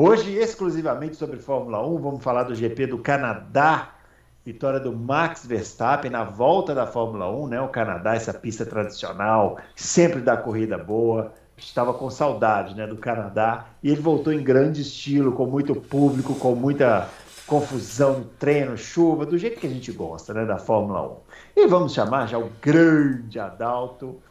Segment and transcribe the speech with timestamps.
[0.00, 3.96] Hoje, exclusivamente sobre Fórmula 1, vamos falar do GP do Canadá,
[4.44, 7.60] vitória do Max Verstappen na volta da Fórmula 1, né?
[7.60, 11.32] O Canadá, essa pista tradicional, sempre dá corrida boa.
[11.56, 16.36] Estava com saudade, né, do Canadá, e ele voltou em grande estilo, com muito público,
[16.36, 17.08] com muita
[17.44, 21.16] confusão, treino, chuva, do jeito que a gente gosta, né, da Fórmula 1.
[21.56, 24.22] E vamos chamar já o grande Adalto.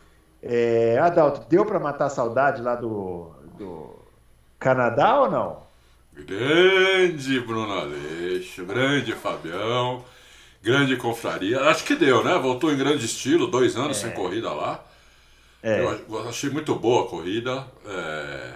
[0.41, 3.97] É, Adalto, deu para matar a saudade lá do, do
[4.59, 5.67] Canadá ou não?
[6.13, 10.03] Grande Bruno Aleixo, grande Fabião,
[10.64, 11.61] grande confraria.
[11.61, 12.38] Acho que deu, né?
[12.39, 14.02] Voltou em grande estilo, dois anos é.
[14.02, 14.83] sem corrida lá.
[15.61, 15.83] É.
[15.83, 17.66] Eu achei muito boa a corrida.
[17.86, 18.53] É...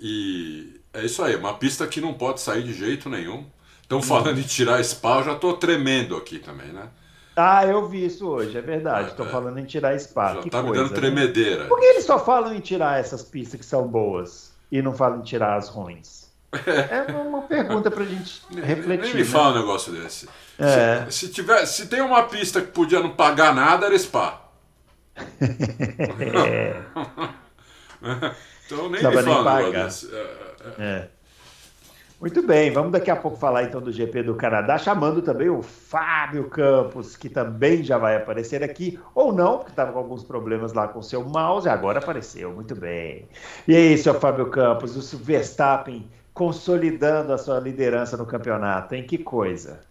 [0.00, 3.46] E é isso aí, uma pista que não pode sair de jeito nenhum.
[3.82, 6.88] Estão falando em tirar Spa, eu já estou tremendo aqui também, né?
[7.34, 9.10] Ah, eu vi isso hoje, é verdade.
[9.10, 10.34] Estou é, falando em tirar Spa.
[10.34, 11.62] Já que tá coisa, me dando tremedeira.
[11.62, 11.68] Né?
[11.68, 15.20] Por que eles só falam em tirar essas pistas que são boas e não falam
[15.20, 16.28] em tirar as ruins?
[16.66, 19.04] É uma pergunta pra gente refletir.
[19.04, 19.24] Nem me né?
[19.24, 20.28] fala um negócio desse.
[20.58, 21.04] É.
[21.10, 24.48] Se, se, tiver, se tem uma pista que podia não pagar nada, era Spa.
[25.18, 26.80] é.
[28.64, 29.88] então nem Tava me fala nem pagar.
[29.88, 31.08] É, é.
[32.20, 35.62] Muito bem, vamos daqui a pouco falar então do GP do Canadá, chamando também o
[35.62, 40.72] Fábio Campos, que também já vai aparecer aqui, ou não, porque estava com alguns problemas
[40.72, 43.28] lá com seu mouse, agora apareceu, muito bem.
[43.68, 49.06] E aí, seu Fábio Campos, o Verstappen consolidando a sua liderança no campeonato, hein?
[49.06, 49.87] Que coisa.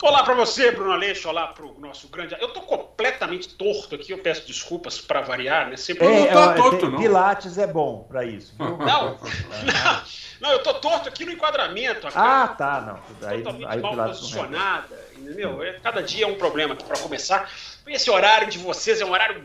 [0.00, 1.28] Olá para você, Bruno Aleixo.
[1.28, 2.36] Olá para o nosso grande.
[2.40, 4.12] Eu tô completamente torto aqui.
[4.12, 5.76] Eu peço desculpas para variar, né?
[5.76, 6.98] Sempre é, não tá torto, não.
[6.98, 8.54] Pilates é bom para isso.
[8.56, 8.76] Viu?
[8.78, 10.02] Não, não,
[10.40, 12.06] não, eu tô torto aqui no enquadramento.
[12.14, 13.28] ah, tá, não.
[13.28, 15.62] Aí, totalmente aí, mal posicionada, entendeu?
[15.64, 17.50] É, cada dia é um problema aqui para começar.
[17.88, 19.44] Esse horário de vocês é um horário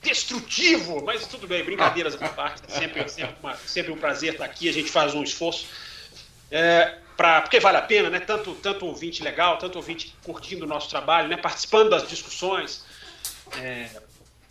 [0.00, 4.44] destrutivo, mas tudo bem, brincadeiras à parte, é sempre, sempre, uma, sempre um prazer estar
[4.44, 5.66] aqui, a gente faz um esforço,
[6.50, 8.20] é, pra, porque vale a pena, né?
[8.20, 11.36] Tanto, tanto ouvinte legal, tanto ouvinte curtindo o nosso trabalho, né?
[11.36, 12.84] participando das discussões.
[13.58, 13.88] É,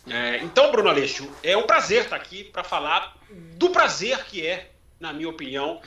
[0.08, 4.70] é, então, Bruno Aleixo, é um prazer estar aqui para falar do prazer que é,
[5.00, 5.80] na minha opinião,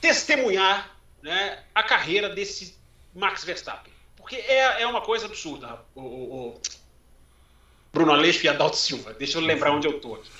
[0.00, 2.76] testemunhar né, a carreira desse
[3.14, 3.92] Max Verstappen.
[4.16, 5.80] Porque é, é uma coisa absurda.
[5.94, 6.60] O, o,
[7.92, 9.12] Bruno Aleixo e Adalto Silva.
[9.12, 10.30] Deixa eu lembrar onde eu estou aqui.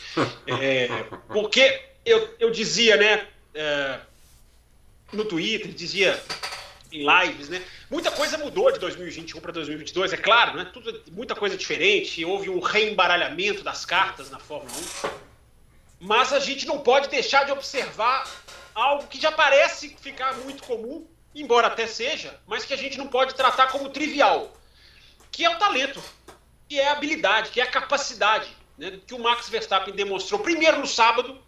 [0.46, 0.88] É,
[1.28, 4.00] porque eu, eu dizia, né, é,
[5.12, 6.22] no Twitter, dizia
[6.90, 7.62] em lives, né?
[7.90, 10.70] Muita coisa mudou de 2021 para 2022, é claro, né?
[10.72, 15.10] Tudo, muita coisa diferente, houve um reembaralhamento das cartas na Fórmula 1.
[16.00, 18.28] Mas a gente não pode deixar de observar
[18.74, 23.08] algo que já parece ficar muito comum, embora até seja, mas que a gente não
[23.08, 24.52] pode tratar como trivial,
[25.30, 26.02] que é o talento
[26.68, 30.78] que é a habilidade, que é a capacidade né, que o Max Verstappen demonstrou primeiro
[30.78, 31.38] no sábado,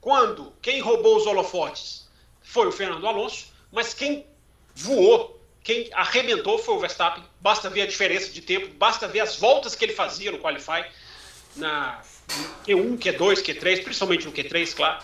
[0.00, 2.05] quando quem roubou os holofotes
[2.46, 4.24] foi o Fernando Alonso, mas quem
[4.72, 7.24] voou, quem arrebentou foi o Verstappen.
[7.40, 10.86] Basta ver a diferença de tempo, basta ver as voltas que ele fazia no Qualify,
[11.56, 12.00] na
[12.64, 15.02] Q1, Q2, Q3, principalmente no Q3, claro.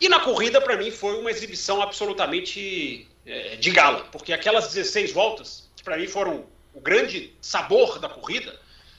[0.00, 5.12] E na corrida, para mim, foi uma exibição absolutamente é, de gala, porque aquelas 16
[5.12, 8.58] voltas, que para mim foram o grande sabor da corrida,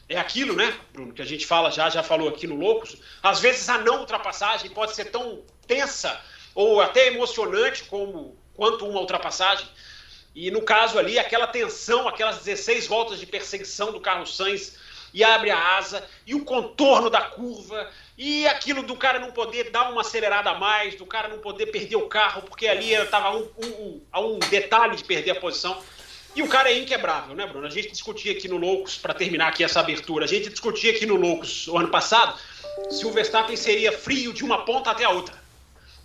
[0.10, 2.98] é aquilo, né, Bruno, que a gente fala já, já falou aqui no Loucos.
[3.24, 6.22] Às vezes a não ultrapassagem pode ser tão tensa
[6.56, 9.68] ou até emocionante como quanto uma ultrapassagem.
[10.34, 14.78] E no caso ali, aquela tensão, aquelas 16 voltas de perseguição do Carlos Sainz
[15.14, 19.72] e abre a asa e o contorno da curva e aquilo do cara não poder
[19.72, 23.32] dar uma acelerada a mais, do cara não poder perder o carro porque ali estava
[23.36, 25.82] um, um, um, um detalhe de perder a posição.
[26.36, 27.66] E o cara é inquebrável, né, Bruno?
[27.66, 31.06] A gente discutia aqui no Loucos, para terminar aqui essa abertura, a gente discutia aqui
[31.06, 32.38] no Loucos o ano passado
[32.90, 35.45] se o Verstappen seria frio de uma ponta até a outra.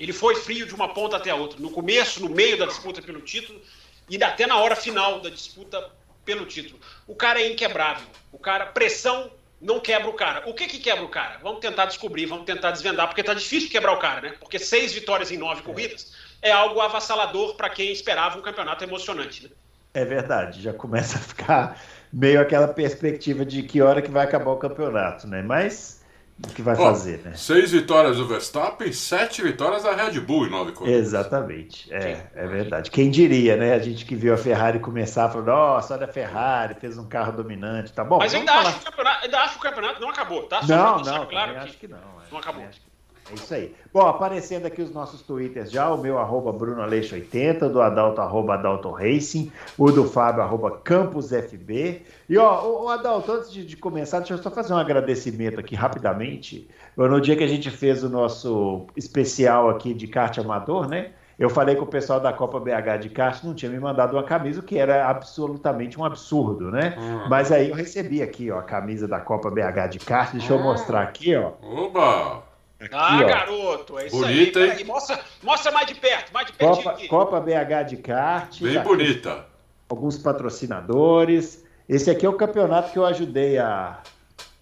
[0.01, 1.61] Ele foi frio de uma ponta até a outra.
[1.61, 3.61] No começo, no meio da disputa pelo título
[4.09, 5.91] e até na hora final da disputa
[6.25, 6.81] pelo título.
[7.07, 8.07] O cara é inquebrável.
[8.33, 9.31] O cara, pressão
[9.61, 10.49] não quebra o cara.
[10.49, 11.39] O que que quebra o cara?
[11.43, 14.35] Vamos tentar descobrir, vamos tentar desvendar, porque tá difícil quebrar o cara, né?
[14.41, 19.45] Porque seis vitórias em nove corridas é algo avassalador para quem esperava um campeonato emocionante,
[19.45, 19.51] né?
[19.93, 24.51] É verdade, já começa a ficar meio aquela perspectiva de que hora que vai acabar
[24.51, 25.43] o campeonato, né?
[25.43, 26.00] Mas
[26.45, 27.33] o que vai fazer, né?
[27.35, 31.01] Seis vitórias do Verstappen, sete vitórias da Red Bull em nove corridas.
[31.01, 32.91] Exatamente, é, é verdade.
[32.91, 33.75] Quem diria, né?
[33.75, 37.33] A gente que viu a Ferrari começar falou, nossa, olha a Ferrari, fez um carro
[37.33, 38.19] dominante, tá bom?
[38.19, 38.69] Mas ainda, falar...
[38.69, 40.63] acho que ainda acho que o campeonato não acabou, tá?
[40.63, 41.99] Só não, não, claro que acho que não.
[41.99, 42.33] É.
[42.33, 42.65] Não acabou.
[43.31, 43.75] É isso aí.
[43.93, 48.91] Bom, aparecendo aqui os nossos twitters já, o meu arroba BrunoAleixo80, do Adalto arroba Adalto
[48.91, 52.03] Racing, o do Fábio arroba CampusFB.
[52.29, 55.75] E ó, o Adalto, antes de, de, começar, deixa eu só fazer um agradecimento aqui
[55.75, 56.69] rapidamente.
[56.97, 61.13] No dia que a gente fez o nosso especial aqui de kart amador, né?
[61.41, 64.23] Eu falei com o pessoal da Copa BH de kart, não tinha me mandado uma
[64.23, 66.95] camisa, o que era absolutamente um absurdo, né?
[66.99, 67.29] Hum.
[67.31, 70.33] Mas aí eu recebi aqui, ó, a camisa da Copa BH de kart.
[70.33, 70.59] Deixa hum.
[70.59, 71.53] eu mostrar aqui, ó.
[71.63, 72.50] Oba!
[72.81, 73.27] Aqui, ah, ó.
[73.27, 74.85] garoto, é isso bonita, aí.
[74.85, 76.83] Mostra, mostra mais de perto, mais de perto.
[76.83, 78.63] Copa, Copa BH de kart.
[78.63, 79.47] Bem tá bonita.
[79.87, 81.63] Alguns patrocinadores.
[81.87, 84.01] Esse aqui é o campeonato que eu ajudei a,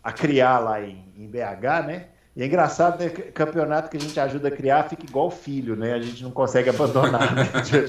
[0.03, 2.07] a criar lá em, em BH, né?
[2.35, 3.09] E é engraçado, né?
[3.09, 5.93] Campeonato que a gente ajuda a criar fica igual filho, né?
[5.95, 7.35] A gente não consegue abandonar.
[7.35, 7.45] Né?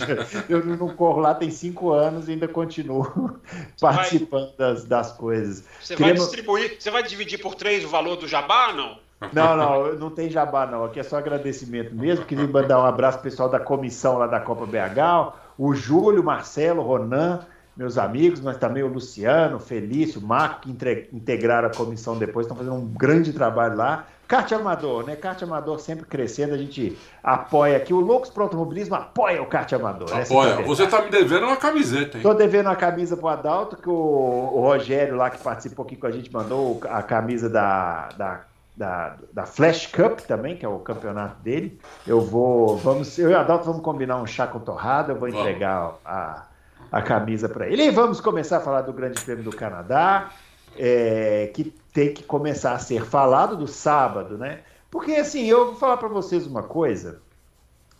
[0.50, 3.40] Eu não corro lá tem cinco anos e ainda continuo
[3.80, 5.64] participando vai, das, das coisas.
[5.81, 6.20] Você Queremos...
[6.20, 8.98] vai distribuir, você vai dividir por três o valor do jabá, não?
[9.33, 10.86] Não, não, não tem jabá não.
[10.86, 12.25] Aqui é só agradecimento mesmo.
[12.25, 16.81] Queria mandar um abraço pro pessoal da comissão lá da Copa BH, o Júlio, Marcelo,
[16.81, 17.42] Ronan,
[17.75, 20.69] meus amigos, mas também o Luciano, o Felício, o Marco, que
[21.13, 24.06] integraram a comissão depois, estão fazendo um grande trabalho lá.
[24.30, 25.16] Carte Amador, né?
[25.16, 27.92] Carte Amador sempre crescendo, a gente apoia aqui.
[27.92, 30.07] O Loucos para Automobilismo apoia o Carte Amador.
[30.16, 30.62] Apoia.
[30.68, 32.18] Você está me devendo uma camiseta, hein?
[32.18, 36.06] Estou devendo uma camisa pro Adalto, que o, o, Rogério lá que participou aqui com
[36.06, 38.42] a gente mandou a camisa da, da
[38.80, 41.78] da, da Flash Cup também, que é o campeonato dele.
[42.08, 45.28] Eu vou, vamos, eu e o Adalto vamos combinar um chá com torrada, eu vou
[45.28, 46.46] entregar a,
[46.90, 47.84] a camisa para ele.
[47.84, 50.30] E vamos começar a falar do Grande Prêmio do Canadá,
[50.78, 54.62] é, que tem que começar a ser falado do sábado, né?
[54.90, 57.22] Porque assim, eu vou falar para vocês uma coisa.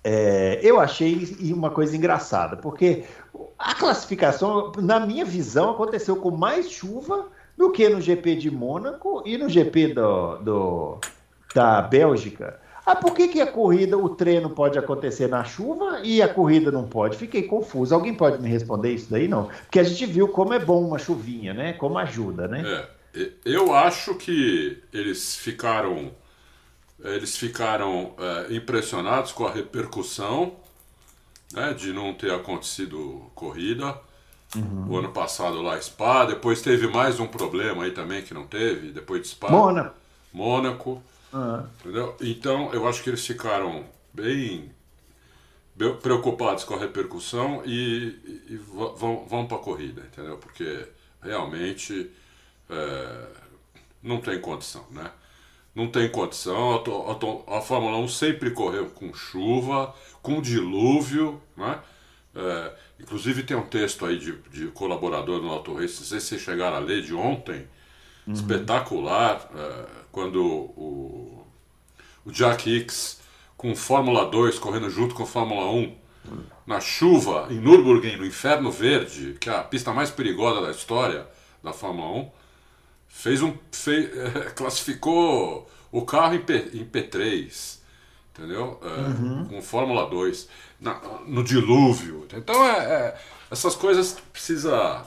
[0.02, 3.04] É, eu achei uma coisa engraçada, porque
[3.58, 7.28] a classificação, na minha visão, aconteceu com mais chuva
[7.60, 11.00] do que no GP de Mônaco e no GP do, do,
[11.54, 12.58] da Bélgica.
[12.86, 16.72] Ah, por que, que a corrida, o treino pode acontecer na chuva e a corrida
[16.72, 17.18] não pode?
[17.18, 17.94] Fiquei confuso.
[17.94, 19.28] Alguém pode me responder isso daí?
[19.28, 19.50] Não.
[19.64, 21.74] Porque a gente viu como é bom uma chuvinha, né?
[21.74, 22.88] Como ajuda, né?
[23.14, 26.12] É, eu acho que eles ficaram
[27.04, 30.56] eles ficaram é, impressionados com a repercussão
[31.54, 34.00] né, de não ter acontecido corrida.
[34.56, 34.90] Uhum.
[34.90, 36.26] O ano passado lá, Spa.
[36.26, 39.50] Depois teve mais um problema aí também que não teve, depois de Spa.
[39.50, 39.96] Mônaco.
[40.34, 41.04] Mônaco.
[41.32, 41.68] Uhum.
[41.80, 42.16] Entendeu?
[42.22, 44.72] Então, eu acho que eles ficaram bem
[46.02, 50.38] preocupados com a repercussão e, e vão, vão para a corrida, entendeu?
[50.38, 50.88] Porque
[51.22, 52.12] realmente
[52.70, 53.28] é,
[54.04, 55.10] não tem condição, né?
[55.74, 56.74] Não tem condição.
[56.74, 61.80] A, a, a, Fórmula 1 sempre correu com chuva, com dilúvio, né?
[62.36, 66.28] É, Inclusive tem um texto aí de, de colaborador no Auto Race, não sei se
[66.28, 67.66] vocês chegaram a ler de ontem,
[68.28, 68.34] uhum.
[68.34, 71.46] espetacular, é, quando o,
[72.26, 73.20] o Jack Hicks
[73.56, 75.96] com Fórmula 2 correndo junto com Fórmula 1
[76.66, 81.28] na chuva em Nürburgring, no Inferno Verde, que é a pista mais perigosa da história
[81.64, 82.32] da Fórmula 1,
[83.08, 87.80] fez um fez, é, classificou o carro em, P, em P3,
[88.32, 88.80] entendeu?
[88.84, 89.46] É, uhum.
[89.46, 90.48] Com Fórmula 2
[90.80, 92.28] na, no dilúvio.
[92.34, 93.18] Então é, é,
[93.52, 95.06] essas coisas precisa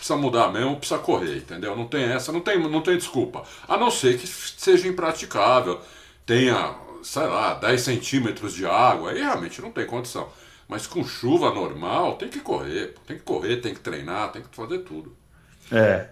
[0.00, 1.76] precisa mudar mesmo, precisa correr, entendeu?
[1.76, 3.44] Não tem essa, não tem, não tem desculpa.
[3.68, 5.78] A não ser que seja impraticável,
[6.24, 10.26] tenha, sei lá, 10 centímetros de água, aí realmente não tem condição.
[10.66, 14.56] Mas com chuva normal, tem que correr, tem que correr, tem que treinar, tem que
[14.56, 15.14] fazer tudo.
[15.70, 16.08] É.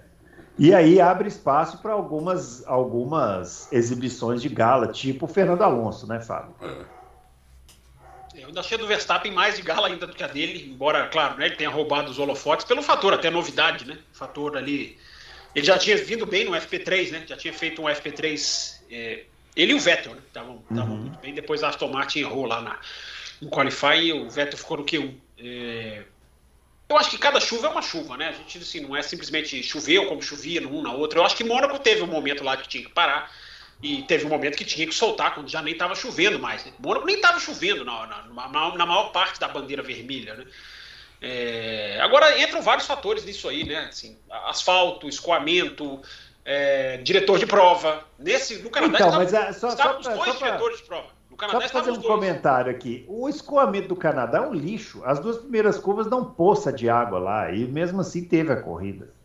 [0.59, 6.21] E aí abre espaço para algumas, algumas exibições de gala, tipo o Fernando Alonso, né,
[6.21, 6.55] Fábio?
[6.61, 6.98] É.
[8.49, 11.37] Eu ainda achei do Verstappen mais de gala ainda do que a dele, embora, claro,
[11.37, 13.99] né, ele tenha roubado os holofotes pelo fator, até novidade, né?
[14.11, 14.97] Fator ali.
[15.55, 17.25] Ele já tinha vindo bem no FP3, né?
[17.27, 18.81] Já tinha feito um FP3.
[18.91, 19.25] É,
[19.55, 20.23] ele e o Vettel, né?
[20.27, 20.97] Estavam uhum.
[20.97, 21.35] muito bem.
[21.35, 22.81] Depois a Aston Martin errou lá na,
[23.43, 25.15] no Qualify e o Vettel ficou no Q1.
[25.39, 26.05] É,
[26.89, 28.29] eu acho que cada chuva é uma chuva, né?
[28.29, 31.19] A gente assim, não é simplesmente choveu como chovia num na outra.
[31.19, 33.31] Eu acho que Mônaco teve um momento lá que tinha que parar.
[33.83, 36.65] E teve um momento que tinha que soltar, quando já nem estava chovendo mais.
[36.65, 36.73] Né?
[36.79, 40.35] Mônaco nem estava chovendo na, na, na, maior parte da bandeira vermelha.
[40.35, 40.45] Né?
[41.21, 43.87] É, agora entram vários fatores nisso aí, né?
[43.89, 46.01] Assim, asfalto, escoamento,
[46.45, 48.05] é, diretor de prova.
[48.19, 51.07] Nesse, no Canadá então, mas é, só, só, os dois só pra, diretores de prova.
[51.31, 53.05] No Canadá só fazer um comentário aqui.
[53.07, 55.03] O escoamento do Canadá é um lixo.
[55.05, 57.53] As duas primeiras curvas dão poça de água lá.
[57.53, 59.17] E mesmo assim teve a corrida.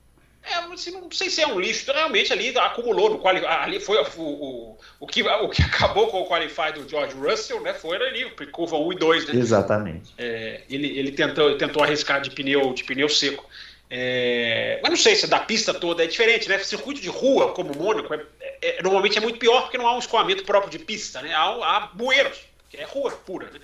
[0.44, 3.98] É, assim, não sei se é um lixo, realmente ali acumulou no quali, ali foi
[3.98, 7.74] o, o, o, que, o que acabou com o qualify do George Russell, né?
[7.74, 9.40] Foi ali, curva 1 e 2, né?
[9.40, 10.14] Exatamente.
[10.18, 13.48] É, ele, ele tentou, tentou arriscar de pneu, de pneu seco.
[13.90, 16.58] É, mas não sei se da pista toda é diferente, né?
[16.60, 18.26] Circuito de rua, como o Mônaco, é,
[18.62, 21.34] é, normalmente é muito pior porque não há um escoamento próprio de pista, né?
[21.34, 23.60] Há, há bueiros, que é rua pura, né?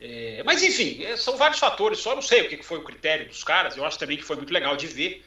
[0.00, 3.26] É, mas enfim, é, são vários fatores, só não sei o que foi o critério
[3.26, 5.24] dos caras, eu acho também que foi muito legal de ver.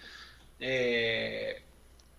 [0.59, 1.61] É,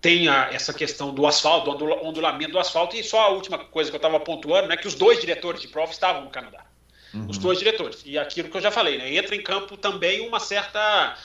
[0.01, 3.91] tem a, essa questão do asfalto, do ondulamento do asfalto, e só a última coisa
[3.91, 6.65] que eu estava pontuando, né, que os dois diretores de prova estavam no Canadá.
[7.13, 7.27] Uhum.
[7.29, 8.03] Os dois diretores.
[8.05, 11.17] E aquilo que eu já falei, né, entra em campo também uma certa,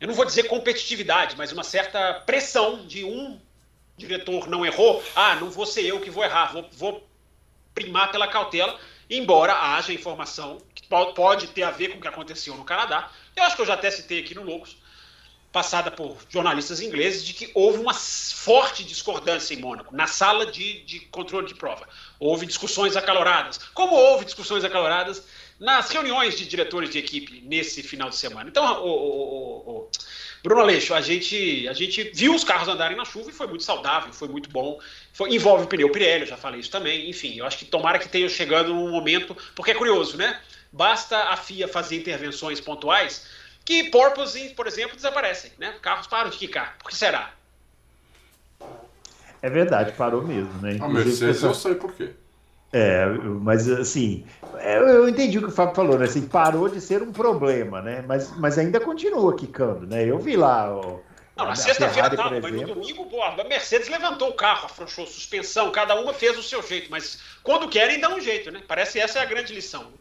[0.00, 3.38] eu não vou dizer competitividade, mas uma certa pressão de um
[3.96, 7.08] diretor não errou, ah, não vou ser eu que vou errar, vou, vou
[7.74, 12.56] primar pela cautela, embora haja informação que pode ter a ver com o que aconteceu
[12.56, 13.10] no Canadá.
[13.34, 14.76] Eu acho que eu já até citei aqui no Loucos,
[15.56, 20.82] passada por jornalistas ingleses de que houve uma forte discordância em Mônaco, na sala de,
[20.82, 21.88] de controle de prova.
[22.20, 25.22] Houve discussões acaloradas, como houve discussões acaloradas
[25.58, 28.50] nas reuniões de diretores de equipe nesse final de semana.
[28.50, 29.90] Então, o, o, o,
[30.42, 33.64] Bruno Aleixo, a gente, a gente viu os carros andarem na chuva e foi muito
[33.64, 34.78] saudável, foi muito bom.
[35.14, 37.08] Foi, envolve o pneu Pirelli, eu já falei isso também.
[37.08, 40.38] Enfim, eu acho que tomara que tenha chegando num momento, porque é curioso, né?
[40.70, 43.24] Basta a FIA fazer intervenções pontuais
[43.66, 45.74] que porpoises, por exemplo, desaparecem, né?
[45.82, 46.76] Carros param de quicar.
[46.78, 47.32] Por que será?
[49.42, 50.78] É verdade, parou mesmo, né?
[50.80, 52.12] A Mercedes eu sei por quê.
[52.72, 54.24] É, mas assim,
[54.58, 56.04] é, eu entendi o que o Fábio falou, né?
[56.04, 58.04] Assim, parou de ser um problema, né?
[58.06, 60.04] Mas, mas ainda continua quicando, né?
[60.04, 60.72] Eu vi lá.
[60.72, 60.98] Ó,
[61.36, 65.94] não, na sexta-feira não, mas no domingo, a Mercedes levantou o carro, afrouxou suspensão, cada
[66.00, 68.62] uma fez o seu jeito, mas quando querem dá um jeito, né?
[68.66, 69.92] Parece essa é a grande lição.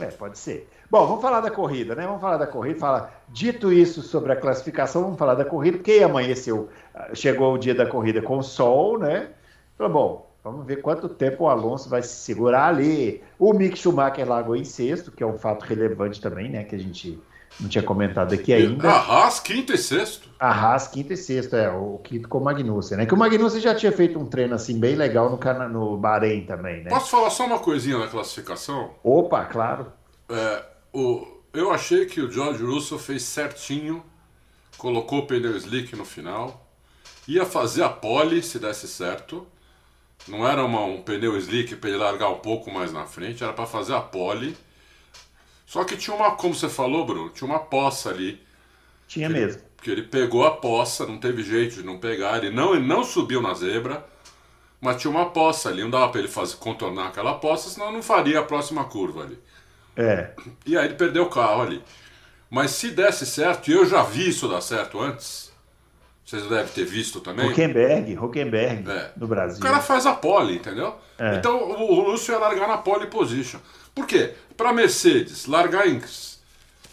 [0.00, 0.68] É, pode ser.
[0.92, 2.06] Bom, vamos falar da corrida, né?
[2.06, 2.78] Vamos falar da corrida.
[2.78, 6.68] Fala, dito isso sobre a classificação, vamos falar da corrida, porque amanheceu,
[7.14, 9.30] chegou o dia da corrida com sol, né?
[9.78, 13.24] Falou, bom, vamos ver quanto tempo o Alonso vai se segurar ali.
[13.38, 16.62] O Mick Schumacher largou em sexto, que é um fato relevante também, né?
[16.64, 17.18] Que a gente
[17.58, 18.90] não tinha comentado aqui ainda.
[18.90, 20.28] A Haas, quinto e sexto.
[20.38, 23.06] A Haas, quinto e sexto, é, o quinto com o Magnussen, né?
[23.06, 26.84] Que o Magnussen já tinha feito um treino assim bem legal no, no Bahrein também,
[26.84, 26.90] né?
[26.90, 28.90] Posso falar só uma coisinha na classificação?
[29.02, 29.86] Opa, claro.
[30.28, 34.04] É, o, eu achei que o George Russell fez certinho,
[34.76, 36.66] colocou o pneu slick no final,
[37.26, 39.46] ia fazer a pole se desse certo.
[40.28, 43.52] Não era uma, um pneu slick para ele largar um pouco mais na frente, era
[43.52, 44.56] para fazer a pole.
[45.66, 48.40] Só que tinha uma, como você falou, Bruno, tinha uma poça ali.
[49.08, 49.58] Tinha mesmo.
[49.58, 52.86] Ele, porque ele pegou a poça, não teve jeito de não pegar, ele não, ele
[52.86, 54.06] não subiu na zebra,
[54.80, 58.02] mas tinha uma poça ali, não dava para ele fazer, contornar aquela poça, senão não
[58.02, 59.38] faria a próxima curva ali.
[59.96, 60.30] É.
[60.64, 61.82] E aí ele perdeu o carro ali.
[62.50, 65.50] Mas se desse certo, e eu já vi isso dar certo antes,
[66.24, 67.50] vocês devem ter visto também.
[67.50, 69.10] Huckenberg, Huckenberg, é.
[69.16, 69.58] no Brasil.
[69.58, 70.94] O cara faz a pole, entendeu?
[71.18, 71.36] É.
[71.36, 73.58] Então o, o Lúcio ia largar na pole position.
[73.94, 74.34] Por quê?
[74.56, 76.00] Para Mercedes, largar em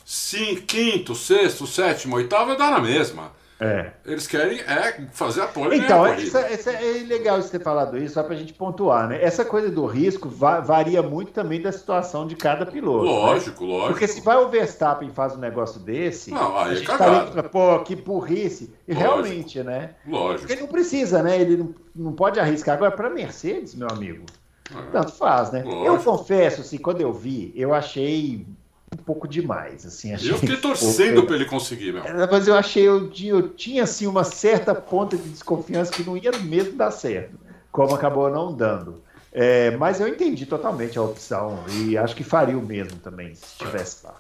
[0.05, 3.31] cinco, quinto, sexto, sétimo, oitavo, é dar na mesma.
[3.59, 3.91] É.
[4.05, 8.23] Eles querem é fazer a pole Então, é, é, legal você ter falado isso, só
[8.23, 9.21] para a gente pontuar, né?
[9.21, 13.03] Essa coisa do risco va varia muito também da situação de cada piloto.
[13.05, 13.11] Né?
[13.11, 13.69] Lógico, né?
[13.69, 13.89] lógico.
[13.89, 16.87] Porque se vai o Verstappen e faz um negócio desse, não, aí a é gente
[16.87, 18.73] tá pô, que burrice.
[18.87, 19.91] E lógico, realmente, né?
[20.07, 20.39] Lógico.
[20.39, 21.41] Porque ele não precisa, né?
[21.41, 22.75] Ele não, não pode arriscar.
[22.75, 24.25] Agora, para Mercedes, meu amigo,
[24.71, 24.91] é.
[24.91, 25.63] tanto faz, né?
[25.63, 25.85] Lógico.
[25.85, 28.47] Eu confesso, assim, quando eu vi, eu achei
[28.93, 30.13] um pouco demais, assim.
[30.13, 32.03] Achei eu fiquei torcendo para ele conseguir, meu.
[32.31, 36.31] Mas eu achei, eu, eu tinha, assim, uma certa ponta de desconfiança que não ia
[36.31, 37.37] mesmo dar certo,
[37.71, 39.01] como acabou não dando.
[39.31, 43.45] É, mas eu entendi totalmente a opção e acho que faria o mesmo também, se
[43.45, 44.15] estivesse lá.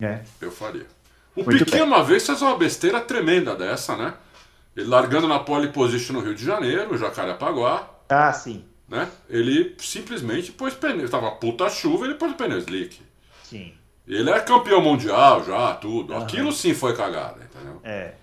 [0.00, 0.20] É.
[0.40, 0.86] Eu faria.
[1.34, 1.82] O Muito Piquet, bem.
[1.82, 4.14] uma vez, fez uma besteira tremenda dessa, né?
[4.76, 7.88] Ele largando na pole position no Rio de Janeiro, Jacarepaguá.
[8.08, 8.64] Ah, sim.
[8.88, 9.08] Né?
[9.28, 11.08] Ele simplesmente pôs pneu.
[11.08, 13.00] Tava puta chuva, ele pôs pneu slick.
[13.44, 13.72] Sim.
[14.10, 16.12] Ele é campeão mundial já, tudo.
[16.12, 16.22] Uhum.
[16.22, 17.80] Aquilo sim foi cagada, entendeu?
[17.84, 18.14] É.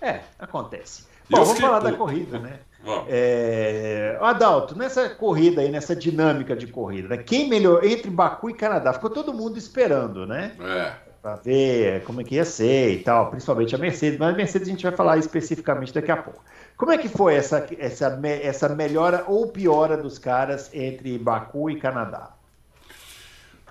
[0.00, 1.08] É, acontece.
[1.28, 2.60] Bom, vamos falar da corrida, né?
[2.84, 3.06] Vamos.
[3.08, 4.16] É...
[4.20, 7.16] Adalto, nessa corrida aí, nessa dinâmica de corrida, né?
[7.18, 8.92] quem melhor entre Baku e Canadá?
[8.92, 10.52] Ficou todo mundo esperando, né?
[10.60, 10.92] É.
[11.20, 14.68] Para ver como é que ia ser e tal, principalmente a Mercedes, mas a Mercedes
[14.68, 16.40] a gente vai falar especificamente daqui a pouco.
[16.76, 21.80] Como é que foi essa, essa, essa melhora ou piora dos caras entre Baku e
[21.80, 22.37] Canadá?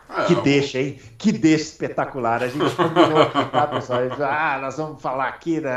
[0.09, 0.99] É, que deixa, hein?
[1.17, 2.43] Que deixa espetacular.
[2.43, 3.99] A gente combinou aqui, tá, pessoal?
[4.21, 5.59] Ah, nós vamos falar aqui.
[5.59, 5.71] Né?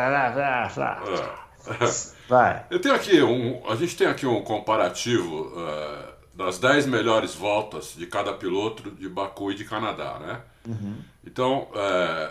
[2.28, 2.64] Vai.
[2.70, 3.62] Eu tenho aqui um.
[3.68, 9.08] A gente tem aqui um comparativo uh, das 10 melhores voltas de cada piloto de
[9.08, 10.40] Baku e de Canadá, né?
[10.66, 10.96] Uhum.
[11.24, 12.30] Então, uh,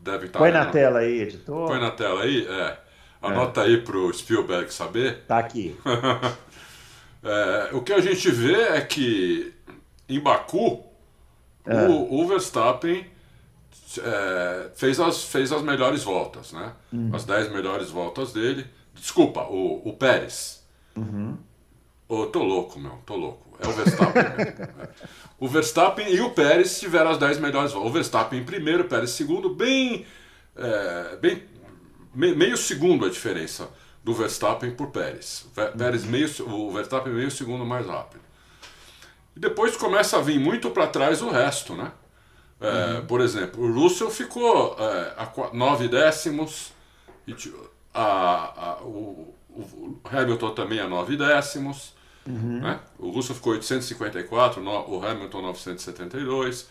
[0.00, 0.38] devem estar.
[0.38, 1.68] Põe na tela aí, editor.
[1.68, 2.78] Põe na tela aí, é.
[3.20, 3.64] Anota é.
[3.64, 5.24] aí pro Spielberg saber.
[5.26, 5.76] Tá aqui.
[7.22, 9.52] é, o que a gente vê é que
[10.08, 10.84] em Baku,
[11.66, 11.86] é.
[11.86, 13.06] o, o, Verstappen
[13.98, 16.72] é, fez, as, fez as melhores voltas, né?
[16.92, 17.10] Uhum.
[17.12, 18.66] As 10 melhores voltas dele.
[18.94, 20.66] Desculpa, o, o Pérez.
[20.96, 21.36] Uhum.
[22.08, 23.46] Oh, tô louco, meu, tô louco.
[23.60, 24.22] É o Verstappen.
[24.22, 24.88] É.
[25.38, 27.90] o Verstappen e o Pérez tiveram as 10 melhores voltas.
[27.90, 30.06] O Verstappen em primeiro, o Pérez em segundo, bem,
[30.56, 31.42] é, bem
[32.14, 33.68] meio segundo a diferença
[34.02, 35.46] do Verstappen por Pérez.
[35.76, 38.27] Pérez meio, o Verstappen meio segundo mais rápido.
[39.38, 41.92] E depois começa a vir muito para trás o resto, né?
[42.60, 43.06] É, uhum.
[43.06, 46.72] Por exemplo, o Russell ficou é, a 9 décimos,
[47.94, 51.94] a, a, o, o, Hamilton também a 9 décimos,
[52.26, 52.58] uhum.
[52.62, 52.80] né?
[52.98, 56.68] o Russell ficou 854, o Hamilton 972.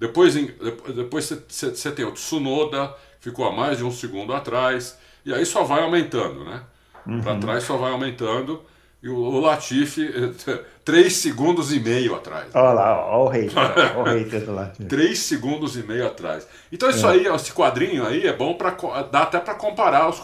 [0.00, 5.46] Depois, depois você tem o Tsunoda, ficou a mais de um segundo atrás, e aí
[5.46, 6.64] só vai aumentando, né?
[7.06, 7.20] Uhum.
[7.20, 8.60] Para trás só vai aumentando,
[9.02, 10.10] e o, Latifi,
[10.84, 12.48] três segundos e meio atrás.
[12.54, 14.84] Olha lá, olha o rei, olha o rei do Latifi.
[14.86, 16.46] três segundos e meio atrás.
[16.72, 17.10] Então isso é.
[17.10, 18.70] aí, esse quadrinho aí é bom para
[19.02, 20.20] dá até para comparar os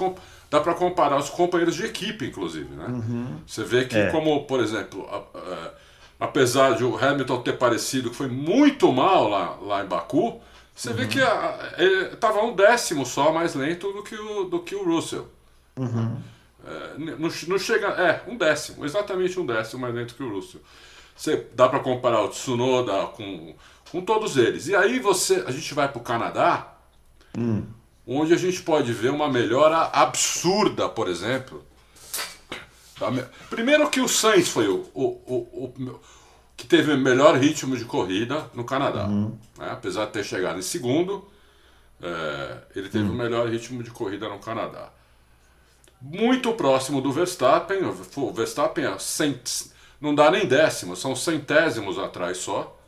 [0.50, 2.86] dá para comparar os companheiros de equipe, inclusive, né?
[2.86, 3.36] Uhum.
[3.46, 4.10] Você vê que é.
[4.10, 5.70] como, por exemplo, a, a,
[6.20, 10.40] apesar de o Hamilton ter parecido que foi muito mal lá, lá em Baku,
[10.74, 10.96] você uhum.
[10.96, 11.20] vê que
[11.78, 15.28] ele estava um décimo só mais lento do que o, do que o Russell.
[15.76, 16.16] Uhum.
[16.66, 17.88] É, não, não, chega.
[17.88, 20.60] É, um décimo, exatamente um décimo mais lento que o Russell.
[21.16, 23.54] Você dá para comparar o Tsunoda com,
[23.90, 24.66] com todos eles.
[24.68, 26.74] E aí você, a gente vai para o Canadá,
[27.36, 27.64] hum.
[28.06, 31.64] onde a gente pode ver uma melhora absurda, por exemplo.
[33.50, 36.00] Primeiro que o Sainz foi o, o, o, o
[36.56, 39.06] que teve o melhor ritmo de corrida no Canadá.
[39.06, 39.36] Uhum.
[39.58, 39.68] Né?
[39.70, 41.26] Apesar de ter chegado em segundo,
[42.00, 43.12] é, ele teve uhum.
[43.12, 44.90] o melhor ritmo de corrida no Canadá.
[46.06, 49.70] Muito próximo do Verstappen, o Verstappen é cent...
[49.98, 52.78] não dá nem décimo, são centésimos atrás só.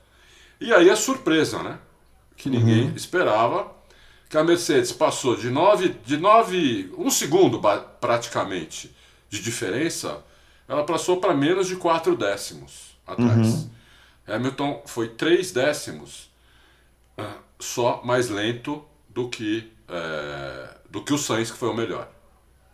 [0.61, 1.79] E aí a surpresa, né?
[2.37, 2.95] Que ninguém uhum.
[2.95, 3.73] esperava,
[4.29, 7.59] que a Mercedes passou de 9, de 9, um segundo
[7.99, 8.95] praticamente
[9.31, 10.23] de diferença,
[10.69, 13.47] ela passou para menos de 4 décimos atrás.
[13.47, 13.71] Uhum.
[14.27, 16.31] Hamilton foi três décimos
[17.19, 17.25] uh,
[17.59, 22.11] só mais lento do que, uh, do que o Sainz, que foi o melhor.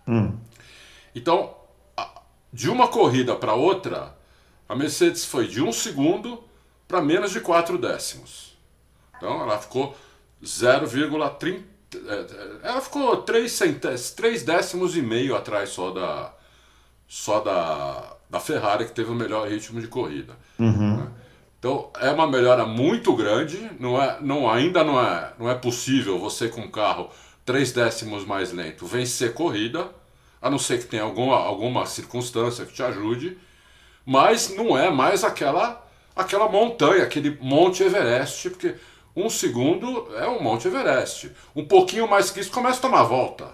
[0.07, 0.39] Uhum.
[1.15, 1.55] Então,
[2.53, 4.17] de uma corrida para outra,
[4.69, 6.43] a Mercedes foi de um segundo
[6.87, 8.57] para menos de quatro décimos.
[9.17, 9.97] Então, ela ficou
[10.43, 11.63] 0,30.
[11.95, 12.27] Eh,
[12.63, 13.61] ela ficou 3,
[14.17, 16.35] três décimos e meio atrás só da,
[17.07, 20.37] só da, da Ferrari, que teve o melhor ritmo de corrida.
[20.59, 20.97] Uhum.
[20.97, 21.07] Né?
[21.59, 26.19] Então é uma melhora muito grande, não é, não, ainda não é, não é possível
[26.19, 27.09] você com um carro
[27.45, 29.91] três décimos mais lento vencer corrida,
[30.41, 33.39] a não ser que tenha alguma, alguma circunstância que te ajude,
[34.05, 38.75] mas não é mais aquela, aquela montanha, aquele Monte Everest, porque
[39.15, 41.31] um segundo é um Monte Everest.
[41.55, 43.51] Um pouquinho mais que isso começa a tomar volta.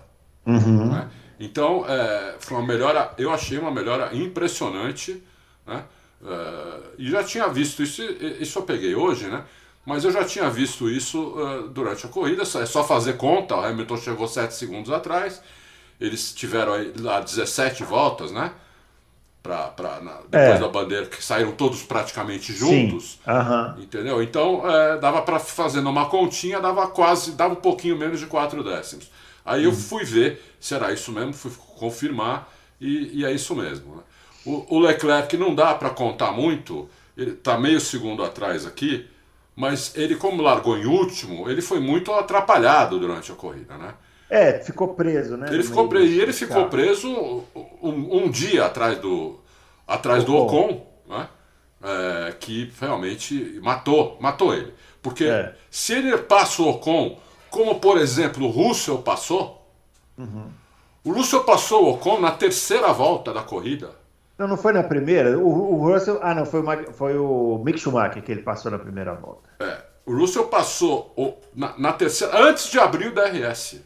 [0.46, 0.90] Uhum.
[0.90, 1.10] Né?
[1.38, 5.22] Então, é, foi uma melhora, eu achei uma melhora impressionante,
[5.66, 5.84] né?
[6.24, 8.02] É, e já tinha visto isso,
[8.40, 9.44] isso eu peguei hoje, né?
[9.88, 13.64] Mas eu já tinha visto isso uh, durante a corrida, é só fazer conta, o
[13.64, 15.40] Hamilton chegou 7 segundos atrás,
[15.98, 18.52] eles tiveram lá 17 voltas, né?
[19.42, 20.58] Pra, pra, na, depois é.
[20.58, 23.18] da bandeira, que saíram todos praticamente juntos.
[23.26, 23.82] Uhum.
[23.82, 24.22] Entendeu?
[24.22, 28.62] Então é, dava para fazer numa continha, dava quase, dava um pouquinho menos de 4
[28.62, 29.10] décimos.
[29.42, 33.96] Aí eu fui ver se era isso mesmo, fui confirmar e, e é isso mesmo.
[33.96, 34.02] Né?
[34.44, 39.08] O, o, Leclerc não dá para contar muito, ele está meio segundo atrás aqui,
[39.58, 43.92] mas ele, como largou em último, ele foi muito atrapalhado durante a corrida, né?
[44.30, 45.48] É, ficou preso, né?
[45.50, 47.08] Ele ficou preso, e ele ficou preso
[47.82, 49.40] um, um, dia atrás do,
[49.84, 50.30] atrás Ocon.
[50.30, 51.28] do Ocon, né?
[51.82, 54.72] É, que realmente matou, matou ele.
[55.02, 55.52] Porque é.
[55.68, 57.18] se ele passa o Ocon
[57.50, 59.68] como por exemplo o Russell passou.
[60.16, 60.52] Uhum.
[61.02, 63.90] O Russell passou o Ocon na terceira volta da corrida.
[64.38, 65.36] Não, não foi na primeira.
[65.36, 66.20] O, o Russell.
[66.22, 69.50] Ah, não, foi, o, foi o Mick Schumacher que ele passou na primeira volta.
[69.58, 69.82] É.
[70.06, 72.40] O Russell passou o, na, na, terceira.
[72.40, 73.80] Antes de abrir o DRS.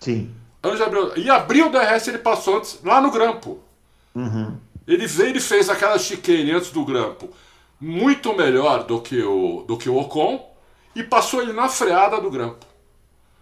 [0.00, 0.34] Sim.
[0.64, 3.60] Antes de abrir, e abriu o DRS, ele passou antes, lá no grampo.
[4.14, 4.56] Uhum.
[4.86, 7.28] Ele veio e fez aquela chicane antes do grampo.
[7.78, 10.52] Muito melhor do que o, do que o Ocon.
[10.96, 12.66] E passou ele na freada do grampo.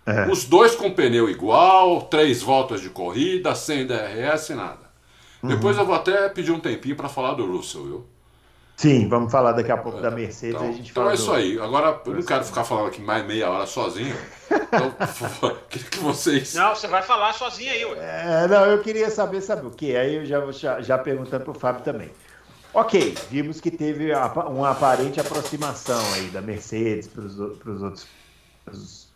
[0.04, 0.28] É.
[0.28, 4.85] Os dois com pneu igual, três voltas de corrida, sem DRS, nada.
[5.46, 5.54] Uhum.
[5.54, 8.06] Depois eu vou até pedir um tempinho para falar do Russell, viu?
[8.76, 10.54] Sim, vamos falar daqui a pouco é, da Mercedes.
[10.54, 11.14] Então, a gente então é do...
[11.14, 11.58] isso aí.
[11.58, 14.14] Agora, eu não quero ficar falando aqui mais meia hora sozinho.
[14.50, 14.92] Então,
[15.70, 16.54] queria que vocês.
[16.54, 17.96] Não, você vai falar sozinho aí, ué.
[17.98, 19.96] É, não, eu queria saber, sabe o quê?
[19.98, 22.10] Aí eu já, já, já perguntando pro Fábio também.
[22.74, 24.12] Ok, vimos que teve
[24.48, 28.06] uma aparente aproximação aí da Mercedes para os outros,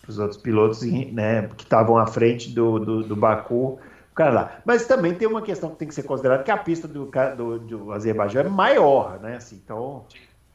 [0.01, 3.79] pros outros pilotos né, que estavam à frente do, do, do Baku
[4.21, 4.61] cara lá.
[4.65, 7.59] Mas também tem uma questão que tem que ser considerada, que a pista do, do,
[7.59, 9.37] do Azerbaijão é maior, né?
[9.37, 10.05] Assim, então,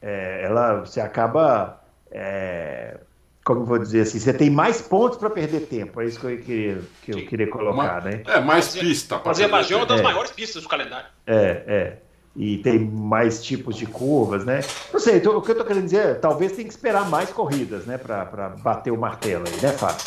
[0.00, 2.98] é, ela, você acaba, é,
[3.44, 6.00] como eu vou dizer assim, você tem mais pontos para perder tempo.
[6.00, 8.22] É isso que eu queria, que eu queria colocar, Uma, né?
[8.26, 9.20] É, mais pista.
[9.24, 10.02] O Azerbaijão é uma das é.
[10.02, 11.08] maiores pistas do calendário.
[11.26, 11.96] É, é.
[12.36, 14.60] E tem mais tipos de curvas, né?
[14.92, 17.32] Não sei, então, o que eu tô querendo dizer é, talvez tem que esperar mais
[17.32, 17.98] corridas, né?
[17.98, 20.04] Para bater o martelo aí, né, Fábio?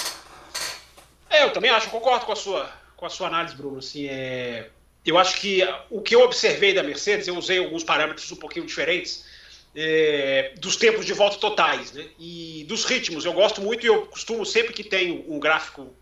[1.30, 3.80] É, eu também acho, concordo com a sua, com a sua análise, Bruno.
[3.80, 4.68] Assim, é,
[5.06, 8.66] eu acho que o que eu observei da Mercedes, eu usei alguns parâmetros um pouquinho
[8.66, 9.26] diferentes,
[9.74, 12.06] é, dos tempos de volta totais, né?
[12.20, 13.24] E dos ritmos.
[13.24, 15.96] Eu gosto muito e eu costumo, sempre que tenho um gráfico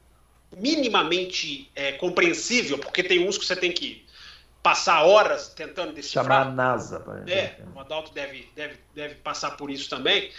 [0.56, 4.04] minimamente é, compreensível, porque tem uns que você tem que
[4.64, 6.26] passar horas tentando decifrar.
[6.26, 7.06] Chamar a NASA.
[7.28, 10.32] É, o Adalto deve, deve, deve passar por isso também.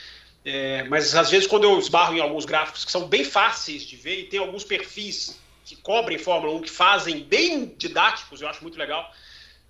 [0.45, 3.97] É, mas às vezes quando eu esbarro em alguns gráficos que são bem fáceis de
[3.97, 5.39] ver e tem alguns perfis
[5.69, 9.13] que cobrem Fórmula 1, que fazem bem didáticos, eu acho muito legal.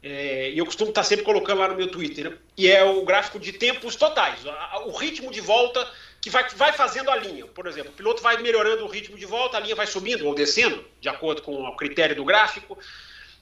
[0.00, 2.30] É, e eu costumo estar sempre colocando lá no meu Twitter.
[2.30, 2.38] Né?
[2.56, 4.40] E é o gráfico de tempos totais.
[4.86, 5.84] O ritmo de volta
[6.20, 7.46] que vai, vai fazendo a linha.
[7.46, 10.34] Por exemplo, o piloto vai melhorando o ritmo de volta, a linha vai subindo ou
[10.34, 12.78] descendo, de acordo com o critério do gráfico.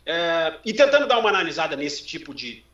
[0.07, 2.65] É, e tentando dar uma analisada nesse tipo de,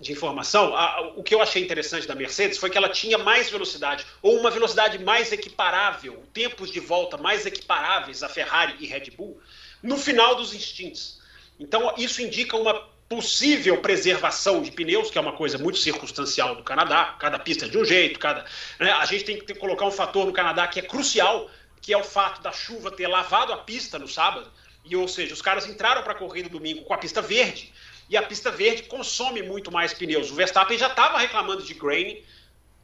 [0.00, 3.50] de informação, a, o que eu achei interessante da Mercedes foi que ela tinha mais
[3.50, 9.10] velocidade, ou uma velocidade mais equiparável, tempos de volta mais equiparáveis a Ferrari e Red
[9.10, 9.38] Bull,
[9.82, 11.20] no final dos instintos.
[11.58, 16.62] Então, isso indica uma possível preservação de pneus, que é uma coisa muito circunstancial do
[16.62, 18.46] Canadá, cada pista é de um jeito, cada.
[18.78, 21.50] Né, a gente tem que ter, colocar um fator no Canadá que é crucial,
[21.82, 24.50] que é o fato da chuva ter lavado a pista no sábado,
[24.84, 27.70] e ou seja, os caras entraram para a corrida domingo com a pista verde
[28.10, 30.32] e a pista verde consome muito mais pneus.
[30.32, 32.20] O Verstappen já estava reclamando de grain,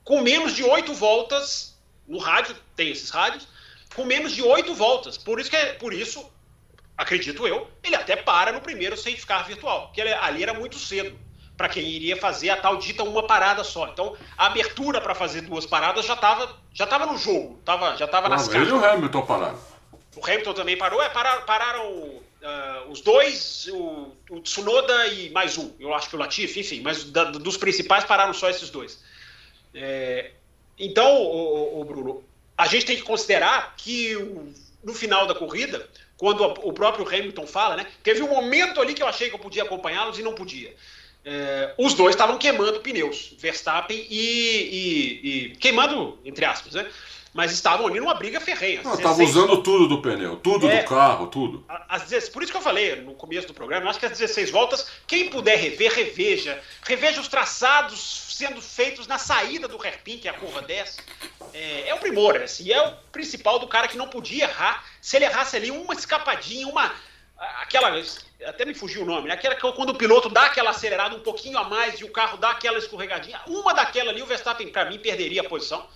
[0.04, 3.48] com menos de oito voltas no rádio, tem esses rádios,
[3.96, 5.18] com menos de oito voltas.
[5.18, 6.24] Por isso que é, por isso,
[6.96, 11.18] acredito eu, ele até para no primeiro safety car virtual, que ali era muito cedo
[11.56, 13.88] para quem iria fazer a tal dita uma parada só.
[13.88, 18.04] Então, a abertura para fazer duas paradas já estava já tava no jogo, tava, já
[18.04, 18.68] estava nas cartas.
[18.68, 19.58] Ele e o Hamilton pararam.
[20.14, 25.58] O Hamilton também parou, é, pararam, pararam Uh, os dois, o, o, Tsunoda e mais
[25.58, 29.02] um, eu acho que o Latifi, enfim, mas da, dos principais pararam só esses dois.
[29.74, 30.30] É,
[30.78, 32.22] então, o, o, Bruno,
[32.56, 34.54] a gente tem que considerar que o,
[34.84, 39.02] no final da corrida, quando o próprio Hamilton fala, né, teve um momento ali que
[39.02, 40.72] eu achei que eu podia acompanhá-los e não podia.
[41.24, 46.88] É, os dois estavam queimando pneus, Verstappen e, e, e, queimando, entre aspas, né?
[47.36, 48.80] Mas estavam ali numa briga ferrenha.
[48.80, 51.62] Estavam usando tudo do pneu, tudo é, do carro, tudo.
[51.86, 54.88] As, por isso que eu falei no começo do programa, acho que as 16 voltas,
[55.06, 56.58] quem puder rever, reveja.
[56.82, 60.98] Reveja os traçados sendo feitos na saída do hairpin, que é a curva 10.
[61.52, 64.82] É, é o primor, assim, é o principal do cara que não podia errar.
[65.02, 66.90] Se ele errasse ali uma escapadinha, uma
[67.60, 68.02] aquela
[68.46, 69.34] até me fugiu o nome, né?
[69.34, 72.38] aquela que quando o piloto dá aquela acelerada um pouquinho a mais e o carro
[72.38, 75.86] dá aquela escorregadinha, uma daquela ali o Verstappen para mim perderia a posição.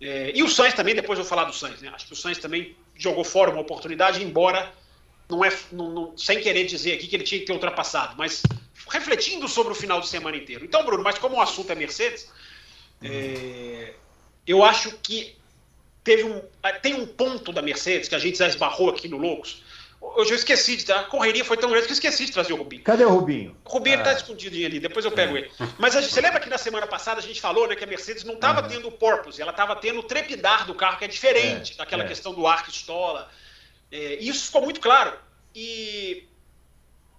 [0.00, 1.90] É, e o Sainz também, depois eu vou falar do Sainz, né?
[1.92, 4.72] Acho que o Sainz também jogou fora uma oportunidade, embora
[5.28, 8.42] não é não, não, sem querer dizer aqui que ele tinha que ter ultrapassado, mas
[8.88, 10.64] refletindo sobre o final de semana inteiro.
[10.64, 12.30] Então, Bruno, mas como o assunto é Mercedes,
[13.02, 13.94] é,
[14.46, 15.36] eu acho que
[16.02, 16.42] teve um,
[16.80, 19.62] tem um ponto da Mercedes que a gente já esbarrou aqui no Loucos,
[20.00, 20.90] Hoje eu esqueci de.
[20.92, 22.82] A correria foi tão grande que eu esqueci de trazer o Rubinho.
[22.82, 23.56] Cadê o Rubinho?
[23.64, 24.00] O Rubinho ah.
[24.00, 25.40] ele tá escondidinho ali, depois eu pego é.
[25.40, 25.50] ele.
[25.76, 27.86] Mas a gente, você lembra que na semana passada a gente falou né, que a
[27.86, 28.68] Mercedes não estava uhum.
[28.68, 32.04] tendo o purpose, ela estava tendo o trepidar do carro, que é diferente é, daquela
[32.04, 32.08] é.
[32.08, 33.28] questão do arco estola.
[33.90, 35.12] É, isso ficou muito claro.
[35.54, 36.24] E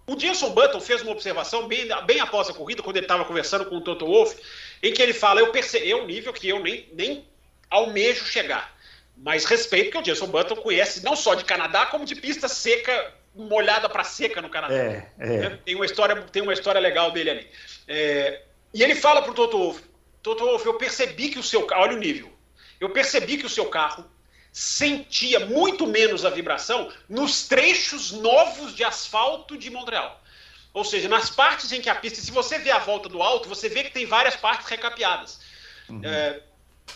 [0.07, 3.65] o Jenson Button fez uma observação bem, bem após a corrida, quando ele estava conversando
[3.65, 4.37] com o Toto Wolff,
[4.81, 7.25] em que ele fala: Eu percebi, é um nível que eu nem, nem
[7.69, 8.78] almejo chegar
[9.21, 13.13] mas respeito que o Jason Button conhece não só de Canadá, como de pista seca,
[13.35, 14.73] molhada para seca no Canadá.
[14.73, 15.27] É, é.
[15.27, 15.59] Né?
[15.65, 17.47] Tem, uma história, tem uma história legal dele ali.
[17.87, 19.83] É, e ele fala para o Toto Wolff,
[20.21, 22.31] Toto Wolff, eu percebi que o seu carro, olha o nível,
[22.79, 24.09] eu percebi que o seu carro
[24.51, 30.21] sentia muito menos a vibração nos trechos novos de asfalto de Montreal.
[30.73, 33.49] Ou seja, nas partes em que a pista, se você vê a volta do alto,
[33.49, 35.39] você vê que tem várias partes recapeadas.
[35.89, 36.01] Uhum.
[36.03, 36.41] É,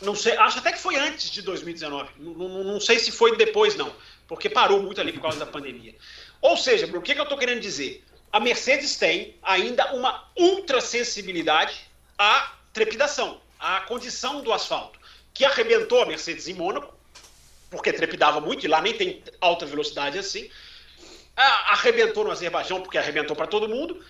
[0.01, 2.09] não sei, acho até que foi antes de 2019.
[2.17, 3.93] Não, não, não, sei se foi depois, não.
[4.27, 5.95] Porque parou muito ali por causa da pandemia.
[6.41, 8.03] Ou seja, o que, que eu estou querendo dizer?
[8.31, 14.99] A Mercedes tem ainda uma ultra sensibilidade à trepidação, à condição do asfalto,
[15.33, 16.93] que arrebentou a Mercedes em Mônaco,
[17.69, 20.49] porque trepidava muito, e lá nem tem alta velocidade assim.
[21.35, 24.03] Arrebentou no Azerbaijão, porque arrebentou para todo mundo.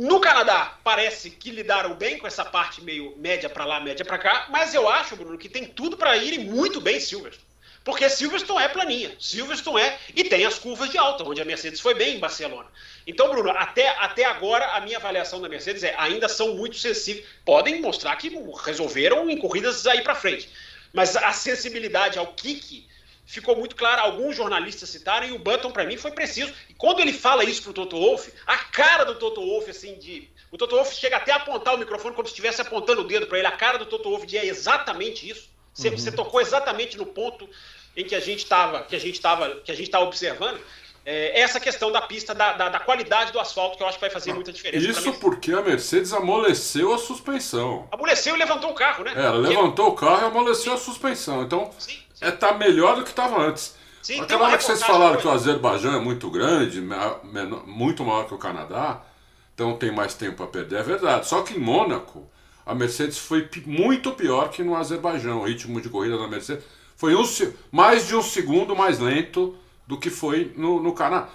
[0.00, 4.16] No Canadá, parece que lidaram bem com essa parte meio média para lá, média para
[4.16, 7.44] cá, mas eu acho, Bruno, que tem tudo para irem muito bem Silverstone.
[7.82, 11.80] Porque Silverstone é planinha, Silverstone é, e tem as curvas de alta, onde a Mercedes
[11.80, 12.68] foi bem em Barcelona.
[13.08, 17.26] Então, Bruno, até, até agora a minha avaliação da Mercedes é ainda são muito sensíveis,
[17.44, 18.30] podem mostrar que
[18.64, 20.48] resolveram em corridas aí para frente,
[20.92, 22.87] mas a sensibilidade ao kick
[23.28, 24.00] ficou muito claro.
[24.00, 26.52] Alguns jornalistas citaram e o Button, para mim, foi preciso.
[26.68, 30.28] E quando ele fala isso pro Toto Wolff, a cara do Toto Wolff, assim, de.
[30.50, 33.26] O Toto Wolff chega até a apontar o microfone como se estivesse apontando o dedo
[33.26, 33.46] para ele.
[33.46, 35.50] A cara do Toto Wolff é exatamente isso.
[35.74, 35.98] Você, uhum.
[35.98, 37.48] você, tocou exatamente no ponto
[37.94, 40.58] em que a gente estava, que a gente estava, que a gente estava observando.
[41.04, 44.02] É, essa questão da pista, da, da, da, qualidade do asfalto, que eu acho que
[44.02, 44.90] vai fazer muita diferença.
[44.90, 47.88] Isso porque a Mercedes amoleceu a suspensão.
[47.90, 49.14] Amoleceu e levantou o carro, né?
[49.16, 51.42] É, ela levantou o carro e amoleceu a suspensão.
[51.42, 53.76] Então, sim é tá melhor do que estava antes.
[54.02, 58.26] Sim, Aquela hora que vocês falaram que o Azerbaijão é muito grande, menor, muito maior
[58.26, 59.02] que o Canadá,
[59.54, 61.26] então tem mais tempo para perder, é verdade.
[61.26, 62.26] Só que em Mônaco,
[62.64, 65.40] a Mercedes foi muito pior que no Azerbaijão.
[65.40, 66.64] O ritmo de corrida da Mercedes
[66.96, 67.24] foi um,
[67.72, 71.28] mais de um segundo mais lento do que foi no, no Canadá.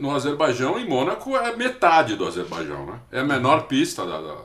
[0.00, 3.00] No Azerbaijão, em Mônaco, é metade do Azerbaijão, né?
[3.12, 4.36] É a menor pista da, da,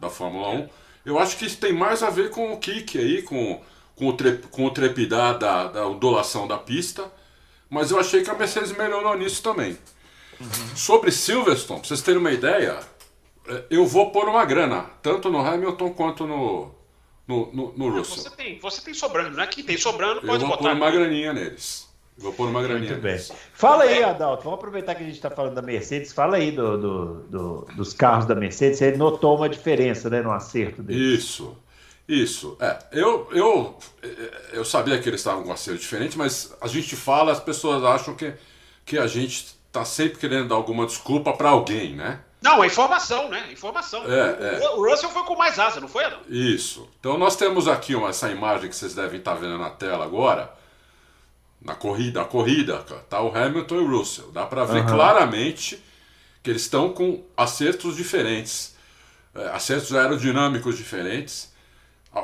[0.00, 0.68] da Fórmula 1.
[1.06, 3.62] Eu acho que isso tem mais a ver com o kick aí, com
[3.96, 7.10] com o, tre com o trepidar da, da ondulação da pista,
[7.68, 9.76] mas eu achei que a Mercedes melhorou nisso também.
[10.38, 10.76] Uhum.
[10.76, 12.78] Sobre Silverstone, pra vocês terem uma ideia,
[13.48, 16.70] é, eu vou pôr uma grana, tanto no Hamilton quanto no,
[17.26, 18.22] no, no, no Russell.
[18.22, 19.46] Você tem, você tem sobrando, né?
[19.46, 20.70] Que tem sobrando, pode eu vou botar.
[20.70, 21.86] pôr uma graninha neles.
[22.18, 22.92] Vou pôr uma graninha.
[22.92, 23.18] Muito bem.
[23.52, 24.44] Fala aí, Adalto.
[24.44, 26.12] Vamos aproveitar que a gente está falando da Mercedes.
[26.12, 28.78] Fala aí do, do, do, dos carros da Mercedes.
[28.78, 31.24] Você notou uma diferença né, no acerto deles.
[31.24, 31.56] Isso.
[32.08, 32.78] Isso, é.
[32.92, 33.78] Eu, eu,
[34.52, 37.82] eu sabia que eles estavam com um acerto diferente, mas a gente fala, as pessoas
[37.82, 38.32] acham que,
[38.84, 42.20] que a gente está sempre querendo dar alguma desculpa para alguém, né?
[42.40, 43.50] Não, é informação, né?
[43.50, 44.04] Informação.
[44.04, 44.70] É, é.
[44.76, 46.20] O Russell foi com mais asa, não foi, Adão?
[46.28, 46.88] Isso.
[47.00, 50.52] Então nós temos aqui uma, essa imagem que vocês devem estar vendo na tela agora.
[51.60, 54.30] Na corrida, a corrida, tá o Hamilton e o Russell.
[54.30, 54.86] Dá para ver uhum.
[54.86, 55.82] claramente
[56.40, 58.76] que eles estão com acertos diferentes,
[59.34, 61.52] é, acertos aerodinâmicos diferentes.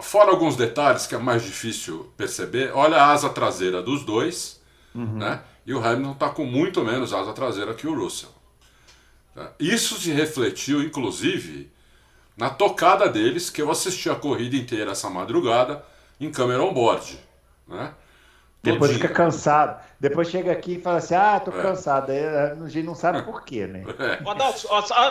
[0.01, 4.61] Fora alguns detalhes que é mais difícil perceber, olha a asa traseira dos dois,
[4.95, 5.19] uhum.
[5.19, 5.43] né?
[5.67, 8.31] E o Hamilton está com muito menos asa traseira que o Russell.
[9.35, 9.53] Tá?
[9.61, 11.71] Isso se refletiu, inclusive,
[12.37, 15.85] na tocada deles, que eu assisti a corrida inteira essa madrugada
[16.21, 17.19] em câmera on-board.
[17.69, 17.95] Né?
[18.63, 19.83] Depois fica cansado.
[19.99, 21.63] Depois chega aqui e fala assim: ah, tô é.
[21.63, 22.13] cansado.
[22.13, 23.85] Aí a gente não sabe por quê, né?
[23.99, 24.29] É.
[24.29, 24.61] Adalto,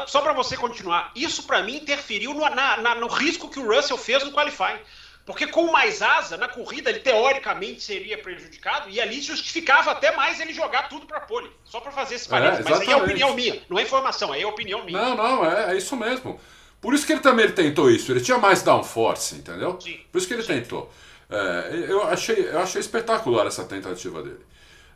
[0.07, 3.73] só para você continuar, isso para mim interferiu no, na, na, no risco que o
[3.73, 4.79] Russell fez no qualifying.
[5.25, 10.39] Porque com mais asa, na corrida, ele teoricamente seria prejudicado e ali justificava até mais
[10.39, 11.49] ele jogar tudo para pole.
[11.63, 12.65] Só para fazer esse parênteses.
[12.65, 14.99] É, Mas aí é opinião minha, não é informação, aí é opinião minha.
[14.99, 16.39] Não, não, é, é isso mesmo.
[16.81, 18.11] Por isso que ele também ele tentou isso.
[18.11, 19.79] Ele tinha mais downforce, entendeu?
[19.79, 19.99] Sim.
[20.11, 20.59] Por isso que ele Sim.
[20.59, 20.91] tentou.
[21.31, 24.45] É, eu, achei, eu achei espetacular essa tentativa dele.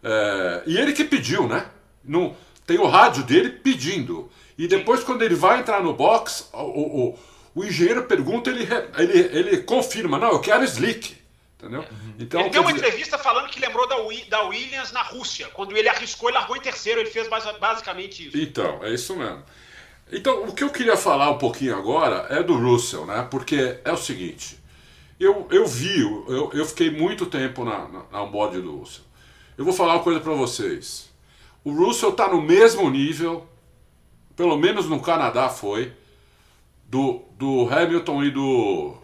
[0.04, 1.65] É, e ele que pediu, né?
[2.04, 2.36] No,
[2.67, 4.30] tem o rádio dele pedindo.
[4.58, 7.19] E depois, quando ele vai entrar no box, o, o,
[7.56, 8.67] o engenheiro pergunta, ele,
[8.98, 11.17] ele, ele confirma: não, eu quero slick.
[11.58, 11.80] Entendeu?
[11.80, 12.13] Uhum.
[12.19, 12.86] Então, ele deu uma dizer...
[12.86, 13.95] entrevista falando que lembrou da,
[14.30, 15.48] da Williams na Rússia.
[15.54, 17.28] Quando ele arriscou e largou em terceiro, ele fez
[17.60, 18.38] basicamente isso.
[18.38, 19.41] Então, é isso mesmo.
[20.12, 23.28] Então, o que eu queria falar um pouquinho agora é do Russell, né?
[23.32, 24.60] Porque é o seguinte.
[25.19, 29.06] Eu, eu vi, eu, eu fiquei muito tempo na, na, na do Russell.
[29.58, 31.10] Eu vou falar uma coisa para vocês.
[31.63, 33.47] O Russell está no mesmo nível,
[34.36, 35.93] pelo menos no Canadá foi,
[36.86, 38.97] do, do Hamilton e do,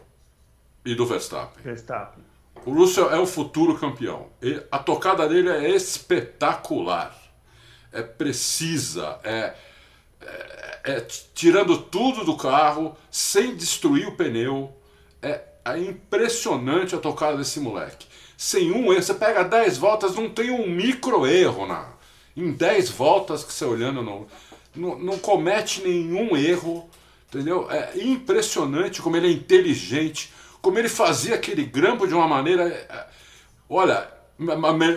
[0.86, 1.64] e do Verstappen.
[1.64, 2.24] Verstappen.
[2.66, 4.28] O Russell é o futuro campeão.
[4.42, 7.16] Ele, a tocada dele é espetacular.
[7.92, 9.56] É precisa, é,
[10.22, 11.02] é, é
[11.34, 14.72] tirando tudo do carro, sem destruir o pneu.
[15.22, 18.08] É é impressionante a tocada desse moleque.
[18.38, 21.90] Sem um erro, você pega 10 voltas, não tem um micro erro na.
[22.36, 24.26] Em 10 voltas que você olhando, não,
[24.76, 26.90] não, não comete nenhum erro.
[27.30, 27.70] Entendeu?
[27.70, 32.68] É impressionante como ele é inteligente, como ele fazia aquele grampo de uma maneira.
[32.68, 33.08] É,
[33.70, 34.10] olha,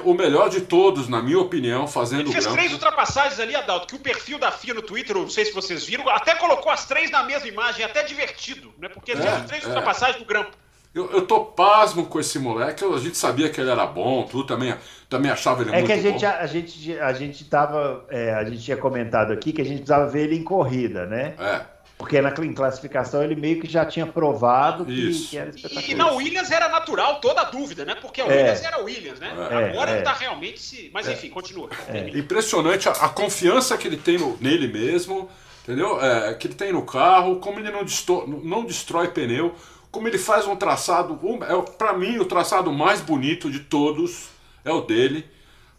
[0.04, 2.58] o melhor de todos, na minha opinião, fazendo Ele fez grampo.
[2.58, 5.84] três ultrapassagens ali, Adalto, que o perfil da FIA no Twitter, não sei se vocês
[5.84, 8.88] viram, até colocou as três na mesma imagem, até divertido, né?
[8.88, 9.66] Porque é, fez três é.
[9.66, 10.56] ultrapassagens no grampo.
[10.94, 14.46] Eu, eu tô pasmo com esse moleque, a gente sabia que ele era bom, tudo
[14.46, 14.76] também,
[15.08, 15.92] também achava ele é muito bom.
[15.92, 19.32] É que a gente, a, a, gente, a gente tava, é, a gente tinha comentado
[19.32, 21.34] aqui que a gente precisava ver ele em corrida, né?
[21.36, 21.73] É.
[21.96, 25.90] Porque na classificação ele meio que já tinha provado que, que, era espetacular.
[25.90, 27.94] E, na Williams era natural toda a dúvida, né?
[27.94, 28.28] Porque a é.
[28.28, 29.32] Williams era Williams, né?
[29.50, 29.94] É, Agora é.
[29.94, 30.90] ele tá realmente se.
[30.92, 31.70] Mas enfim, continua.
[31.88, 32.08] É.
[32.18, 35.30] Impressionante a, a, confiança que ele tem no, nele mesmo,
[35.62, 36.02] entendeu?
[36.02, 39.54] É, que ele tem no carro, como ele não, desto, não destrói pneu,
[39.92, 41.18] como ele faz um traçado.
[41.22, 44.30] Um, é, para mim, o traçado mais bonito de todos
[44.64, 45.24] é o dele.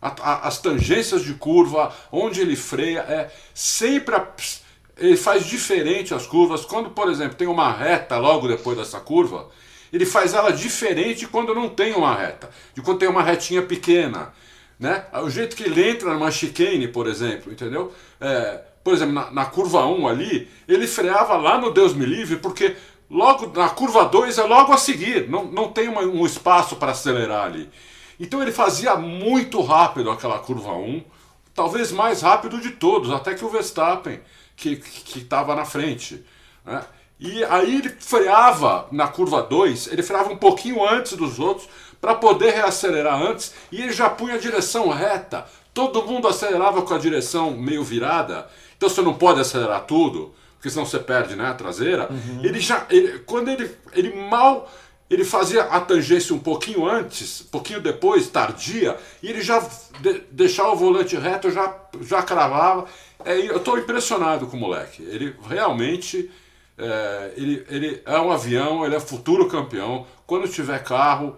[0.02, 4.16] A, a, as tangências de curva, onde ele freia, é sempre.
[4.16, 4.26] A,
[4.98, 6.66] ele faz diferente as curvas.
[6.66, 9.50] Quando, por exemplo, tem uma reta logo depois dessa curva,
[9.92, 14.34] ele faz ela diferente quando não tem uma reta, de quando tem uma retinha pequena.
[14.80, 15.06] Né?
[15.24, 17.94] O jeito que ele entra numa chicane, por exemplo, entendeu?
[18.20, 22.38] É, por exemplo, na, na, curva 1 ali, ele freava lá no Deus me livre,
[22.38, 22.76] porque
[23.10, 26.92] logo na curva 2 é logo a seguir, não, não tem uma, um espaço para
[26.92, 27.70] acelerar ali.
[28.20, 31.04] Então ele fazia muito rápido aquela curva 1,
[31.54, 34.20] talvez mais rápido de todos, até que o Verstappen
[34.56, 34.82] que
[35.16, 36.24] estava na frente.
[36.66, 36.82] Né?
[37.20, 41.68] E aí ele freava na curva 2, ele freava um pouquinho antes dos outros
[42.02, 45.46] para poder reacelerar antes e ele já punha a direção reta.
[45.74, 50.70] Todo mundo acelerava com a direção meio virada, então você não pode acelerar tudo, porque
[50.70, 52.10] senão você perde né, a traseira.
[52.10, 52.44] Uhum.
[52.44, 54.70] Ele já, ele, quando ele, ele mal
[55.10, 59.60] ele fazia a tangência um pouquinho antes, um pouquinho depois, tardia, e ele já
[60.00, 62.86] de, deixava o volante reto, já, já cravava.
[63.24, 65.04] É, eu estou impressionado com o moleque.
[65.04, 66.32] Ele realmente
[66.78, 70.06] é, ele, ele é um avião, ele é futuro campeão.
[70.26, 71.38] Quando tiver carro,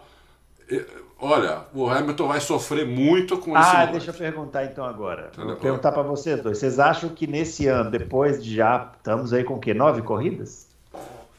[1.20, 3.76] olha, o Hamilton vai sofrer muito com esse.
[3.76, 5.32] Ah, deixa eu perguntar então agora.
[5.36, 6.58] Vou perguntar para vocês dois.
[6.58, 9.74] Vocês acham que nesse ano, depois de já estamos aí com o quê?
[9.74, 10.68] Nove corridas?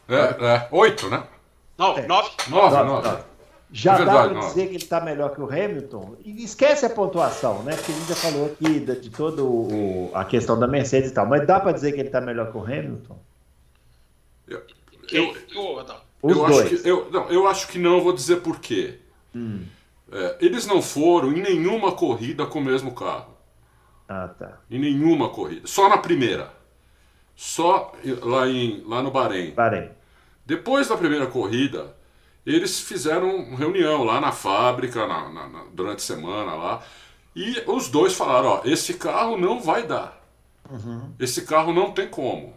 [0.08, 1.22] É, é oito, né?
[1.78, 2.06] Nove, é.
[2.06, 2.30] nove.
[2.48, 3.08] Nove, nove.
[3.08, 3.22] nove.
[3.70, 6.16] Já é verdade, dá para dizer que ele está melhor que o Hamilton?
[6.24, 7.76] E esquece a pontuação, né?
[7.76, 9.42] Porque a gente já falou aqui de, de toda
[10.14, 11.26] a questão da Mercedes e tal.
[11.26, 13.18] Mas dá para dizer que ele está melhor que o Hamilton?
[14.48, 14.62] Eu,
[15.10, 15.84] eu, eu,
[16.22, 16.58] Os eu dois.
[16.60, 18.98] Acho que, eu, não, eu acho que não, vou dizer por quê.
[19.34, 19.64] Hum.
[20.10, 23.36] É, eles não foram em nenhuma corrida com o mesmo carro.
[24.08, 24.60] Ah, tá.
[24.70, 25.66] Em nenhuma corrida.
[25.66, 26.50] Só na primeira.
[27.36, 29.50] Só lá, em, lá no Bahrein.
[29.50, 29.90] Bahrein.
[30.48, 31.94] Depois da primeira corrida,
[32.46, 36.82] eles fizeram reunião lá na fábrica, na, na, na, durante a semana lá,
[37.36, 40.18] e os dois falaram: ó, esse carro não vai dar.
[40.70, 41.12] Uhum.
[41.20, 42.54] Esse carro não tem como.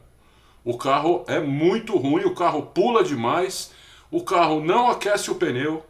[0.64, 3.74] O carro é muito ruim, o carro pula demais,
[4.10, 5.86] o carro não aquece o pneu.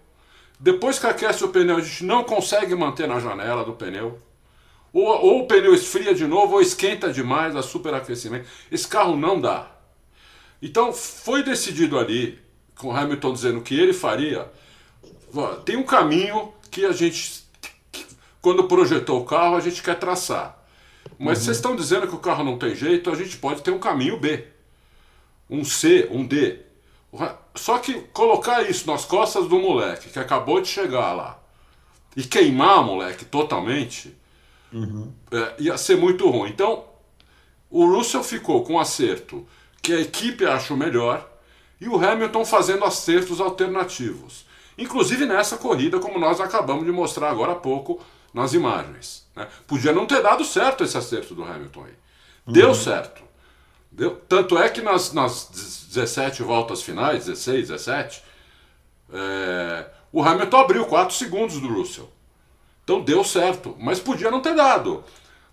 [0.60, 4.18] Depois que aquece o pneu, a gente não consegue manter na janela do pneu.
[4.92, 8.50] Ou, ou o pneu esfria de novo, ou esquenta demais a superaquecimento.
[8.72, 9.81] Esse carro não dá.
[10.62, 12.40] Então foi decidido ali,
[12.76, 14.50] com Hamilton dizendo que ele faria.
[15.66, 17.44] Tem um caminho que a gente,
[18.42, 20.58] quando projetou o carro, a gente quer traçar.
[21.18, 21.46] Mas uhum.
[21.46, 24.20] vocês estão dizendo que o carro não tem jeito, a gente pode ter um caminho
[24.20, 24.46] B,
[25.50, 26.60] um C, um D.
[27.56, 31.40] Só que colocar isso nas costas do moleque que acabou de chegar lá
[32.16, 34.16] e queimar o moleque totalmente
[34.72, 35.12] uhum.
[35.32, 36.50] é, ia ser muito ruim.
[36.50, 36.86] Então,
[37.70, 39.46] o Russell ficou com um acerto
[39.82, 41.28] que a equipe acha o melhor,
[41.80, 44.46] e o Hamilton fazendo acertos alternativos.
[44.78, 48.00] Inclusive nessa corrida, como nós acabamos de mostrar agora há pouco
[48.34, 49.28] nas imagens.
[49.36, 49.48] Né?
[49.68, 51.94] Podia não ter dado certo esse acerto do Hamilton aí.
[52.48, 52.74] Deu uhum.
[52.74, 53.24] certo.
[53.92, 54.16] Deu.
[54.28, 55.50] Tanto é que nas, nas
[55.90, 58.24] 17 voltas finais, 16, 17,
[59.14, 62.10] é, o Hamilton abriu 4 segundos do Russell.
[62.84, 65.04] Então deu certo, mas podia não ter dado.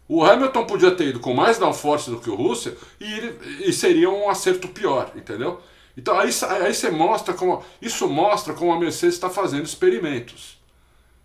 [0.09, 4.09] O Hamilton podia ter ido com mais downforce do que o Russell e, e seria
[4.09, 5.61] um acerto pior, entendeu?
[5.95, 6.31] Então aí,
[6.63, 7.63] aí você mostra como.
[7.83, 10.57] Isso mostra como a Mercedes está fazendo experimentos.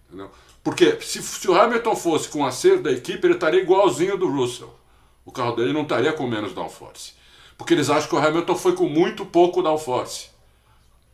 [0.08, 0.30] Entendeu?
[0.64, 4.28] Porque se, se, o Hamilton fosse com o acerto da equipe, ele estaria igualzinho do
[4.28, 4.74] Russell.
[5.26, 7.14] O carro dele não estaria com menos downforce.
[7.58, 10.28] Porque eles acham que o Hamilton foi com muito pouco downforce.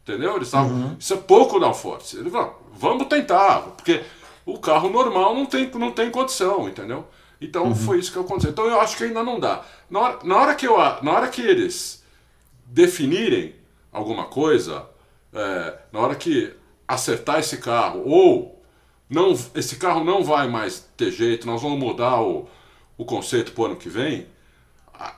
[0.03, 0.35] Entendeu?
[0.37, 0.71] Eles estavam.
[0.71, 0.95] Uhum.
[0.97, 2.17] Isso é pouco downforce.
[2.17, 3.61] Eles falam, vamos tentar.
[3.61, 4.01] Porque
[4.45, 7.05] o carro normal não tem, não tem condição, entendeu?
[7.41, 7.75] Então uhum.
[7.75, 8.51] foi isso que aconteceu.
[8.51, 9.63] Então eu acho que ainda não dá.
[9.89, 12.03] Na hora, na hora, que, eu, na hora que eles
[12.65, 13.55] definirem
[13.91, 14.85] alguma coisa,
[15.33, 16.53] é, na hora que
[16.87, 18.61] acertar esse carro, ou
[19.09, 22.47] não, esse carro não vai mais ter jeito, nós vamos mudar o,
[22.97, 24.27] o conceito para o ano que vem,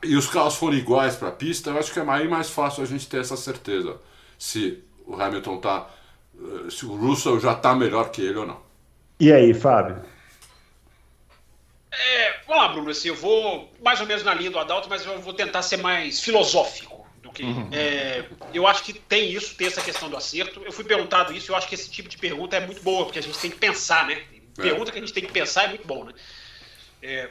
[0.04, 2.84] e os carros forem iguais para a pista, eu acho que é mais, mais fácil
[2.84, 3.98] a gente ter essa certeza
[4.38, 5.88] se o Hamilton tá.
[6.36, 8.58] Eh, se o Russell já está melhor que ele ou não.
[9.20, 9.98] E aí, Fábio?
[11.92, 15.06] É, vamos lá, Bruno, assim, eu vou mais ou menos na linha do Adalto, mas
[15.06, 17.44] eu vou tentar ser mais filosófico do que.
[17.44, 17.70] Uhum.
[17.72, 18.24] É,
[18.54, 20.62] eu acho que tem isso, tem essa questão do acerto.
[20.64, 23.20] Eu fui perguntado isso, eu acho que esse tipo de pergunta é muito boa, porque
[23.20, 24.24] a gente tem que pensar, né?
[24.58, 24.62] É.
[24.62, 26.14] Pergunta que a gente tem que pensar é muito bom, né?
[27.04, 27.30] É,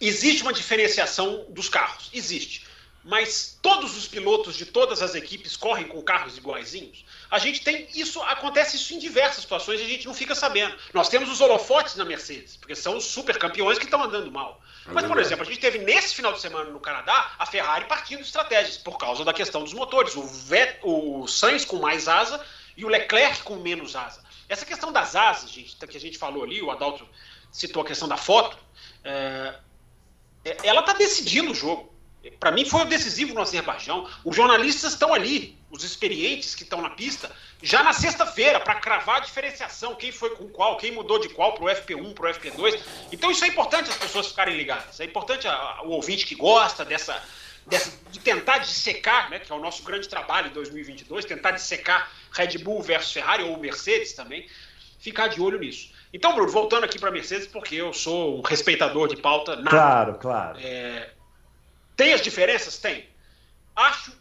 [0.00, 2.66] existe uma diferenciação dos carros, existe.
[3.04, 7.04] mas todos os pilotos de todas as equipes correm com carros iguaizinhos.
[7.30, 10.74] A gente tem isso, acontece isso em diversas situações e a gente não fica sabendo.
[10.94, 14.60] Nós temos os holofotes na Mercedes, porque são os super campeões que estão andando mal.
[14.86, 17.84] É mas, por exemplo, a gente teve nesse final de semana no Canadá a Ferrari
[17.84, 20.16] partindo de estratégias por causa da questão dos motores.
[20.16, 22.42] O, Vet, o Sainz com mais asa
[22.76, 24.22] e o Leclerc com menos asa.
[24.48, 27.06] Essa questão das asas, gente, que a gente falou ali, o Adalto
[27.52, 28.56] citou a questão da foto,
[29.04, 29.54] é,
[30.44, 31.92] é ela está decidindo o jogo.
[32.40, 34.08] Para mim foi o decisivo no Azerbaijão.
[34.24, 37.30] Os jornalistas estão ali, os experientes que estão na pista,
[37.62, 41.52] já na sexta-feira, para cravar a diferenciação, quem foi com qual, quem mudou de qual
[41.54, 42.80] para o FP1, para o FP2.
[43.12, 44.98] Então isso é importante as pessoas ficarem ligadas.
[45.00, 47.22] É importante a, a, o ouvinte que gosta dessa,
[47.66, 52.10] dessa, de tentar dissecar, né, que é o nosso grande trabalho em 2022, tentar dissecar
[52.32, 54.48] Red Bull versus Ferrari ou Mercedes também,
[54.98, 55.92] ficar de olho nisso.
[56.12, 59.56] Então, Bruno, voltando aqui para Mercedes, porque eu sou um respeitador de pauta.
[59.56, 59.68] Nada.
[59.68, 60.58] Claro, claro.
[60.60, 61.10] É,
[61.94, 62.78] tem as diferenças?
[62.78, 63.06] Tem.
[63.76, 64.12] Acho,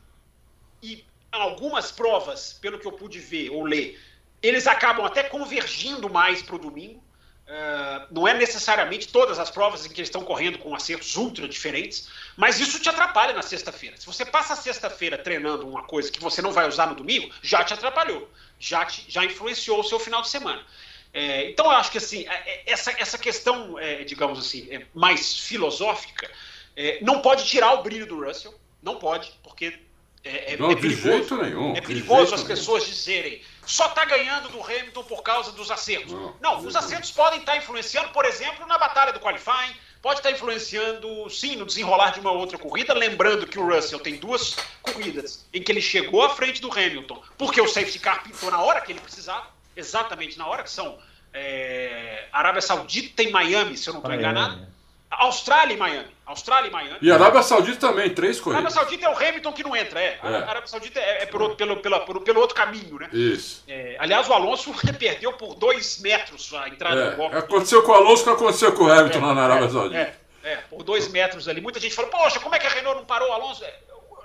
[0.83, 1.05] e
[1.41, 3.99] algumas provas, pelo que eu pude ver ou ler,
[4.41, 7.03] eles acabam até convergindo mais para o domingo.
[7.47, 11.47] Uh, não é necessariamente todas as provas em que eles estão correndo com acertos ultra
[11.47, 13.95] diferentes, mas isso te atrapalha na sexta-feira.
[13.95, 17.33] Se você passa a sexta-feira treinando uma coisa que você não vai usar no domingo,
[17.41, 18.29] já te atrapalhou,
[18.59, 20.61] já, te, já influenciou o seu final de semana.
[21.13, 24.85] É, então eu acho que assim, é, é, essa, essa questão, é, digamos assim, é
[24.93, 26.29] mais filosófica,
[26.75, 29.79] é, não pode tirar o brilho do Russell, não pode, porque
[30.27, 31.37] é, é, não, é perigoso.
[31.37, 32.95] Nenhum, é perigoso as pessoas nenhum.
[32.95, 36.13] dizerem só está ganhando do Hamilton por causa dos acertos.
[36.13, 40.19] Não, não os acertos podem estar tá influenciando, por exemplo, na batalha do qualifying, pode
[40.19, 42.93] estar tá influenciando, sim, no desenrolar de uma outra corrida.
[42.93, 47.21] Lembrando que o Russell tem duas corridas em que ele chegou à frente do Hamilton,
[47.37, 50.97] porque o safety car pintou na hora que ele precisava, exatamente na hora, que são
[51.33, 54.65] é, Arábia Saudita e Miami, se eu não estou enganado.
[55.11, 56.16] Austrália e Miami.
[56.27, 56.97] Austrália e Miami.
[57.01, 58.65] E Arábia Saudita também, três corridas.
[58.65, 60.19] Arábia Saudita é o Hamilton que não entra, é.
[60.21, 60.27] é.
[60.27, 63.09] A Arábia Saudita é, é pelo, pelo, pelo, pelo, outro caminho, né?
[63.13, 63.63] Isso.
[63.65, 67.09] É, aliás, o Alonso perdeu por dois metros a entrada é.
[67.11, 67.37] do golpe.
[67.37, 69.97] Aconteceu com o Alonso que aconteceu com o Hamilton lá na Arábia Saudita.
[69.97, 71.61] É, é, por dois metros ali.
[71.61, 73.63] Muita gente falou, poxa, como é que a Renault não parou o Alonso?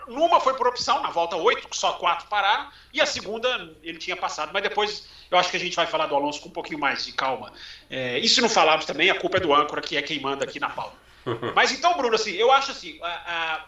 [0.08, 4.16] Numa foi por opção, na volta 8, só quatro pararam, e a segunda ele tinha
[4.16, 6.80] passado, mas depois eu acho que a gente vai falar do Alonso com um pouquinho
[6.80, 7.52] mais de calma.
[7.88, 10.44] É, e se não falarmos também, a culpa é do âncora, que é quem manda
[10.44, 11.02] aqui na pauta.
[11.54, 13.64] Mas então, Bruno, assim, eu acho assim, a, a,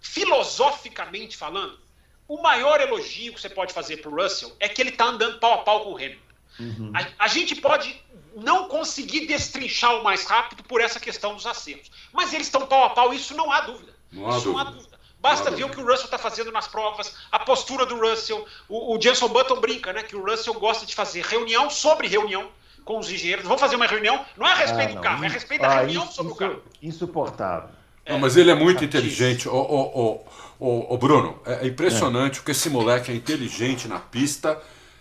[0.00, 1.78] filosoficamente falando,
[2.26, 5.38] o maior elogio que você pode fazer para o Russell é que ele está andando
[5.38, 6.24] pau a pau com o Hamilton.
[6.60, 6.92] Uhum.
[6.94, 8.00] A, a, gente pode
[8.36, 11.90] não conseguir destrinchar o mais rápido por essa questão dos acertos.
[12.12, 13.94] Mas eles estão pau a pau, isso não há dúvida.
[14.12, 14.52] Não há isso dúvida.
[14.52, 14.94] não há dúvida.
[15.18, 18.46] Basta ver o que o Russell está fazendo nas provas, a postura do Russell.
[18.68, 20.02] O, o Jenson Button brinca, né?
[20.02, 22.50] Que o Russell gosta de fazer reunião sobre reunião
[22.84, 23.44] com os engenheiros.
[23.44, 25.68] Vamos fazer uma reunião, não é a respeito ah, do carro, é a respeito da
[25.68, 26.62] ah, reunião sobre o carro.
[26.82, 27.70] Insuportável.
[28.06, 29.48] Não, mas ele é muito inteligente.
[29.48, 30.24] O, o,
[30.60, 32.36] o, o, Bruno, é impressionante é.
[32.36, 34.60] porque esse moleque é inteligente na pista.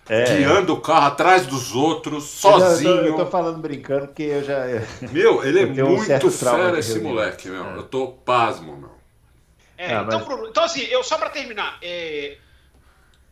[0.10, 0.36] É.
[0.36, 2.90] guiando o carro atrás dos outros, sozinho.
[2.90, 4.66] Eu tô, eu tô falando brincando porque eu já.
[5.14, 7.66] Meu, ele é muito um fera esse moleque, meu.
[7.66, 7.78] É.
[7.78, 8.92] Eu tô pasmo, meu.
[9.78, 10.28] É, ah, então, mas...
[10.28, 12.38] Bruno, então, assim, eu só para terminar, é,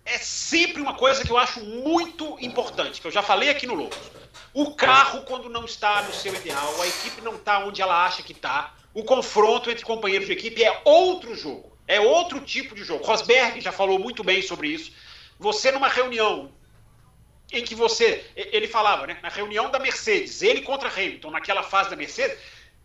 [0.05, 3.75] é sempre uma coisa que eu acho muito importante, que eu já falei aqui no
[3.75, 3.99] Loucos.
[4.53, 8.21] O carro, quando não está no seu ideal, a equipe não está onde ela acha
[8.21, 11.71] que está, o confronto entre companheiros de equipe é outro jogo.
[11.87, 13.05] É outro tipo de jogo.
[13.05, 14.91] Rosberg já falou muito bem sobre isso.
[15.39, 16.51] Você, numa reunião
[17.51, 18.25] em que você.
[18.35, 19.17] Ele falava, né?
[19.21, 22.37] Na reunião da Mercedes, ele contra Hamilton, naquela fase da Mercedes,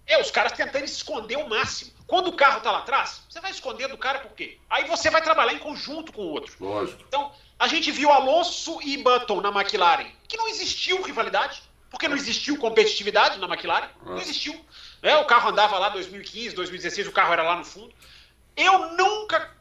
[0.06, 1.92] é os caras tentando esconder o máximo.
[2.07, 4.59] Quando o carro está lá atrás, você vai esconder do cara por quê?
[4.70, 6.54] Aí você vai trabalhar em conjunto com o outro.
[6.61, 7.02] Lógico.
[7.07, 12.16] Então, a gente viu Alonso e Button na McLaren, que não existiu rivalidade, porque não
[12.16, 14.20] existiu competitividade na McLaren, não é.
[14.20, 14.64] existiu.
[15.02, 17.92] É, o carro andava lá 2015, 2016, o carro era lá no fundo.
[18.57, 19.57] Eu nunca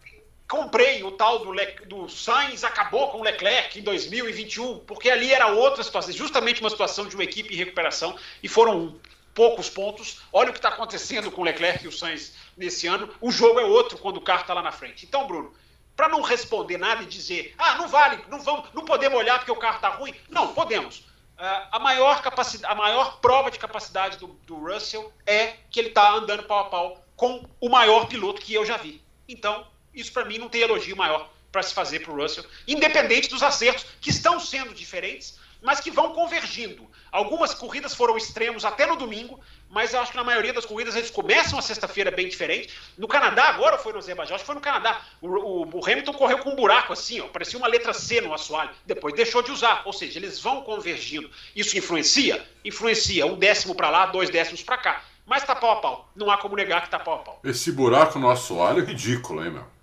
[0.47, 1.65] comprei o tal do, Le...
[1.85, 6.69] do Sainz acabou com o Leclerc em 2021, porque ali era outra situação, justamente uma
[6.69, 8.99] situação de uma equipe em recuperação, e foram
[9.36, 10.21] poucos pontos.
[10.33, 13.13] Olha o que está acontecendo com o Leclerc e o Sainz nesse ano.
[13.21, 15.05] O jogo é outro quando o carro está lá na frente.
[15.05, 15.53] Então, Bruno,
[15.95, 19.51] para não responder nada e dizer, ah, não vale, não vamos, não podemos olhar porque
[19.51, 20.15] o carro está ruim.
[20.29, 20.99] Não, podemos.
[21.38, 25.89] Uh, a, maior capacidade, a maior prova de capacidade do, do Russell é que ele
[25.89, 29.03] está andando pau a pau com o maior piloto que eu já vi.
[29.27, 33.29] Então, isso para mim não tem elogio maior para se fazer para o Russell, independente
[33.29, 36.87] dos acertos que estão sendo diferentes, mas que vão convergindo.
[37.11, 39.39] Algumas corridas foram extremos até no domingo,
[39.69, 42.73] mas eu acho que na maioria das corridas eles começam a sexta-feira bem diferente.
[42.97, 45.01] No Canadá, agora foi no Azerbaijão, acho que foi no Canadá.
[45.21, 48.33] O, o, o, Hamilton correu com um buraco assim, ó, parecia uma letra C no
[48.33, 48.71] assoalho.
[48.85, 51.29] Depois deixou de usar, ou seja, eles vão convergindo.
[51.55, 52.45] Isso influencia?
[52.63, 53.25] Influencia.
[53.25, 55.03] Um décimo para lá, dois décimos para cá.
[55.25, 56.09] mas tá pau a pau.
[56.15, 57.39] Não há como negar que tá pau a pau.
[57.43, 59.75] Esse buraco no assoalho é ridículo, hein, meu?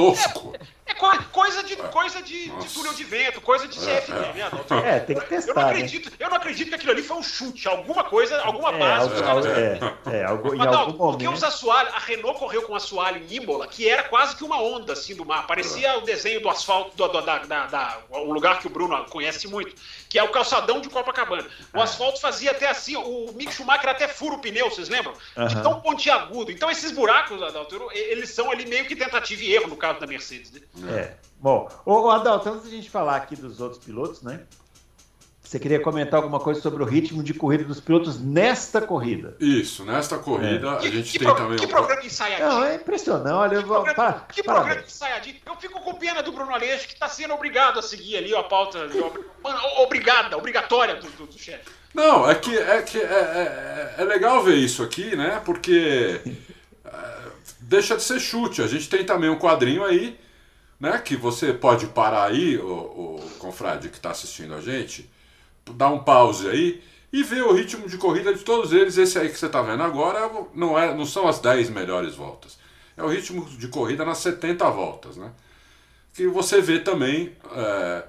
[0.00, 0.54] tosco.
[0.90, 4.96] É, é coisa, de, coisa de, de, túnel de vento, coisa de CFD, é, né,
[4.96, 5.52] É, tem que testar.
[5.52, 5.68] Eu não, né?
[5.70, 6.16] acredito, né?
[6.18, 9.10] eu não acredito que aquilo ali foi um chute, alguma coisa, alguma é, base.
[10.10, 11.32] É, é, algo, Mas, não, porque momento.
[11.32, 14.60] os assoalhos, a Renault correu com um assoalho em Imola, que era quase que uma
[14.60, 15.46] onda assim do mar.
[15.46, 19.04] Parecia o desenho do asfalto, do, do, da, da, da, um lugar que o Bruno
[19.04, 19.74] conhece muito,
[20.08, 21.48] que é o calçadão de Copacabana.
[21.72, 21.82] O é.
[21.82, 25.14] asfalto fazia até assim, o Mick Schumacher até fura o pneu, vocês lembram?
[25.48, 26.50] De tão pontiagudo.
[26.50, 30.06] Então esses buracos, Adalto, eles são ali meio que tentativa e erro, no caso da
[30.06, 30.60] Mercedes, né?
[30.88, 31.14] É.
[31.40, 34.40] Bom, o Adalto, antes de a gente falar aqui dos outros pilotos, né?
[35.42, 39.34] Você queria comentar alguma coisa sobre o ritmo de corrida dos pilotos nesta corrida?
[39.40, 40.76] Isso, nesta corrida é.
[40.76, 41.58] a gente que, tem que também.
[41.58, 42.48] Que programa ensaiadinho?
[42.48, 43.32] Não, é impressionante.
[43.32, 45.36] Olha, que, programa, para, que para, programa ensaiadinho?
[45.44, 48.44] Eu fico com pena do Bruno Aleixo, que está sendo obrigado a seguir ali a
[48.44, 48.78] pauta
[49.78, 51.64] obrigada, obrigatória do, do, do chefe.
[51.92, 55.42] Não, é que, é, que é, é, é, legal ver isso aqui, né?
[55.44, 56.20] Porque
[56.84, 56.92] é,
[57.58, 58.62] deixa de ser chute.
[58.62, 60.16] A gente tem também um quadrinho aí,
[60.80, 60.98] né?
[60.98, 65.08] Que você pode parar aí, o, o confrade que está assistindo a gente
[65.74, 68.96] dar um pause aí e ver o ritmo de corrida de todos eles.
[68.96, 72.58] Esse aí que você está vendo agora não, é, não são as 10 melhores voltas.
[72.96, 75.30] É o ritmo de corrida nas 70 voltas, né?
[76.14, 78.04] Que você vê também é,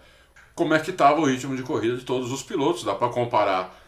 [0.56, 2.84] como é que estava o ritmo de corrida de todos os pilotos.
[2.84, 3.80] Dá para comparar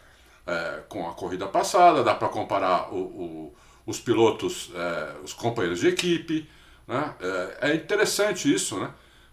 [0.46, 3.54] é, com a corrida passada, dá para comparar o, o,
[3.86, 6.48] os pilotos, é, os companheiros de equipe.
[6.86, 7.14] Né?
[7.20, 8.90] É, é interessante isso, né?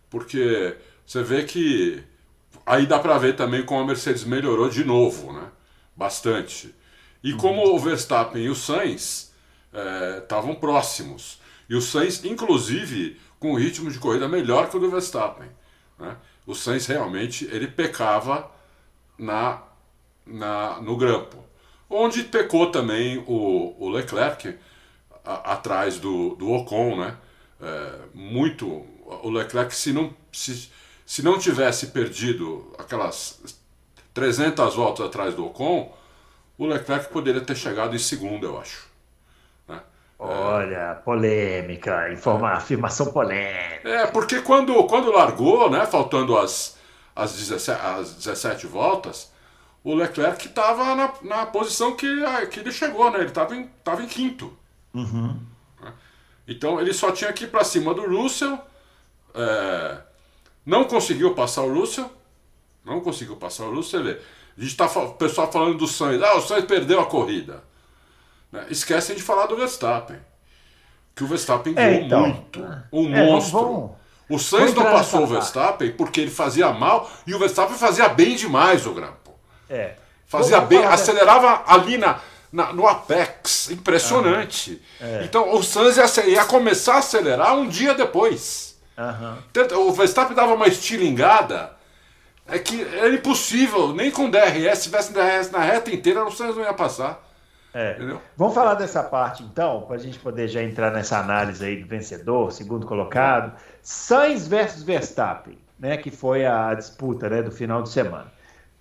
[0.09, 0.75] Porque
[1.05, 2.03] você vê que
[2.65, 5.49] aí dá para ver também como a Mercedes melhorou de novo, né?
[5.95, 6.73] Bastante.
[7.23, 9.33] E como o Verstappen e o Sainz
[10.17, 11.39] estavam é, próximos.
[11.69, 15.49] E o Sainz, inclusive, com um ritmo de corrida melhor que o do Verstappen.
[15.97, 16.15] Né?
[16.45, 18.51] O Sainz realmente ele pecava
[19.17, 19.61] na,
[20.25, 21.37] na, no grampo.
[21.89, 24.57] Onde pecou também o, o Leclerc
[25.23, 27.17] a, atrás do, do Ocon, né?
[27.61, 28.85] É, muito.
[29.23, 30.13] O Leclerc, se não.
[30.31, 30.71] Se,
[31.05, 33.41] se não tivesse perdido aquelas
[34.13, 35.93] 300 voltas atrás do Ocon,
[36.57, 38.87] o Leclerc poderia ter chegado em segundo, eu acho.
[39.67, 39.81] Né?
[40.17, 40.93] Olha, é...
[40.95, 42.51] polêmica, informa...
[42.53, 43.89] afirmação polêmica.
[43.89, 46.77] É, porque quando, quando largou, né, faltando as,
[47.15, 49.31] as, 17, as 17 voltas,
[49.83, 52.07] o Leclerc estava na, na posição que,
[52.51, 53.19] que ele chegou, né?
[53.19, 54.55] Ele estava em, tava em quinto.
[54.93, 55.50] Uhum.
[56.51, 58.59] Então ele só tinha que ir para cima do Russell.
[59.33, 59.97] É,
[60.65, 62.11] não conseguiu passar o Russell.
[62.83, 64.03] Não conseguiu passar o Russell.
[64.03, 64.19] Vê.
[64.57, 66.21] A gente tá, o pessoal falando do Sainz.
[66.21, 67.63] Ah, o Sainz perdeu a corrida.
[68.51, 68.65] Né?
[68.69, 70.17] Esquecem de falar do Verstappen.
[71.15, 72.59] Que o Verstappen é, ganhou então, muito.
[72.91, 73.95] Um é, monstro.
[74.29, 78.35] o Sainz não passou o Verstappen porque ele fazia mal e o Verstappen fazia bem
[78.35, 79.31] demais o grampo.
[79.69, 79.95] É.
[80.25, 82.19] Fazia bem, acelerava ali na,
[82.51, 83.71] na, no apex.
[83.71, 84.81] Impressionante.
[84.99, 85.23] Ah, é.
[85.23, 88.79] Então o Sainz ia, ia começar a acelerar um dia depois.
[88.97, 89.87] Uhum.
[89.87, 91.71] O Verstappen dava uma estilingada.
[92.47, 96.55] É que era impossível, nem com DRS, se tivesse DRS na reta inteira, o Sainz
[96.55, 97.23] não ia passar.
[97.73, 97.97] É.
[98.35, 101.87] Vamos falar dessa parte então, para a gente poder já entrar nessa análise aí do
[101.87, 103.55] vencedor, segundo colocado.
[103.81, 108.29] Sainz versus Verstappen, né, que foi a disputa né, do final de semana.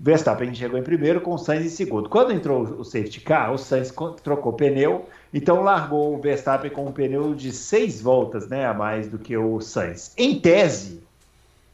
[0.03, 2.09] Verstappen chegou em primeiro com o Sainz em segundo.
[2.09, 3.93] Quando entrou o safety car, o Sainz
[4.23, 9.09] trocou pneu, então largou o Verstappen com um pneu de seis voltas né, a mais
[9.09, 10.15] do que o Sainz.
[10.17, 11.03] Em tese,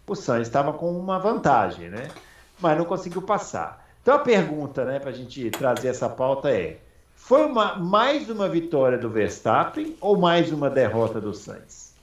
[0.09, 2.09] o Sainz estava com uma vantagem, né?
[2.61, 3.87] mas não conseguiu passar.
[4.03, 6.79] Então a pergunta né, para a gente trazer essa pauta é:
[7.15, 11.95] foi uma, mais uma vitória do Verstappen ou mais uma derrota do Sainz?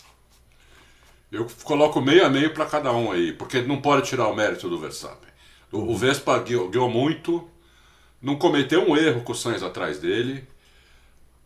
[1.30, 4.70] Eu coloco meio a meio para cada um aí, porque não pode tirar o mérito
[4.70, 5.33] do Verstappen.
[5.74, 7.48] O, Vespa guiou, guiou, muito,
[8.22, 10.48] não cometeu um erro com o Sainz atrás dele,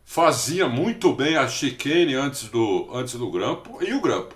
[0.06, 4.36] fazia muito bem a chicane antes do, antes do grampo e o grampo,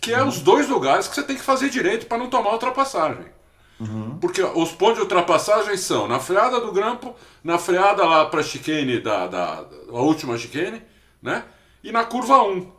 [0.00, 3.26] que é os dois lugares que você tem que fazer direito para não tomar ultrapassagem.
[3.80, 4.18] Uhum.
[4.20, 8.44] Porque os pontos de ultrapassagem são na freada do grampo, na freada lá para a
[8.44, 10.80] chicane, da, da, da, a última chicane,
[11.20, 11.44] né?
[11.82, 12.72] E na curva 1.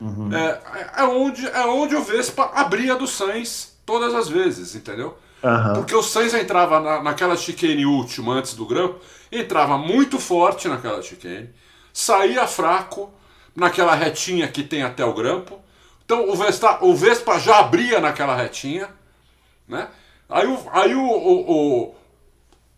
[0.00, 0.34] Uhum.
[0.34, 0.60] É,
[0.98, 5.16] é, onde, é onde o Vespa abria do Sainz todas as vezes, entendeu?
[5.42, 5.74] Uhum.
[5.74, 9.00] Porque o Sainz entrava na, naquela chicane última antes do grampo,
[9.32, 11.50] entrava muito forte naquela chicane,
[11.92, 13.10] saía fraco
[13.56, 15.58] naquela retinha que tem até o grampo.
[16.04, 18.88] Então o Vespa, o Vespa já abria naquela retinha,
[19.66, 19.88] né?
[20.28, 21.94] Aí o, aí o, o,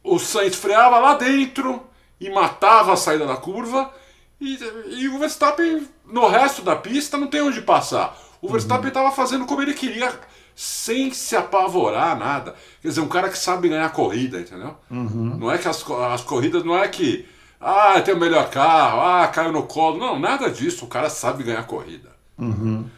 [0.04, 1.82] o, o Sainz freava lá dentro
[2.20, 3.92] e matava a saída da curva.
[4.40, 4.58] E,
[4.88, 8.16] e o Verstappen, no resto da pista, não tem onde passar.
[8.40, 9.14] O Verstappen estava uhum.
[9.14, 10.12] fazendo como ele queria
[10.54, 12.54] sem se apavorar, nada.
[12.80, 14.76] Quer dizer, um cara que sabe ganhar corrida, entendeu?
[14.90, 15.36] Uhum.
[15.38, 17.28] Não é que as, as corridas, não é que
[17.60, 19.98] Ah, tem o melhor carro, ah, caiu no colo.
[19.98, 20.84] Não, nada disso.
[20.84, 22.10] O cara sabe ganhar corrida.
[22.38, 22.90] Uhum.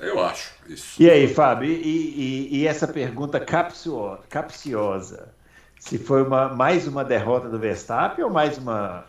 [0.00, 1.02] Eu acho isso.
[1.02, 5.34] E aí, Fábio, e, e, e essa pergunta capciosa?
[5.78, 9.06] Se foi uma, mais uma derrota do Verstappen ou mais uma,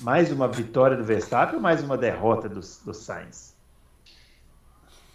[0.00, 3.53] mais uma vitória do Verstappen ou mais uma derrota do, do Sainz?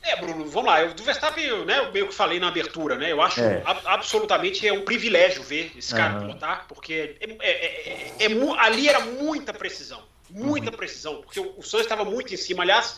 [0.10, 0.82] É, Bruno, vamos lá.
[0.82, 3.12] Eu, do Verstappen, né, eu meio que falei na abertura, né?
[3.12, 3.62] Eu acho é.
[3.64, 6.20] a, absolutamente é um privilégio ver esse cara uhum.
[6.22, 7.52] pilotar, porque é, é,
[8.20, 10.02] é, é ali era muita precisão.
[10.30, 10.78] Muita uhum.
[10.78, 12.64] precisão, porque o, o Sainz estava muito em cima.
[12.64, 12.98] Aliás,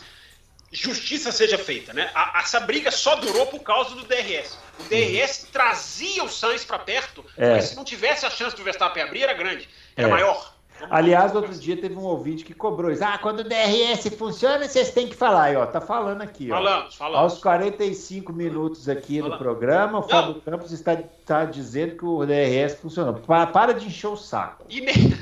[0.70, 2.10] justiça seja feita, né?
[2.14, 4.58] A, essa briga só durou por causa do DRS.
[4.78, 5.48] O DRS uhum.
[5.52, 7.50] trazia o Sainz para perto, é.
[7.50, 10.10] mas se não tivesse a chance do Verstappen abrir, era grande, era é.
[10.10, 10.51] maior.
[10.90, 13.04] Aliás, outro dia teve um ouvinte que cobrou isso.
[13.04, 15.44] Ah, quando o DRS funciona, vocês têm que falar.
[15.44, 16.50] aí, ó, tá falando aqui.
[16.50, 16.54] Ó.
[16.56, 17.32] Falamos, falamos.
[17.32, 19.38] Aos 45 minutos aqui falamos.
[19.38, 23.14] do programa, o Fábio Campos está, está dizendo que o DRS funcionou.
[23.14, 24.66] Para, para de encher o saco.
[24.68, 24.94] E nem...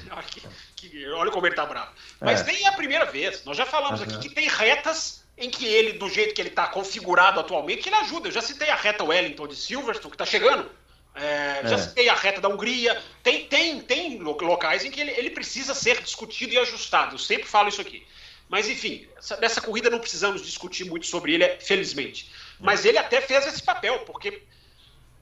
[1.14, 1.90] Olha como ele tá bravo.
[2.20, 2.44] Mas é.
[2.44, 3.44] nem é a primeira vez.
[3.44, 4.06] Nós já falamos uhum.
[4.06, 7.96] aqui que tem retas em que ele, do jeito que ele está configurado atualmente, ele
[7.96, 8.28] ajuda.
[8.28, 10.70] Eu já citei a reta Wellington de Silverstone, que está chegando.
[11.14, 11.78] É, já é.
[11.78, 13.02] citei a reta da Hungria.
[13.22, 17.14] Tem, tem, tem locais em que ele, ele, precisa ser discutido e ajustado.
[17.14, 18.06] Eu sempre falo isso aqui.
[18.48, 22.30] Mas, enfim, essa, nessa corrida não precisamos discutir muito sobre ele, felizmente.
[22.58, 24.42] Mas ele até fez esse papel, porque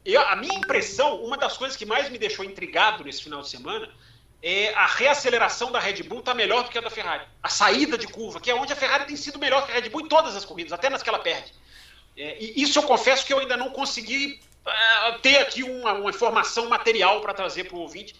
[0.05, 3.49] eu, a minha impressão, uma das coisas que mais me deixou intrigado nesse final de
[3.49, 3.89] semana
[4.43, 7.25] é, a reaceleração da Red Bull está melhor do que a da Ferrari.
[7.43, 9.89] A saída de curva, que é onde a Ferrari tem sido melhor que a Red
[9.89, 11.53] Bull em todas as corridas, até nas que ela perde.
[12.17, 16.11] É, e isso eu confesso que eu ainda não consegui uh, ter aqui uma, uma
[16.11, 18.15] informação material para trazer para o ouvinte.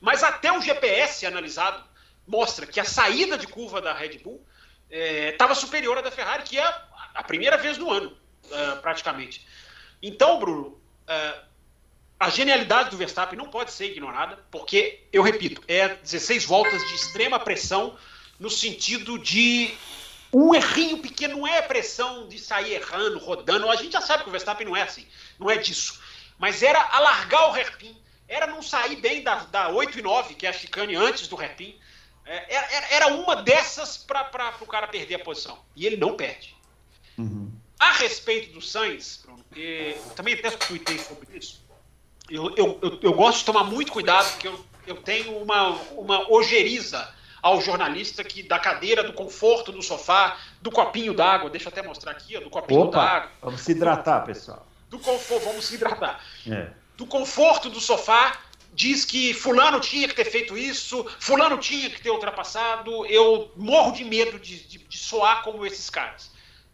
[0.00, 1.82] Mas até o GPS analisado
[2.26, 4.44] mostra que a saída de curva da Red Bull
[4.90, 6.74] estava é, superior à da Ferrari, que é
[7.14, 9.46] a primeira vez no ano, uh, praticamente.
[10.02, 11.40] Então, Bruno, uh,
[12.18, 16.94] a genialidade do Verstappen não pode ser ignorada, porque, eu repito, é 16 voltas de
[16.94, 17.96] extrema pressão,
[18.38, 19.74] no sentido de
[20.34, 23.70] um errinho pequeno, não é pressão de sair errando, rodando.
[23.70, 25.06] A gente já sabe que o Verstappen não é assim,
[25.38, 26.00] não é disso.
[26.38, 30.46] Mas era alargar o hairpin, era não sair bem da, da 8 e 9, que
[30.46, 31.78] é a chicane antes do hairpin.
[32.26, 35.58] É, era, era uma dessas para o cara perder a posição.
[35.76, 36.56] E ele não perde.
[37.16, 37.52] Uhum.
[37.78, 39.44] A respeito do Sainz, Bruno,
[40.16, 41.64] também até tuitei sobre isso
[42.28, 46.32] eu, eu, eu, eu, gosto de tomar muito cuidado, porque eu, eu tenho uma, uma
[46.32, 47.12] ojeriza
[47.44, 51.82] ao jornalista que da cadeira, do conforto do sofá, do copinho d'água, deixa eu até
[51.82, 53.30] mostrar aqui, ó, do copinho d'água.
[53.42, 54.66] Vamos se hidratar, pessoal.
[54.88, 56.24] Do conforto, vamos se hidratar.
[56.50, 56.70] É.
[56.96, 58.40] Do conforto do sofá,
[58.72, 63.04] diz que fulano tinha que ter feito isso, fulano tinha que ter ultrapassado.
[63.04, 66.30] Eu morro de medo de, de, de soar como esses caras.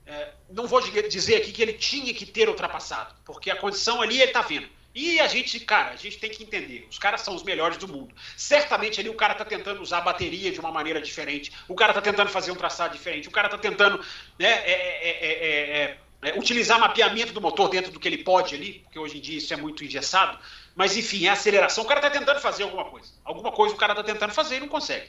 [0.07, 4.21] É, não vou dizer aqui que ele tinha que ter ultrapassado, porque a condição ali
[4.23, 4.68] ele está vendo.
[4.95, 7.86] E a gente, cara, a gente tem que entender, os caras são os melhores do
[7.86, 8.12] mundo.
[8.36, 11.93] Certamente ali o cara tá tentando usar a bateria de uma maneira diferente, o cara
[11.93, 13.99] tá tentando fazer um traçado diferente, o cara tá tentando
[14.38, 18.99] né, é, é, é, utilizar mapeamento do motor dentro do que ele pode ali, porque
[18.99, 20.38] hoje em dia isso é muito engessado.
[20.74, 23.12] Mas enfim, é aceleração, o cara tá tentando fazer alguma coisa.
[23.24, 25.07] Alguma coisa o cara tá tentando fazer e não consegue.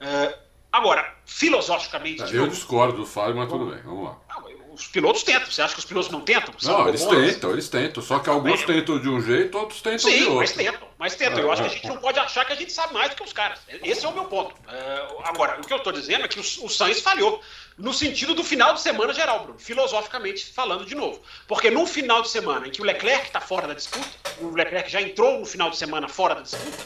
[0.00, 0.38] Uh,
[0.70, 2.34] agora, filosoficamente.
[2.34, 4.18] eu discordo do Fábio, mas tudo bem, vamos lá.
[4.28, 5.50] Não, os pilotos tentam.
[5.50, 6.52] Você acha que os pilotos não tentam?
[6.58, 8.02] São não, eles tentam, eles tentam.
[8.02, 8.66] Só que alguns é.
[8.66, 10.36] tentam de um jeito, outros tentam Sim, de outro.
[10.36, 10.88] mas tentam.
[10.98, 11.38] Mas tentam.
[11.38, 13.22] eu acho que a gente não pode achar que a gente sabe mais do que
[13.22, 13.60] os caras.
[13.68, 14.54] Esse é o meu ponto.
[14.68, 17.40] É, agora, o que eu estou dizendo é que o, o Sainz falhou.
[17.76, 19.58] No sentido do final de semana geral, Bruno.
[19.58, 21.20] Filosoficamente falando de novo.
[21.46, 24.08] Porque no final de semana em que o Leclerc está fora da disputa,
[24.40, 26.84] o Leclerc já entrou no final de semana fora da disputa,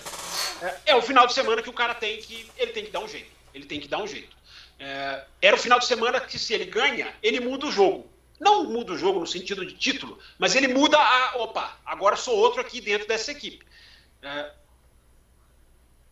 [0.63, 2.51] é, é o final de semana que o cara tem que.
[2.57, 3.31] Ele tem que dar um jeito.
[3.55, 4.37] Ele tem que dar um jeito.
[4.79, 8.09] É, era o final de semana que, se ele ganha, ele muda o jogo.
[8.39, 11.37] Não muda o jogo no sentido de título, mas ele muda a.
[11.39, 13.67] Opa, agora sou outro aqui dentro dessa equipe.
[14.23, 14.53] É,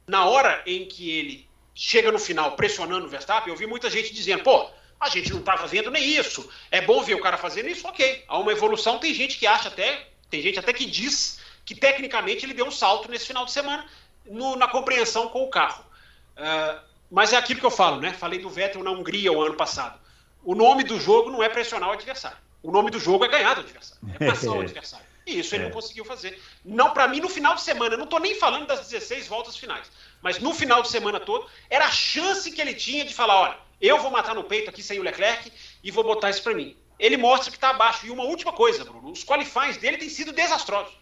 [0.07, 4.13] na hora em que ele chega no final pressionando o Verstappen, eu vi muita gente
[4.13, 6.49] dizendo: pô, a gente não estava vendo nem isso.
[6.71, 7.87] É bom ver o cara fazendo isso?
[7.87, 8.25] Ok.
[8.27, 8.99] Há uma evolução.
[8.99, 12.71] Tem gente que acha até, tem gente até que diz que tecnicamente ele deu um
[12.71, 13.87] salto nesse final de semana
[14.25, 15.85] no, na compreensão com o carro.
[16.37, 16.81] Uh,
[17.11, 18.13] mas é aquilo que eu falo, né?
[18.13, 19.99] Falei do Vettel na Hungria o ano passado.
[20.45, 22.39] O nome do jogo não é pressionar o adversário.
[22.63, 24.03] O nome do jogo é ganhar do adversário.
[24.19, 25.07] É passar o adversário.
[25.27, 25.67] E isso ele é.
[25.67, 26.41] não conseguiu fazer.
[26.65, 27.95] Não para mim no final de semana.
[27.95, 29.91] Eu não estou nem falando das 16 voltas finais.
[30.23, 33.59] Mas no final de semana todo, era a chance que ele tinha de falar: olha,
[33.81, 35.53] eu vou matar no peito aqui sem o Leclerc
[35.83, 36.77] e vou botar isso para mim.
[36.99, 38.07] Ele mostra que está abaixo.
[38.07, 40.95] E uma última coisa, Bruno: os qualifies dele têm sido desastrosos.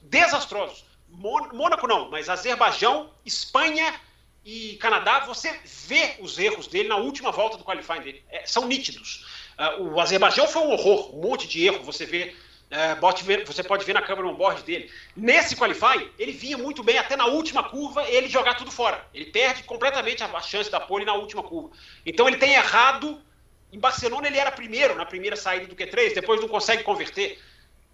[0.00, 0.84] Desastrosos.
[1.08, 3.94] Mônaco não, mas Azerbaijão, Espanha
[4.46, 8.22] e Canadá, você vê os erros dele na última volta do qualifying dele.
[8.30, 9.26] É, são nítidos.
[9.58, 11.82] Uh, o Azerbaijão foi um horror, um monte de erro.
[11.82, 12.32] Você vê
[12.70, 12.96] É,
[13.44, 14.90] você pode ver na câmera on-board dele.
[15.16, 19.04] Nesse qualify, ele vinha muito bem até na última curva ele jogar tudo fora.
[19.14, 21.70] Ele perde completamente a chance da pole na última curva.
[22.04, 23.20] Então ele tem errado.
[23.72, 27.40] Em Barcelona ele era primeiro na primeira saída do Q3, depois não consegue converter.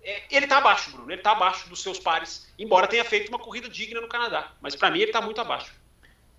[0.02, 1.10] É, ele está abaixo, Bruno.
[1.10, 4.52] Ele está abaixo dos seus pares, embora tenha feito uma corrida digna no Canadá.
[4.60, 5.81] Mas para mim ele está muito abaixo.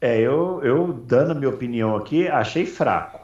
[0.03, 3.21] É, eu, eu dando a minha opinião aqui, achei fraco.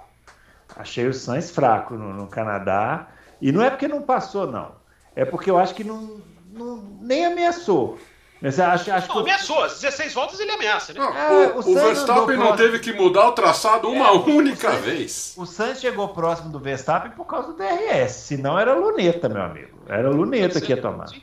[0.78, 3.08] Achei o Sainz fraco no, no Canadá.
[3.42, 4.72] E não é porque não passou, não.
[5.14, 6.22] É porque eu acho que não,
[6.54, 8.00] não nem ameaçou.
[8.42, 9.22] Mas acho, acho não, que...
[9.24, 9.62] ameaçou.
[9.62, 11.02] As 16 voltas ele ameaça, né?
[11.02, 14.72] Não, é, o, o, o Verstappen não teve que mudar o traçado uma é, única
[14.72, 15.34] o vez.
[15.36, 18.14] O Sainz chegou próximo do Verstappen por causa do DRS.
[18.14, 19.78] Senão era luneta, meu amigo.
[19.86, 21.10] Era luneta que ia tomar.
[21.10, 21.22] Sim.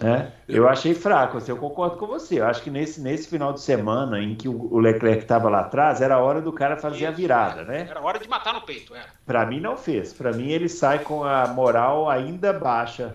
[0.00, 2.40] É, eu achei fraco, assim, eu concordo com você.
[2.40, 6.00] Eu acho que nesse, nesse final de semana em que o Leclerc estava lá atrás,
[6.00, 7.86] era hora do cara fazer a virada, né?
[7.88, 9.04] Era hora de matar no peito, é.
[9.26, 10.12] Para mim não fez.
[10.12, 13.14] Para mim ele sai com a moral ainda baixa,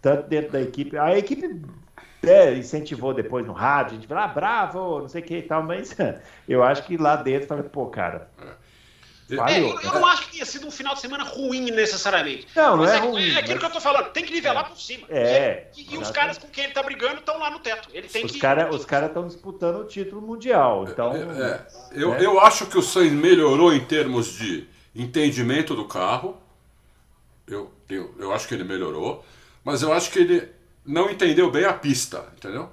[0.00, 0.96] tanto dentro da equipe.
[0.96, 1.62] A equipe
[2.22, 5.42] é, incentivou depois no rádio, a gente falou, ah, bravo, não sei o que e
[5.42, 5.96] tal, mas
[6.48, 8.28] eu acho que lá dentro, falei, pô, cara,
[9.32, 9.52] é.
[9.52, 12.48] É, eu, eu, não acho que tenha sido um final de semana ruim necessariamente.
[12.54, 13.34] Não, não é, é ruim.
[13.34, 13.58] É aquilo mas...
[13.60, 14.68] que eu tô falando, tem que nivelar é.
[14.68, 15.06] por cima.
[15.08, 15.68] É.
[15.76, 17.88] E, e os caras com quem ele tá brigando estão lá no teto.
[17.92, 18.38] Ele tem os que.
[18.38, 20.86] Cara, os caras estão disputando o título mundial.
[20.88, 21.12] Então.
[21.14, 21.66] É, é.
[21.92, 22.24] eu, né?
[22.24, 26.36] eu acho que o Sainz melhorou em termos de entendimento do carro.
[27.46, 29.24] Eu, eu, eu acho que ele melhorou.
[29.64, 30.48] Mas eu acho que ele
[30.84, 32.70] não entendeu bem a pista, entendeu?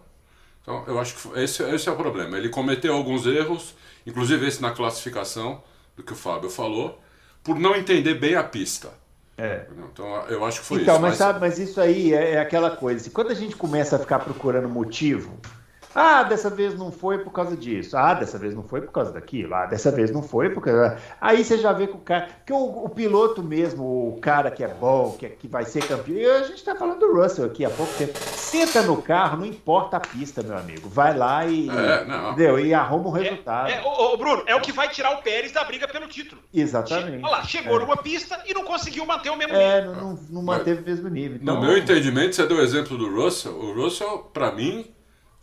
[0.62, 2.38] Então, eu acho que esse, esse é o problema.
[2.38, 3.74] Ele cometeu alguns erros,
[4.05, 5.64] inclusive esse na classificação
[5.98, 7.02] do que o Fábio falou,
[7.43, 8.89] por não entender bem a pista.
[9.38, 9.66] É.
[9.91, 11.02] Então eu acho que foi então, isso.
[11.02, 13.10] Mas, mas sabe, mas isso aí é, é aquela coisa.
[13.10, 15.38] Quando a gente começa a ficar procurando motivo,
[16.00, 17.98] ah, dessa vez não foi por causa disso.
[17.98, 19.56] Ah, dessa vez não foi por causa daquilo.
[19.56, 20.95] Ah, dessa vez não foi por causa.
[21.20, 22.28] Aí você já vê que o cara.
[22.45, 25.88] Que o, o piloto mesmo, o cara que é bom, que, é, que vai ser
[25.88, 26.16] campeão.
[26.16, 28.14] E a gente está falando do Russell aqui há pouco tempo.
[28.16, 30.88] Senta no carro, não importa a pista, meu amigo.
[30.88, 31.68] Vai lá e.
[31.68, 32.34] É, não.
[32.34, 32.60] Entendeu?
[32.60, 33.70] E arruma o é, resultado.
[33.70, 36.08] É, é, ô, ô, Bruno, é o que vai tirar o Pérez da briga pelo
[36.08, 36.39] título.
[36.54, 37.24] Exatamente.
[37.24, 37.80] Olha lá, chegou é.
[37.80, 39.93] numa pista e não conseguiu manter o mesmo é, nível.
[39.93, 41.39] É, não, não, manteve o mesmo nível.
[41.41, 43.58] Então, no meu entendimento, você deu o exemplo do Russell.
[43.58, 44.95] O Russell, para mim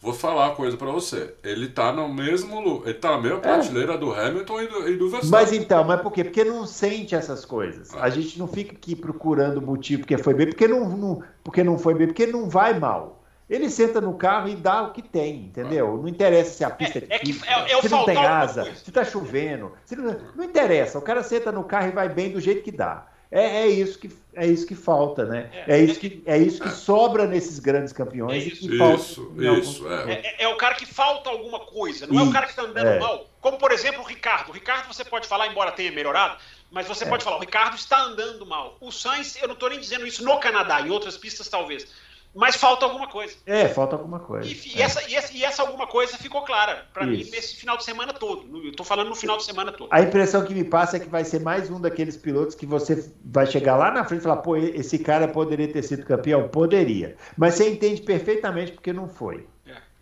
[0.05, 1.33] Vou falar uma coisa para você.
[1.43, 2.83] Ele tá no mesmo.
[2.85, 3.41] Ele tá na mesma é.
[3.41, 5.31] prateleira do Hamilton e do, e do Verstappen.
[5.31, 6.23] Mas então, mas por quê?
[6.23, 7.95] Porque não sente essas coisas.
[7.95, 11.79] A gente não fica aqui procurando motivo porque foi bem, porque não, não, porque não
[11.79, 13.25] foi bem, porque não vai mal.
[13.49, 15.97] Ele senta no carro e dá o que tem, entendeu?
[15.97, 18.93] Não interessa se a pista é, é, difícil, é, é se não tem asa, se
[18.93, 19.73] tá chovendo.
[19.91, 20.99] Não, não interessa.
[20.99, 23.07] O cara senta no carro e vai bem do jeito que dá.
[23.35, 25.51] É, é, isso que, é isso que falta, né?
[25.67, 28.45] É, é isso, que, é isso que sobra nesses grandes campeões.
[28.45, 30.13] É isso, isso, falta isso é.
[30.13, 30.43] é.
[30.45, 30.49] é.
[30.49, 33.01] o cara que falta alguma coisa, não isso, é o cara que está andando é.
[33.01, 33.27] mal.
[33.41, 34.51] Como, por exemplo, o Ricardo.
[34.51, 36.37] O Ricardo você pode falar, embora tenha melhorado,
[36.71, 38.77] mas você pode falar, o Ricardo está andando mal.
[38.81, 41.89] O Sainz, eu não estou nem dizendo isso no Canadá, em outras pistas talvez.
[42.35, 43.35] Mas falta alguma coisa.
[43.47, 44.49] É, falta alguma coisa.
[44.49, 44.85] E, e, é.
[44.85, 48.13] essa, e, essa, e essa, alguma coisa ficou clara para mim nesse final de semana
[48.13, 48.45] todo.
[48.65, 49.89] Eu estou falando no final de semana todo.
[49.91, 53.13] A impressão que me passa é que vai ser mais um daqueles pilotos que você
[53.25, 56.49] vai chegar lá na frente e falar: pô, esse cara poderia ter sido campeão?
[56.49, 57.17] Poderia.
[57.37, 59.47] Mas você entende perfeitamente porque não foi.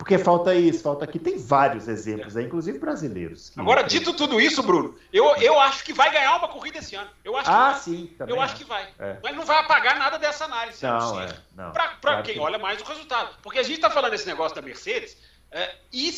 [0.03, 1.17] Porque falta isso, falta aqui.
[1.17, 2.43] Tem vários exemplos, é.
[2.43, 3.53] inclusive brasileiros.
[3.57, 7.09] Agora, dito tudo isso, Bruno, eu, eu acho que vai ganhar uma corrida esse ano.
[7.25, 7.81] Eu acho ah, vai.
[7.81, 8.17] sim.
[8.27, 8.89] Eu acho que vai.
[8.99, 9.19] É.
[9.23, 10.85] Mas não vai apagar nada dessa análise.
[10.85, 11.29] Não, é.
[11.71, 12.41] Para claro quem que...
[12.41, 13.37] olha mais o resultado.
[13.45, 15.17] Porque a gente está falando esse negócio da Mercedes.
[15.53, 16.13] É, e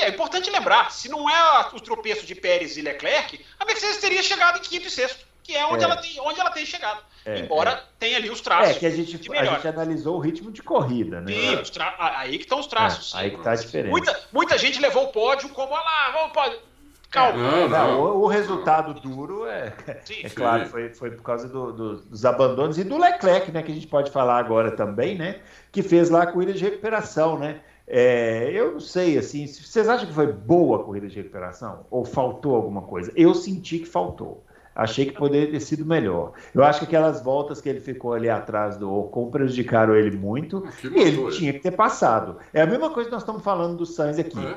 [0.00, 4.24] é importante lembrar, se não é o tropeço de Pérez e Leclerc, a Mercedes teria
[4.24, 5.86] chegado em quinto e sexto, que é onde, é.
[5.86, 7.00] Ela, tem, onde ela tem chegado.
[7.24, 7.82] É, Embora é.
[7.98, 8.76] tenha ali os traços.
[8.76, 11.32] É que a gente, a gente analisou o ritmo de corrida, né?
[11.32, 11.94] Sim, tra...
[11.98, 13.14] aí que estão os traços.
[13.14, 13.90] É, aí que está a diferença.
[13.90, 16.58] Muita, muita gente levou o pódio como, olha lá, vamos pódio.
[17.10, 17.38] Calma.
[17.38, 18.00] Não, não.
[18.00, 19.72] O, o, resultado duro é,
[20.04, 20.34] sim, é sim.
[20.34, 23.62] claro, foi, foi por causa do, do, dos abandonos e do Leclerc, né?
[23.62, 25.40] Que a gente pode falar agora também, né?
[25.72, 27.60] Que fez lá a corrida de recuperação, né?
[27.92, 31.84] É, eu não sei, assim, vocês acham que foi boa a corrida de recuperação?
[31.90, 33.12] Ou faltou alguma coisa?
[33.16, 34.44] Eu senti que faltou.
[34.80, 36.32] Achei que poderia ter sido melhor.
[36.54, 40.64] Eu acho que aquelas voltas que ele ficou ali atrás do Ocon prejudicaram ele muito
[40.66, 42.38] ah, e ele tinha que ter passado.
[42.50, 44.38] É a mesma coisa que nós estamos falando do Sainz aqui.
[44.42, 44.56] É.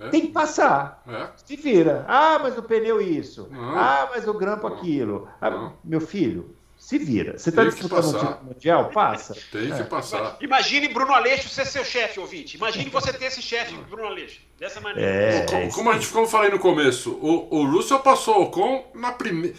[0.00, 0.08] É.
[0.08, 1.04] Tem que passar.
[1.06, 1.28] É.
[1.36, 2.04] Se vira.
[2.08, 3.46] Ah, mas o pneu isso.
[3.48, 3.78] Não.
[3.78, 5.28] Ah, mas o grampo aquilo.
[5.40, 7.36] Ah, meu filho, se vira.
[7.36, 8.90] Você está disputando um título mundial?
[8.90, 9.34] Passa.
[9.50, 9.82] Tem que é.
[9.82, 10.36] passar.
[10.40, 12.56] Imagine Bruno Aleixo ser seu chefe, ouvinte.
[12.56, 14.40] Imagine você ter esse chefe, Bruno Aleixo.
[14.58, 15.10] Dessa maneira.
[15.10, 18.90] É, como, como, a gente, eu falei no começo, o, o Russell passou o Ocon
[18.94, 19.54] na, prime,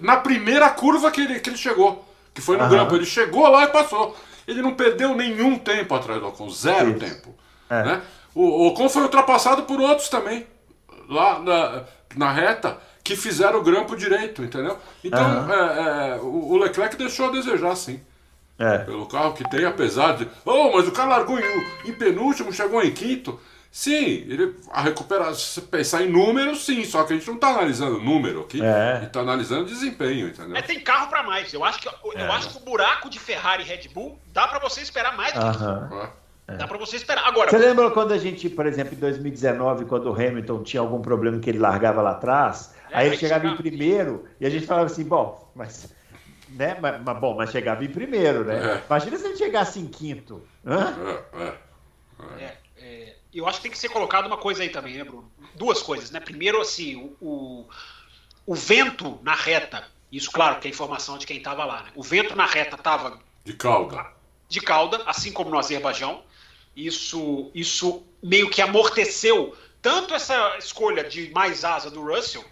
[0.00, 2.04] na primeira curva que ele, que ele chegou.
[2.34, 2.70] Que foi no Aham.
[2.70, 2.96] grampo.
[2.96, 4.16] Ele chegou lá e passou.
[4.46, 6.50] Ele não perdeu nenhum tempo atrás do Ocon.
[6.50, 6.98] Zero Isso.
[6.98, 7.34] tempo.
[7.70, 7.82] É.
[7.82, 8.02] Né?
[8.34, 10.46] O, o Ocon foi ultrapassado por outros também.
[11.08, 11.84] Lá na,
[12.16, 12.78] na reta
[13.08, 14.78] que fizeram o grampo direito, entendeu?
[15.02, 15.50] Então, uhum.
[15.50, 18.02] é, é, o Leclerc deixou a desejar, sim.
[18.58, 18.78] É.
[18.78, 20.28] Pelo carro que tem, apesar de.
[20.44, 23.40] Oh, mas o cara largou em, em penúltimo, chegou em quinto.
[23.70, 27.48] Sim, ele, a recuperação, se pensar em números, sim, só que a gente não está
[27.48, 29.04] analisando número aqui, é.
[29.04, 30.56] está analisando desempenho, entendeu?
[30.56, 31.54] É, tem carro para mais.
[31.54, 32.28] Eu acho, que, eu é.
[32.28, 35.40] acho que o buraco de Ferrari e Red Bull dá para você esperar mais do
[35.40, 36.12] que isso.
[36.48, 36.56] É.
[36.56, 37.26] Dá para você esperar.
[37.26, 41.00] Agora, você lembra quando a gente, por exemplo, em 2019, quando o Hamilton tinha algum
[41.00, 44.86] problema que ele largava lá atrás, aí ele chegava em primeiro e a gente falava
[44.86, 45.94] assim, bom, mas
[46.50, 46.78] né?
[46.80, 48.76] Mas, mas, bom, mas chegava em primeiro, né?
[48.76, 48.84] É.
[48.86, 50.46] Imagina se ele chegasse em quinto.
[50.64, 54.96] É, é, é, é, eu acho que tem que ser colocado uma coisa aí também,
[54.96, 55.30] né, Bruno?
[55.54, 56.20] Duas coisas, né?
[56.20, 57.68] Primeiro, assim, o, o,
[58.46, 61.90] o vento na reta, isso, claro, que é informação de quem estava lá, né?
[61.94, 63.18] O vento na reta estava.
[63.44, 64.06] De cauda.
[64.48, 66.22] De cauda, assim como no Azerbaijão.
[66.74, 72.44] Isso, isso meio que amorteceu tanto essa escolha de mais asa do Russell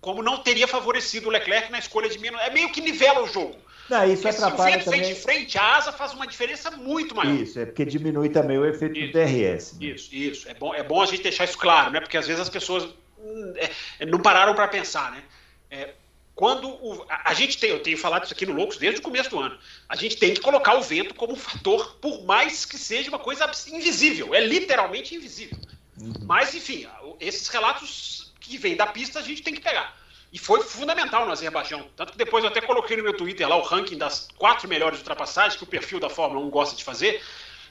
[0.00, 2.40] como não teria favorecido o Leclerc na escolha de menos.
[2.40, 3.56] É meio que nivela o jogo.
[3.88, 5.00] Não, isso porque atrapalha se o vento também...
[5.00, 7.34] vem de frente, a asa faz uma diferença muito maior.
[7.34, 9.72] Isso, é porque diminui também o efeito isso, do DRS.
[9.74, 9.86] Né?
[9.86, 10.48] Isso, isso.
[10.48, 12.00] É bom, é bom a gente deixar isso claro, né?
[12.00, 12.84] Porque às vezes as pessoas
[13.18, 15.22] hum, é, não pararam para pensar, né?
[15.70, 15.90] É,
[16.34, 19.02] quando o, a, a, gente tem, eu tenho falado isso aqui no Loucos desde o
[19.02, 19.56] começo do ano,
[19.88, 23.18] a gente tem que colocar o vento como um fator, por mais que seja uma
[23.18, 25.56] coisa invisível, é literalmente invisível.
[26.00, 26.12] Uhum.
[26.26, 26.86] Mas, enfim,
[27.20, 29.96] esses relatos que vem da pista a gente tem que pegar.
[30.32, 31.88] E foi fundamental no Azerbaijão.
[31.96, 34.98] Tanto que depois eu até coloquei no meu Twitter lá o ranking das quatro melhores
[34.98, 37.22] ultrapassagens que o perfil da Fórmula 1 gosta de fazer.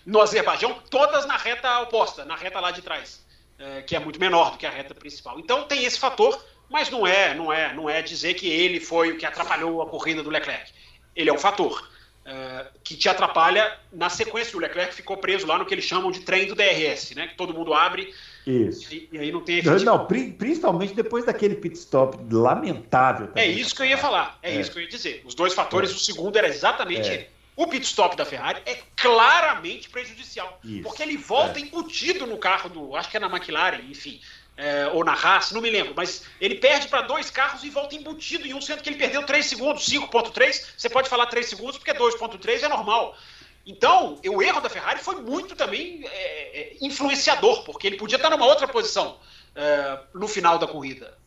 [0.06, 3.26] No Azerbaijão, todas na reta oposta, na reta lá de trás,
[3.60, 5.40] é, que é muito menor do que a reta principal.
[5.40, 9.12] Então tem esse fator, mas não é, não é, não é dizer que ele foi
[9.12, 10.72] o que atrapalhou a corrida do Leclerc.
[11.16, 11.90] Ele é um fator.
[12.26, 14.58] É, que te atrapalha na sequência.
[14.58, 17.28] O Leclerc ficou preso lá no que eles chamam de trem do DRS, né?
[17.28, 18.12] Que todo mundo abre
[18.48, 18.94] isso.
[18.94, 19.86] E, e aí não tem efetivo.
[19.86, 23.28] Não, principalmente depois daquele pit stop lamentável.
[23.28, 23.44] Também.
[23.44, 24.40] É isso que eu ia falar.
[24.42, 25.22] É, é, isso que eu ia dizer.
[25.26, 25.94] Os dois fatores, é.
[25.94, 27.30] o segundo era exatamente é.
[27.56, 30.60] O pit stop da Ferrari é claramente prejudicial.
[30.64, 30.84] Isso.
[30.84, 31.62] Porque ele volta é.
[31.62, 32.96] embutido no carro do.
[32.96, 34.20] Acho que é na McLaren, enfim.
[34.58, 37.94] É, ou na Haas, não me lembro, mas ele perde para dois carros e volta
[37.94, 40.66] embutido em um, sendo que ele perdeu 3 segundos, 5.3.
[40.78, 43.18] Você pode falar 3 segundos porque 2.3 é normal.
[43.66, 48.30] Então, o erro da Ferrari foi muito também é, é, influenciador, porque ele podia estar
[48.30, 49.18] numa outra posição
[49.56, 51.18] é, no final da corrida.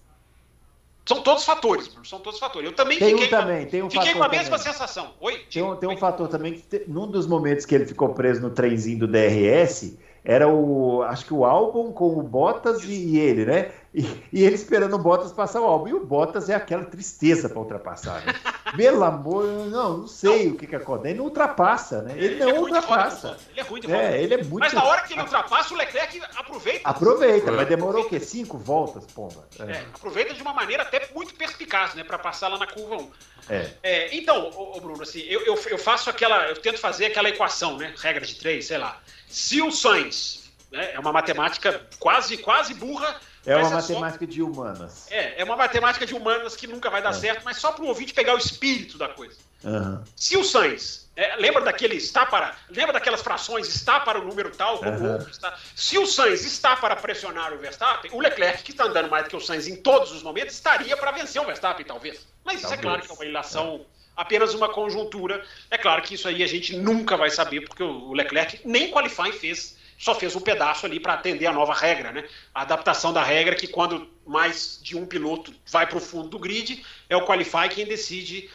[1.04, 2.68] São todos fatores, são todos fatores.
[2.68, 4.72] Eu também tem fiquei, um também, tem um fiquei com a mesma também.
[4.72, 5.14] sensação.
[5.20, 5.46] Oi?
[5.50, 8.50] Tem um, tem um fator também que, num dos momentos que ele ficou preso no
[8.50, 9.96] trenzinho do DRS,
[10.28, 13.70] era o, acho que o álbum com o Bottas e ele, né?
[13.94, 15.88] E, e, ele esperando o Bottas passar o álbum.
[15.88, 18.22] E o Bottas é aquela tristeza para ultrapassar.
[18.26, 18.34] Né?
[18.76, 20.52] Pelo amor, não, não sei não.
[20.52, 21.08] o que, que acontece.
[21.08, 22.12] Ele não ultrapassa, né?
[22.14, 23.38] Ele, ele não é ultrapassa.
[23.48, 24.02] ele é ruim de volta.
[24.02, 24.58] É, ele é muito...
[24.58, 26.86] Mas na hora que ele ultrapassa, o Leclerc aproveita.
[26.86, 28.20] Aproveita, mas demorou o quê?
[28.20, 29.48] Cinco voltas, pomba?
[29.58, 29.62] É.
[29.62, 29.80] é.
[29.94, 32.04] aproveita de uma maneira até muito perspicaz, né?
[32.04, 33.10] Para passar lá na curva 1.
[33.48, 33.70] É.
[33.82, 36.48] é então, ô, Bruno, assim, eu, eu, eu faço aquela.
[36.48, 37.94] Eu tento fazer aquela equação, né?
[37.98, 39.00] Regra de três, sei lá.
[39.28, 43.20] Se o Sainz né, é uma matemática quase, quase burra.
[43.46, 44.30] É uma é matemática só...
[44.30, 45.06] de humanas.
[45.10, 47.14] É, é uma matemática de humanas que nunca vai dar é.
[47.14, 49.36] certo, mas só para o ouvinte pegar o espírito da coisa.
[49.64, 50.02] Uhum.
[50.14, 52.54] Se o Sainz, é, lembra daquele está para.
[52.70, 55.12] Lembra daquelas frações está para o número tal, como uhum.
[55.14, 55.58] outro está.
[55.74, 59.30] Se o Sainz está para pressionar o Verstappen, o Leclerc, que está andando mais do
[59.30, 62.24] que o Sainz em todos os momentos, estaria para vencer o Verstappen, talvez.
[62.44, 62.62] Mas talvez.
[62.62, 63.84] isso é claro que é uma ilação.
[63.94, 65.44] É apenas uma conjuntura.
[65.68, 69.32] É claro que isso aí a gente nunca vai saber, porque o Leclerc nem qualifying
[69.32, 72.28] fez, só fez um pedaço ali para atender a nova regra, né?
[72.54, 76.38] A adaptação da regra que quando mais de um piloto vai para o fundo do
[76.38, 78.48] grid, é o qualify quem decide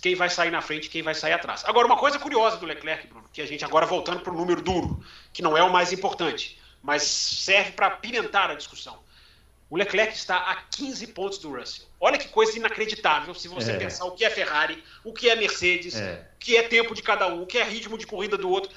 [0.00, 1.64] quem vai sair na frente e quem vai sair atrás.
[1.64, 4.62] Agora, uma coisa curiosa do Leclerc, Bruno, que a gente agora voltando para o número
[4.62, 8.98] duro, que não é o mais importante, mas serve para pimentar a discussão.
[9.68, 11.86] O Leclerc está a 15 pontos do Russell.
[11.98, 13.78] Olha que coisa inacreditável se você é.
[13.78, 16.26] pensar o que é Ferrari, o que é Mercedes, é.
[16.34, 18.70] o que é tempo de cada um, o que é ritmo de corrida do outro.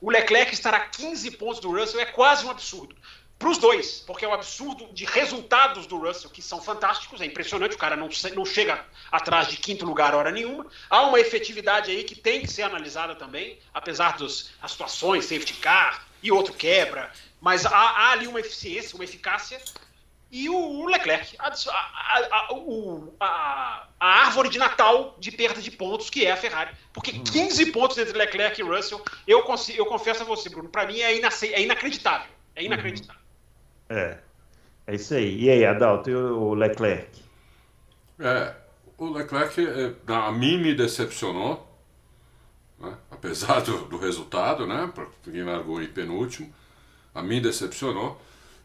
[0.00, 2.96] O Leclerc estar a 15 pontos do Russell é quase um absurdo.
[3.40, 7.24] Para os dois, porque é um absurdo de resultados do Russell, que são fantásticos, é
[7.24, 10.66] impressionante, o cara não, não chega atrás de quinto lugar hora nenhuma.
[10.90, 16.06] Há uma efetividade aí que tem que ser analisada também, apesar das situações, safety car
[16.22, 17.10] e outro quebra,
[17.40, 19.58] mas há, há ali uma eficiência, uma eficácia
[20.30, 22.38] e o Leclerc, a, a,
[23.20, 26.76] a, a, árvore de Natal de perda de pontos, que é a Ferrari.
[26.92, 27.72] Porque 15 uhum.
[27.72, 29.42] pontos entre Leclerc e Russell, eu,
[29.74, 32.30] eu confesso a você, Bruno, para mim é, é, inacreditável.
[32.54, 33.19] É inacreditável.
[33.90, 34.16] É.
[34.86, 35.44] É isso aí.
[35.44, 37.20] E aí, Adalto, e o Leclerc?
[38.18, 38.54] É,
[38.96, 41.66] o Leclerc, é, a mim, me decepcionou,
[42.78, 42.94] né?
[43.10, 44.90] apesar do, do resultado, né?
[44.94, 46.52] Para quem largou em penúltimo,
[47.14, 48.20] a mim decepcionou.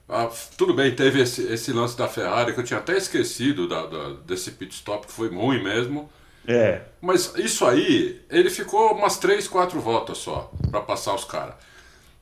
[0.08, 3.88] Ah, tudo bem, teve esse, esse lance da Ferrari que eu tinha até esquecido da,
[3.88, 6.10] da, desse pit stop, que foi ruim mesmo.
[6.48, 6.82] É.
[7.02, 11.56] Mas isso aí, ele ficou umas 3, 4 voltas só para passar os caras.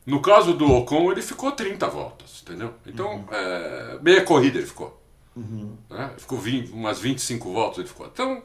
[0.05, 2.73] No caso do Ocon, ele ficou 30 voltas, entendeu?
[2.85, 3.25] Então, uhum.
[3.31, 5.01] é, meia corrida ele ficou.
[5.35, 5.77] Uhum.
[5.89, 6.11] Né?
[6.17, 8.07] Ficou 20, umas 25 voltas ele ficou.
[8.07, 8.41] Então,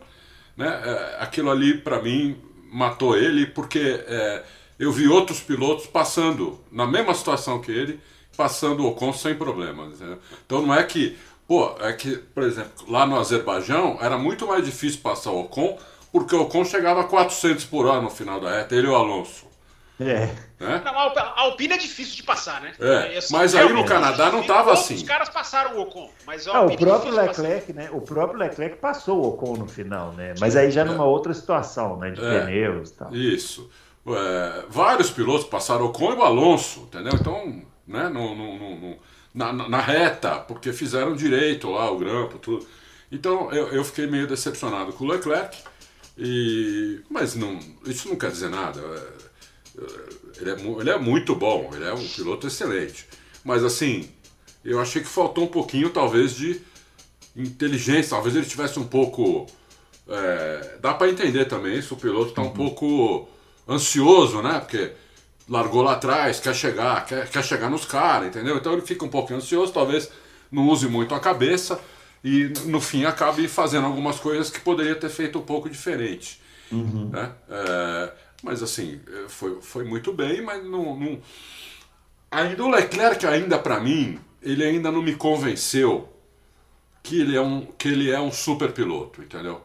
[0.57, 2.37] né, é, aquilo ali, para mim,
[2.71, 4.45] matou ele, porque é,
[4.79, 8.01] eu vi outros pilotos passando na mesma situação que ele,
[8.37, 9.95] passando o Ocon sem problemas.
[9.95, 10.19] Entendeu?
[10.47, 11.17] Então, não é que
[11.49, 15.79] Pô, é que, por exemplo, lá no Azerbaijão era muito mais difícil passar o Ocon,
[16.13, 18.95] porque o Ocon chegava a 400 por hora no final da reta, ele e o
[18.95, 19.47] Alonso.
[20.01, 20.31] É.
[20.61, 20.83] Né?
[20.85, 22.73] Não, a Alpine é difícil de passar, né?
[22.79, 24.95] É, assim, mas aí no Canadá não estava assim.
[24.95, 27.89] Os caras passaram o Ocon, mas ah, o próprio é Leclerc, né?
[27.93, 30.35] O próprio Leclerc passou o Ocon no final, né?
[30.39, 30.85] Mas aí já é.
[30.85, 32.11] numa outra situação, né?
[32.11, 33.15] De é, pneus e tal.
[33.15, 33.71] Isso.
[34.07, 37.13] É, vários pilotos passaram o Ocon e o Alonso, entendeu?
[37.15, 38.09] Então, né?
[38.09, 38.99] Não, não, não, não
[39.35, 42.67] na, na, reta, porque fizeram direito lá, o grampo, tudo.
[43.11, 45.57] Então eu, eu fiquei meio decepcionado com o Leclerc,
[46.17, 48.81] e, mas não, isso não quer dizer nada.
[50.41, 53.07] Ele é, ele é muito bom, ele é um piloto excelente.
[53.45, 54.09] Mas assim,
[54.65, 56.61] eu achei que faltou um pouquinho, talvez, de
[57.37, 58.11] inteligência.
[58.11, 59.47] Talvez ele tivesse um pouco.
[60.09, 62.53] É, dá para entender também se o piloto está um uhum.
[62.53, 63.29] pouco
[63.69, 64.59] ansioso, né?
[64.61, 64.93] Porque
[65.49, 68.57] largou lá atrás, quer chegar, quer, quer chegar nos caras, entendeu?
[68.57, 70.11] Então ele fica um pouquinho ansioso, talvez
[70.51, 71.81] não use muito a cabeça
[72.23, 76.41] e no fim acabe fazendo algumas coisas que poderia ter feito um pouco diferente.
[76.71, 77.11] Uhum.
[77.11, 77.33] Né?
[77.49, 78.13] É,
[78.43, 81.21] mas assim, foi, foi muito bem, mas não, não...
[82.31, 86.09] Ainda o Leclerc, ainda para mim, ele ainda não me convenceu
[87.03, 89.63] que ele é um, que ele é um super piloto, entendeu?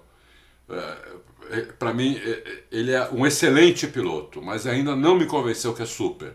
[0.69, 0.97] É,
[1.51, 5.81] é, para mim, é, ele é um excelente piloto, mas ainda não me convenceu que
[5.81, 6.33] é super.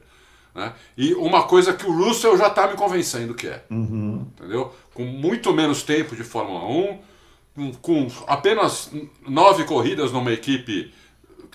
[0.55, 0.72] Né?
[0.97, 3.64] E uma coisa que o Russell já está me convencendo que é.
[3.70, 4.26] Uhum.
[4.36, 4.74] Entendeu?
[4.93, 8.91] Com muito menos tempo de Fórmula 1, com apenas
[9.26, 10.93] nove corridas numa equipe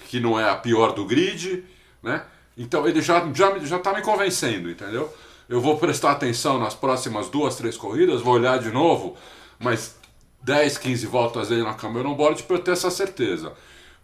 [0.07, 1.63] que não é a pior do grid,
[2.01, 2.23] né?
[2.57, 5.11] Então ele já já já está me convencendo, entendeu?
[5.49, 9.17] Eu vou prestar atenção nas próximas duas, três corridas, vou olhar de novo,
[9.59, 9.95] mas
[10.41, 13.53] 10, 15 voltas dele na Cameron Board para eu ter essa certeza.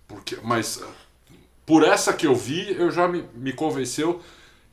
[0.08, 0.84] Porque, mas
[1.66, 4.22] por essa que eu vi, eu já me, me convenceu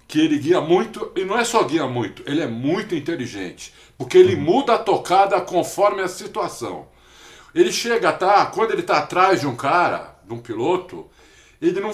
[0.09, 3.75] que ele guia muito, e não é só guia muito, ele é muito inteligente.
[3.99, 4.41] Porque ele uhum.
[4.41, 6.89] muda a tocada conforme a situação.
[7.55, 8.47] Ele chega, tá?
[8.47, 11.07] Quando ele está atrás de um cara, de um piloto,
[11.61, 11.93] ele não,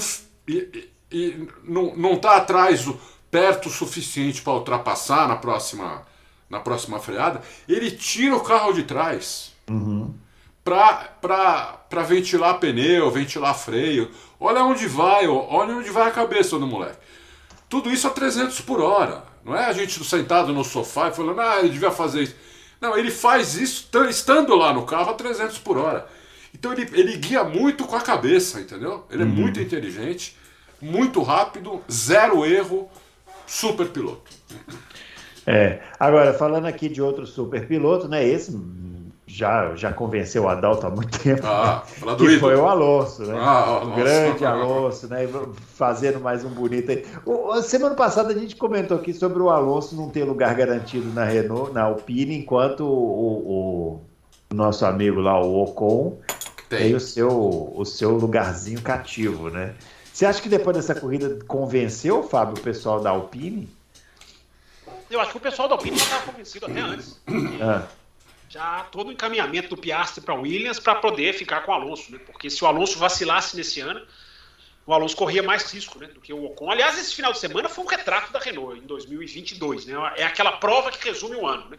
[0.49, 2.89] e, e, não, não tá atrás
[3.31, 6.07] perto o suficiente para ultrapassar na próxima,
[6.49, 9.53] na próxima freada, ele tira o carro de trás.
[9.69, 10.15] Uhum.
[10.63, 14.11] Para ventilar pneu, ventilar freio.
[14.39, 16.99] Olha onde vai, olha onde vai a cabeça do moleque.
[17.69, 19.25] Tudo isso a 300 por hora.
[19.45, 22.37] Não é a gente sentado no sofá e falando, ah, ele devia fazer isso.
[22.81, 26.07] Não, ele faz isso estando lá no carro a 300 por hora.
[26.55, 29.05] Então ele, ele guia muito com a cabeça, entendeu?
[29.11, 29.33] Ele é uhum.
[29.33, 30.37] muito inteligente,
[30.81, 32.89] muito rápido, zero erro,
[33.47, 34.31] super piloto.
[35.47, 38.25] É, agora, falando aqui de outro super piloto, né?
[38.27, 38.53] Esse
[39.33, 42.17] já, já convenceu o Adalto há muito tempo, ah, né?
[42.17, 43.35] que foi o Alonso, né?
[43.39, 45.27] Ah, o grande Alonso, né?
[45.75, 47.05] Fazendo mais um bonito aí.
[47.25, 51.25] O, semana passada a gente comentou aqui sobre o Alonso não ter lugar garantido na
[51.25, 54.01] Renault, na Alpine, enquanto o, o,
[54.51, 56.19] o nosso amigo lá, o Ocon,
[56.77, 59.75] tem, tem o, seu, o seu lugarzinho cativo, né?
[60.13, 63.69] Você acha que depois dessa corrida convenceu, Fábio, o pessoal da Alpine?
[65.11, 67.21] Eu acho que o pessoal da Alpine já estava convencido até antes.
[67.61, 67.87] Ah
[68.53, 72.19] já todo o encaminhamento do Piastri para Williams para poder ficar com o Alonso, né?
[72.19, 74.07] Porque se o Alonso vacilasse nesse ano,
[74.87, 76.71] o Alonso corria mais risco né, do que o Ocon.
[76.71, 79.95] Aliás, esse final de semana foi um retrato da Renault em 2022, né?
[80.17, 81.79] É aquela prova que resume o ano, né?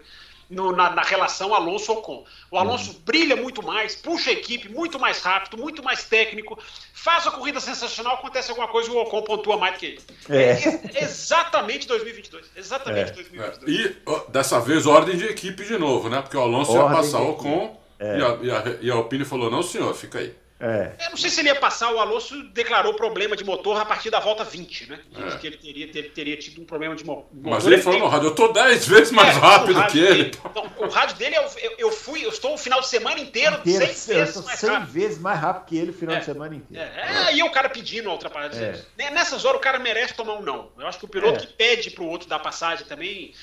[0.50, 2.26] No, na, na, relação Alonso-Ocon.
[2.52, 3.02] O Alonso uhum.
[3.06, 6.58] brilha muito mais, puxa a equipe muito mais rápido, muito mais técnico,
[6.94, 10.02] faz a corrida sensacional, acontece alguma coisa e o Ocon pontua mais do que ele.
[10.30, 10.52] É.
[11.00, 12.46] É, exatamente 2022.
[12.56, 13.14] Exatamente é.
[13.14, 13.80] 2022.
[13.80, 16.22] E dessa vez ordem de equipe de novo, né?
[16.22, 18.20] Porque o Alonso ordem ia passar o Ocon é.
[18.20, 20.34] e, a, e, a, e a Alpine falou: não, senhor, fica aí.
[20.64, 20.94] É.
[21.06, 24.10] Eu não sei se ele ia passar, o Alonso declarou problema de motor a partir
[24.10, 25.00] da volta 20, né?
[25.14, 25.38] É.
[25.38, 27.26] Que ele teria, ele teria tido um problema de motor.
[27.34, 28.08] Mas ele, falou tem...
[28.08, 30.24] no rádio, eu tô 10 vezes mais é, rápido que ele.
[30.24, 31.44] Dele, então, o rádio dele, eu,
[31.78, 34.92] eu, fui, eu estou o final de semana inteiro, inteiro 100 vezes mais 100 rápido.
[34.92, 36.26] vezes mais rápido que ele o final de é.
[36.26, 36.86] semana inteiro.
[36.86, 38.82] É, aí o cara pedindo a ultrapassagem.
[38.98, 39.12] É.
[39.12, 40.72] Nessas horas o cara merece tomar um não.
[40.80, 43.34] Eu acho que o piloto que pede pro outro dar passagem também,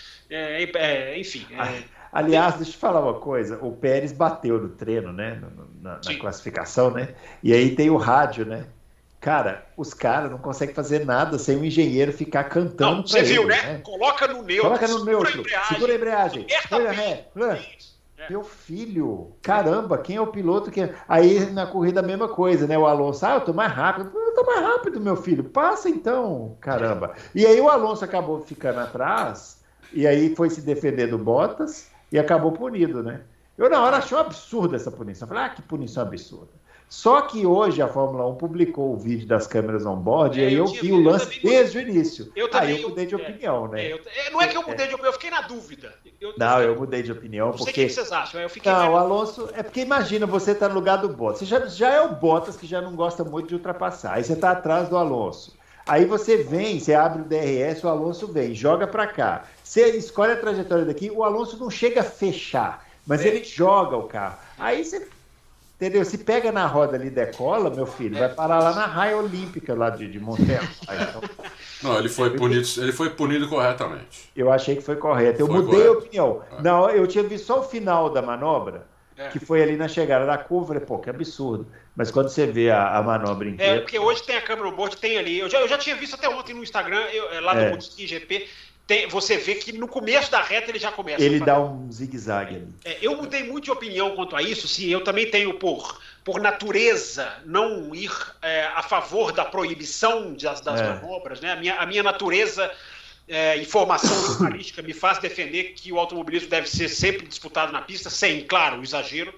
[1.19, 1.47] enfim.
[1.59, 2.00] Ah.
[2.13, 3.59] Aliás, deixa eu falar uma coisa.
[3.63, 5.41] O Pérez bateu no treino, né?
[5.81, 7.15] Na, na classificação, né?
[7.43, 8.67] E aí tem o rádio, né?
[9.21, 12.97] Cara, os caras não conseguem fazer nada sem o engenheiro ficar cantando.
[12.97, 13.63] Não, você viu, né?
[13.63, 13.81] né?
[13.85, 14.63] Coloca no neutro.
[14.63, 15.45] Coloca no neutro.
[15.69, 16.47] Segura a embreagem.
[16.49, 17.27] Segura a embreagem.
[17.37, 17.79] Ré.
[18.21, 18.31] É.
[18.31, 20.89] Meu filho, caramba, quem é o piloto que.
[21.09, 22.79] Aí na corrida a mesma coisa, né?
[22.79, 24.11] O Alonso, ah, eu tô mais rápido.
[24.15, 25.45] Eu tô mais rápido, meu filho.
[25.45, 27.15] Passa então, caramba.
[27.35, 29.61] E aí o Alonso acabou ficando atrás,
[29.93, 33.23] e aí foi se defender do Bottas e acabou punido, né?
[33.57, 35.27] Eu na hora achei um absurdo essa punição.
[35.27, 36.61] Eu falei, ah, que punição absurda.
[36.91, 40.55] Só que hoje a Fórmula 1 publicou o vídeo das câmeras on-board é, e aí
[40.55, 42.33] eu, eu vi o lance desde o início.
[42.35, 43.85] Eu também, aí eu mudei de é, opinião, né?
[43.85, 45.95] É, eu, é, não é que eu mudei de opinião, eu fiquei na dúvida.
[46.37, 47.53] Não, eu mudei de opinião.
[47.53, 47.65] Porque...
[47.65, 48.73] Não sei o que vocês acham, eu fiquei...
[48.73, 49.49] Não, o Alonso...
[49.53, 51.39] É porque imagina, você tá no lugar do Bottas.
[51.39, 54.15] Você já, já é o Bottas que já não gosta muito de ultrapassar.
[54.15, 55.60] Aí você tá atrás do Alonso.
[55.91, 59.43] Aí você vem, você abre o DRS, o Alonso vem, joga para cá.
[59.65, 64.05] Você escolhe a trajetória daqui, o Alonso não chega a fechar, mas ele joga o
[64.05, 64.39] carro.
[64.57, 65.09] Aí você
[65.75, 66.05] Entendeu?
[66.05, 69.75] Se pega na roda ali e decola, meu filho, vai parar lá na raia olímpica
[69.75, 70.19] lá de, de.
[70.19, 71.23] Então,
[71.83, 74.31] não, ele foi punido, ele foi punido corretamente.
[74.37, 75.41] Eu achei que foi correto.
[75.41, 75.95] Eu foi mudei correto.
[75.95, 76.43] a opinião.
[76.53, 76.63] É.
[76.63, 78.87] Não, eu tinha visto só o final da manobra.
[79.29, 80.69] Que foi ali na chegada da curva.
[80.69, 81.67] Falei, pô, que absurdo.
[81.95, 83.77] Mas quando você vê a, a manobra é, inteira.
[83.77, 85.39] É, porque hoje tem a câmera no board, tem ali.
[85.39, 87.81] Eu já, eu já tinha visto até ontem no Instagram, eu, lá no é.
[87.81, 88.49] GP
[88.91, 91.23] tem, você vê que no começo da reta ele já começa.
[91.23, 92.69] Ele dá um zigue-zague ali.
[92.85, 94.67] É, eu mudei muito de opinião quanto a isso.
[94.67, 98.11] Sim, eu também tenho por, por natureza não ir
[98.43, 100.89] é, a favor da proibição das, das é.
[100.89, 101.41] manobras.
[101.41, 101.53] Né?
[101.53, 102.69] A, minha, a minha natureza
[103.29, 107.83] é, e formação jornalística me faz defender que o automobilismo deve ser sempre disputado na
[107.83, 109.33] pista, sem, claro, o exagero.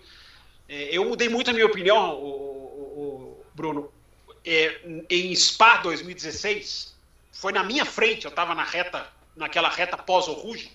[0.69, 3.93] É, eu mudei muito a minha opinião, o, o, o Bruno.
[4.45, 6.95] É, em Spa 2016,
[7.33, 9.07] foi na minha frente, eu estava na reta
[9.37, 10.71] naquela reta pós o Rouge,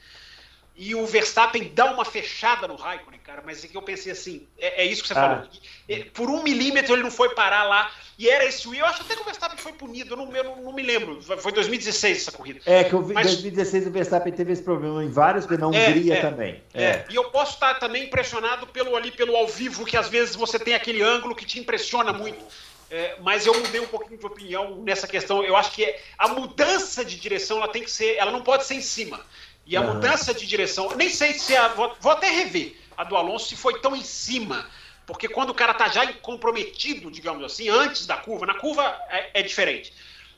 [0.78, 4.48] e o Verstappen dá uma fechada no Raikkonen, cara, mas é que eu pensei assim,
[4.60, 5.22] é, é isso que você ah.
[5.22, 6.06] falou.
[6.14, 9.22] Por um milímetro ele não foi parar lá, e era esse Eu acho até que
[9.22, 11.20] o Verstappen foi punido, eu não, eu não, não me lembro.
[11.22, 12.62] Foi 2016 essa corrida.
[12.66, 13.28] É, que em mas...
[13.28, 16.64] 2016 o Verstappen teve esse problema em vários, porque na Hungria é, é, também.
[16.74, 16.84] É.
[16.84, 17.06] é.
[17.10, 20.60] E eu posso estar também impressionado pelo ali, pelo ao vivo, que às vezes você
[20.60, 22.44] tem aquele ângulo que te impressiona muito.
[22.90, 25.44] É, mas eu mudei um pouquinho de opinião nessa questão.
[25.44, 28.76] Eu acho que a mudança de direção ela tem que ser, ela não pode ser
[28.76, 29.20] em cima.
[29.68, 29.96] E a uhum.
[29.96, 33.56] mudança de direção, nem sei se a, vou, vou, até rever a do Alonso se
[33.56, 34.66] foi tão em cima,
[35.06, 39.42] porque quando o cara tá já comprometido, digamos assim, antes da curva, na curva é,
[39.42, 39.94] é diferente.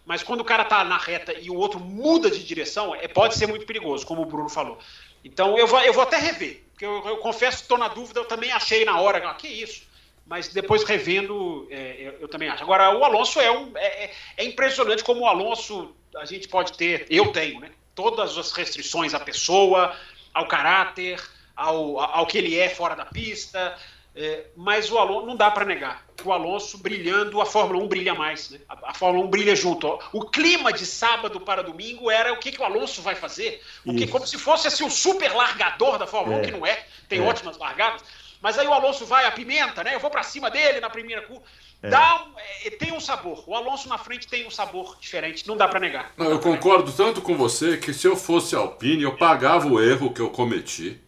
[0.05, 3.35] Mas quando o cara tá na reta e o outro muda de direção, é, pode
[3.35, 4.79] ser muito perigoso, como o Bruno falou.
[5.23, 8.19] Então eu vou, eu vou até rever, porque eu, eu confesso que estou na dúvida,
[8.19, 9.87] eu também achei na hora, ah, que isso
[10.29, 12.61] mas depois revendo, é, eu, eu, também acho.
[12.61, 16.73] Agora, o Alonso é, um, é, é, é, impressionante como o Alonso, a gente pode
[16.73, 17.71] ter, eu tenho, né?
[17.95, 19.95] Todas as restrições à pessoa,
[20.33, 21.21] ao caráter,
[21.55, 23.77] ao, ao que ele é fora da pista,
[24.15, 28.13] é, mas o Alonso, não dá para negar, o Alonso brilhando, a Fórmula 1 brilha
[28.13, 28.59] mais, né?
[28.67, 29.87] A, a Fórmula 1 brilha junto.
[29.87, 29.99] Ó.
[30.11, 33.93] O clima de sábado para domingo era o que, que o Alonso vai fazer, o
[33.93, 36.45] que, como se fosse assim, o super largador da Fórmula 1, é.
[36.45, 37.21] que não é, tem é.
[37.21, 38.03] ótimas largadas
[38.41, 39.95] mas aí o Alonso vai, a pimenta, né?
[39.95, 41.43] Eu vou para cima dele na primeira curva.
[41.81, 41.89] É.
[41.89, 43.43] Dá um, é, tem um sabor.
[43.47, 46.11] O Alonso na frente tem um sabor diferente, não dá para negar.
[46.17, 50.13] Não, eu concordo tanto com você que se eu fosse Alpine, eu pagava o erro
[50.13, 50.99] que eu cometi,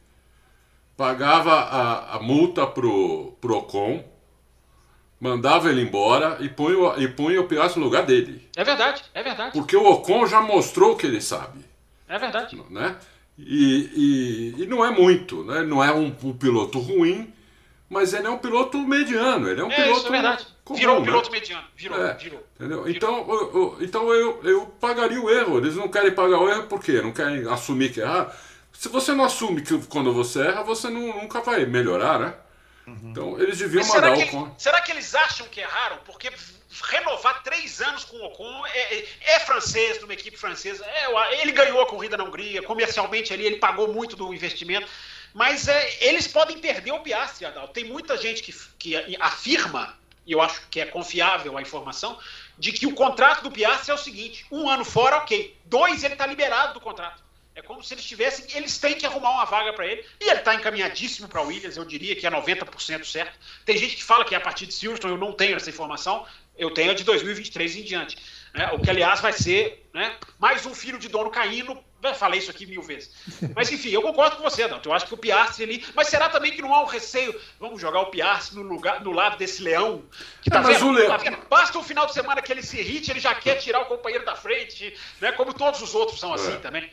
[0.96, 4.04] pagava a, a multa pro, pro Ocon,
[5.20, 8.50] mandava ele embora e punha, e punha o Piastri no lugar dele.
[8.56, 9.52] É verdade, é verdade.
[9.52, 11.64] Porque o Ocon já mostrou que ele sabe.
[12.08, 12.62] É verdade.
[12.70, 12.98] Né?
[13.38, 15.64] E, e, e, não é muito, né?
[15.64, 17.34] não é um, um, piloto ruim,
[17.92, 19.50] mas ele é um piloto mediano.
[19.50, 19.98] Ele é um é, piloto.
[19.98, 20.48] Isso é verdade.
[20.64, 21.06] Comum, virou um né?
[21.06, 21.68] piloto mediano.
[21.76, 22.48] Virou, é, virou.
[22.56, 22.84] Entendeu?
[22.84, 22.90] Virou.
[22.90, 25.58] Então, eu, eu, então eu, eu pagaria o erro.
[25.58, 27.02] Eles não querem pagar o erro por quê?
[27.02, 28.34] Não querem assumir que errar.
[28.72, 32.34] Se você não assume que quando você erra, você não, nunca vai melhorar, né?
[32.88, 33.12] Uhum.
[33.12, 34.56] Então eles deviam Mas mandar será o.
[34.58, 35.98] será que eles acham que erraram?
[36.06, 36.32] Porque
[36.90, 41.52] renovar três anos com o Ocon, é, é, é francês, numa equipe francesa, é, ele
[41.52, 44.88] ganhou a corrida na Hungria, comercialmente ali ele pagou muito do investimento,
[45.34, 47.68] mas é, eles podem perder o Piastri, Adal.
[47.70, 52.18] Tem muita gente que, que afirma, e eu acho que é confiável a informação,
[52.58, 56.14] de que o contrato do Piastri é o seguinte, um ano fora, ok, dois ele
[56.14, 57.24] está liberado do contrato.
[57.54, 60.06] É como se eles tivessem, eles têm que arrumar uma vaga para ele.
[60.22, 63.38] E ele está encaminhadíssimo para o Williams, eu diria que é 90% certo.
[63.66, 66.26] Tem gente que fala que é a partir de Silverstone, eu não tenho essa informação
[66.62, 68.18] eu tenho a de 2023 em diante.
[68.54, 68.70] Né?
[68.74, 71.78] O que, aliás, vai ser né, mais um filho de dono caindo.
[72.02, 73.12] Já falei isso aqui mil vezes.
[73.56, 74.90] Mas, enfim, eu concordo com você, Adalto.
[74.90, 75.86] Eu acho que o Piastri ali.
[75.96, 77.34] Mas será também que não há um receio?
[77.60, 80.04] Vamos jogar o Piastri no, lugar, no lado desse leão?
[80.42, 80.88] Que tá, é, vendo?
[80.88, 81.08] O leão...
[81.10, 81.38] tá vendo?
[81.50, 84.26] Basta um final de semana que ele se irrite, ele já quer tirar o companheiro
[84.26, 85.32] da frente, né?
[85.34, 86.58] como todos os outros são assim é.
[86.58, 86.90] também.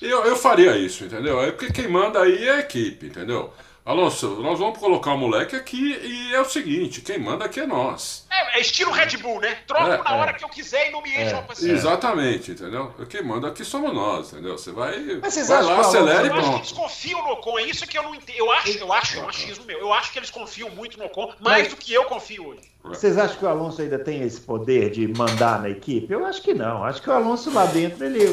[0.00, 1.42] Eu, eu faria isso, entendeu?
[1.42, 3.52] É porque quem manda aí é a equipe, entendeu?
[3.84, 7.66] Alonso, nós vamos colocar o moleque aqui e é o seguinte, quem manda aqui é
[7.66, 8.24] nós.
[8.30, 9.56] É, é estilo Red Bull, né?
[9.66, 10.34] Troco é, na hora é.
[10.34, 11.74] que eu quiser e não me enche é, uma paciência.
[11.74, 12.94] Exatamente, entendeu?
[13.10, 14.56] Quem manda aqui somos nós, entendeu?
[14.56, 16.46] Você vai, vai lá, acelera e pronto.
[16.46, 18.36] Eu acho que eles confiam no Ocon, é isso que eu não entendo.
[18.36, 21.06] Eu acho, eu acho, é um achismo meu, eu acho que eles confiam muito no
[21.06, 21.68] Ocon, mais Mas...
[21.68, 22.71] do que eu confio hoje.
[22.84, 26.12] Vocês acham que o Alonso ainda tem esse poder de mandar na equipe?
[26.12, 26.84] Eu acho que não.
[26.84, 28.26] Acho que o Alonso lá dentro ele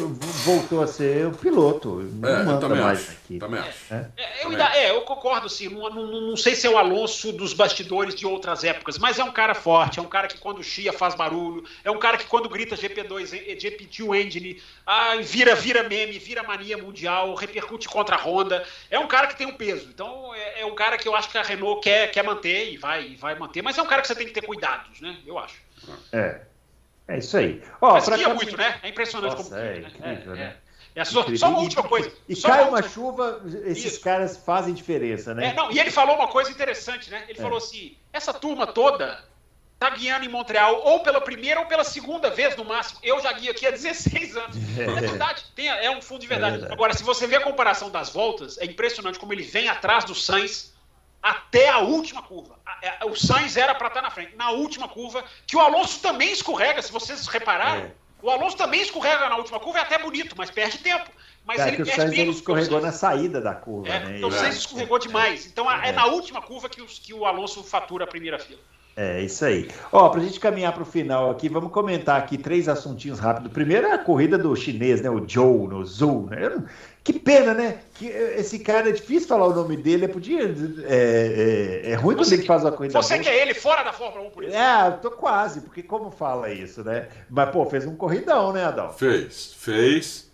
[0.44, 2.00] voltou a ser o piloto.
[2.14, 3.38] Não é, manda mais acho, equipe.
[3.38, 3.94] Também acho.
[3.94, 5.68] É, é eu, ainda, é, eu concordo, sim.
[5.68, 9.24] Não, não, não, sei se é o Alonso dos bastidores de outras épocas, mas é
[9.24, 12.26] um cara forte, é um cara que quando chia faz barulho, é um cara que
[12.26, 18.18] quando grita GP2, GP2 Engine, ah, vira, vira meme, vira mania mundial, repercute contra a
[18.18, 18.64] Honda.
[18.90, 19.88] É um cara que tem um peso.
[19.94, 22.76] Então é, é um cara que eu acho que a Renault quer, quer manter e
[22.76, 25.18] vai, vai manter, mas é um cara que você tem que ter ter cuidados, né?
[25.26, 25.60] Eu acho.
[26.12, 26.40] É.
[27.08, 27.62] É isso aí.
[27.80, 28.78] Ó, Mas muito, né?
[28.82, 29.60] É impressionante Nossa, como.
[29.60, 29.88] É, né?
[29.88, 30.56] incrível, é, né?
[30.66, 30.70] É.
[30.92, 32.12] É só, só, uma última coisa.
[32.28, 34.00] E, cai uma, chuva, esses Isso.
[34.00, 35.48] caras fazem diferença, né?
[35.48, 37.24] É, não, e ele falou uma coisa interessante, né?
[37.28, 37.42] Ele é.
[37.42, 39.24] falou assim: essa turma toda
[39.78, 42.98] tá guiando em Montreal ou pela primeira ou pela segunda vez no máximo.
[43.02, 44.56] Eu já guio aqui há 16 anos.
[44.78, 46.52] É, é verdade, tem, é um fundo de verdade.
[46.52, 46.72] verdade.
[46.72, 50.14] Agora, se você vê a comparação das voltas, é impressionante como ele vem atrás do
[50.14, 50.72] Sainz
[51.22, 52.58] até a última curva.
[52.82, 54.36] É, o Sainz era para estar tá na frente.
[54.36, 57.82] Na última curva, que o Alonso também escorrega, se vocês repararam.
[57.82, 57.92] É.
[58.22, 61.10] O Alonso também escorrega na última curva, é até bonito, mas perde tempo.
[61.44, 63.88] Mas é, ele que perde o Sainz escorregou na saída da curva.
[63.88, 64.16] É, né?
[64.18, 65.46] Então o Sainz escorregou demais.
[65.46, 68.60] Então é, é na última curva que, os, que o Alonso fatura a primeira fila.
[68.96, 69.70] É isso aí.
[69.92, 73.50] Ó, para a gente caminhar para o final aqui, vamos comentar aqui três assuntinhos rápidos.
[73.50, 75.08] Primeiro é a corrida do chinês, né?
[75.08, 76.26] O Joe, no Zul.
[76.26, 76.62] Né?
[77.02, 77.78] Que pena, né?
[77.94, 80.04] Que esse cara é difícil falar o nome dele.
[80.04, 80.42] É, podia,
[80.86, 83.00] é, é, é ruim quando ele faz uma corrida.
[83.00, 84.54] Você quer ele fora da Fórmula 1 por isso?
[84.54, 87.08] É, tô quase, porque como fala isso, né?
[87.28, 88.92] Mas, pô, fez um corridão, né, Adão?
[88.92, 90.30] Fez, fez.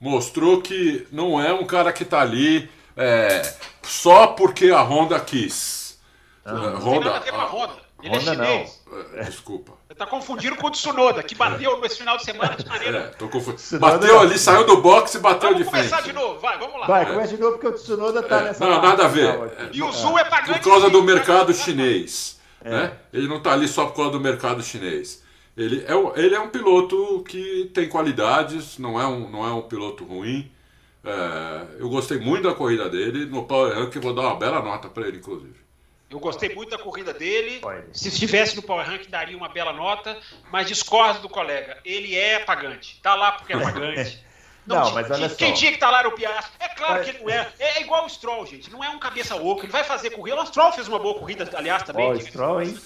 [0.00, 3.42] Mostrou que não é um cara que tá ali é,
[3.82, 5.98] só porque a Honda quis.
[6.44, 7.87] Ah, não, Honda, tem nada a ver com a Honda.
[8.02, 8.82] Ele é Honda é chinês.
[8.86, 9.24] Não.
[9.24, 9.72] Desculpa.
[9.88, 12.98] Você tá confundindo com o Tsunoda, que bateu nesse final de semana de maneira.
[12.98, 13.80] É, tô confundindo.
[13.80, 15.88] Bateu ali, saiu do boxe e bateu vamos de frente.
[15.88, 16.86] Vamos começar de novo, vai, vamos lá.
[16.86, 18.44] Vai, começa de novo porque o Tsunoda tá é.
[18.44, 18.64] nessa.
[18.64, 19.36] Não, nada a ver.
[19.72, 20.60] E o Zul é pagante.
[20.60, 22.38] Por causa do mercado chinês.
[22.64, 22.70] É.
[22.70, 22.92] Né?
[23.12, 25.22] Ele não tá ali só por causa do mercado chinês.
[25.56, 29.62] Ele é, ele é um piloto que tem qualidades, não é um, não é um
[29.62, 30.48] piloto ruim.
[31.04, 33.26] É, eu gostei muito da corrida dele.
[33.26, 35.67] No Power Rank, vou dar uma bela nota para ele, inclusive.
[36.10, 37.60] Eu gostei muito da corrida dele.
[37.92, 40.18] Se estivesse no Power Rank, daria uma bela nota,
[40.50, 41.78] mas discordo do colega.
[41.84, 42.98] Ele é pagante.
[43.02, 44.26] Tá lá porque é pagante.
[44.68, 45.36] Não, não mas olha só.
[45.36, 46.52] Quem tinha que estar tá lá era o Piastri.
[46.60, 47.50] É claro que ele não é.
[47.58, 47.78] é.
[47.78, 48.70] É igual o Stroll, gente.
[48.70, 49.62] Não é um cabeça oca.
[49.62, 50.38] Ele vai fazer corrida.
[50.42, 52.12] O Stroll fez uma boa corrida, aliás, também.
[52.12, 52.78] O Stroll, hein?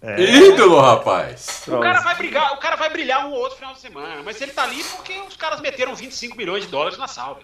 [0.00, 0.20] É.
[0.20, 1.64] Ídolo, rapaz!
[1.66, 4.38] O cara vai brigar, o cara vai brilhar um ou outro final de semana, mas
[4.38, 7.40] ele tá ali porque os caras meteram 25 milhões de dólares na salva.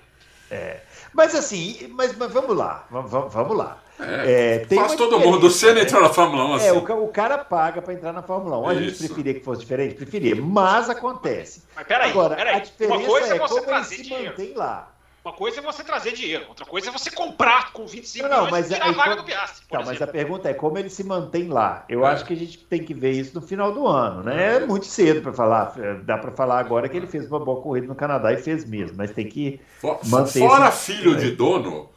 [0.51, 0.81] É.
[1.15, 3.83] Mas assim, mas, mas vamos lá, vamos, vamos lá.
[4.03, 5.47] É, é, faz todo mundo.
[5.47, 6.67] O Senna entrou na Fórmula 1 assim.
[6.67, 8.69] É, o, o cara paga para entrar na Fórmula 1.
[8.69, 9.95] A gente preferia que fosse diferente?
[9.95, 11.63] Preferia, mas acontece.
[11.75, 12.57] Mas peraí, Agora, peraí.
[12.57, 14.31] a diferença Uma coisa é, é como ele se dinheiro.
[14.31, 14.93] mantém lá.
[15.23, 18.51] Uma coisa é você trazer dinheiro, outra coisa é você comprar com 25 não, não,
[18.51, 19.67] mas e tirar a vaga do Piastri.
[19.69, 21.85] Tá, mas a pergunta é como ele se mantém lá.
[21.91, 22.11] Eu é.
[22.11, 24.57] acho que a gente tem que ver isso no final do ano, né?
[24.57, 25.75] É muito cedo para falar.
[26.05, 28.97] Dá para falar agora que ele fez uma boa corrida no Canadá e fez mesmo,
[28.97, 30.39] mas tem que For, manter.
[30.39, 30.93] Fora esse...
[30.95, 31.91] filho de dono,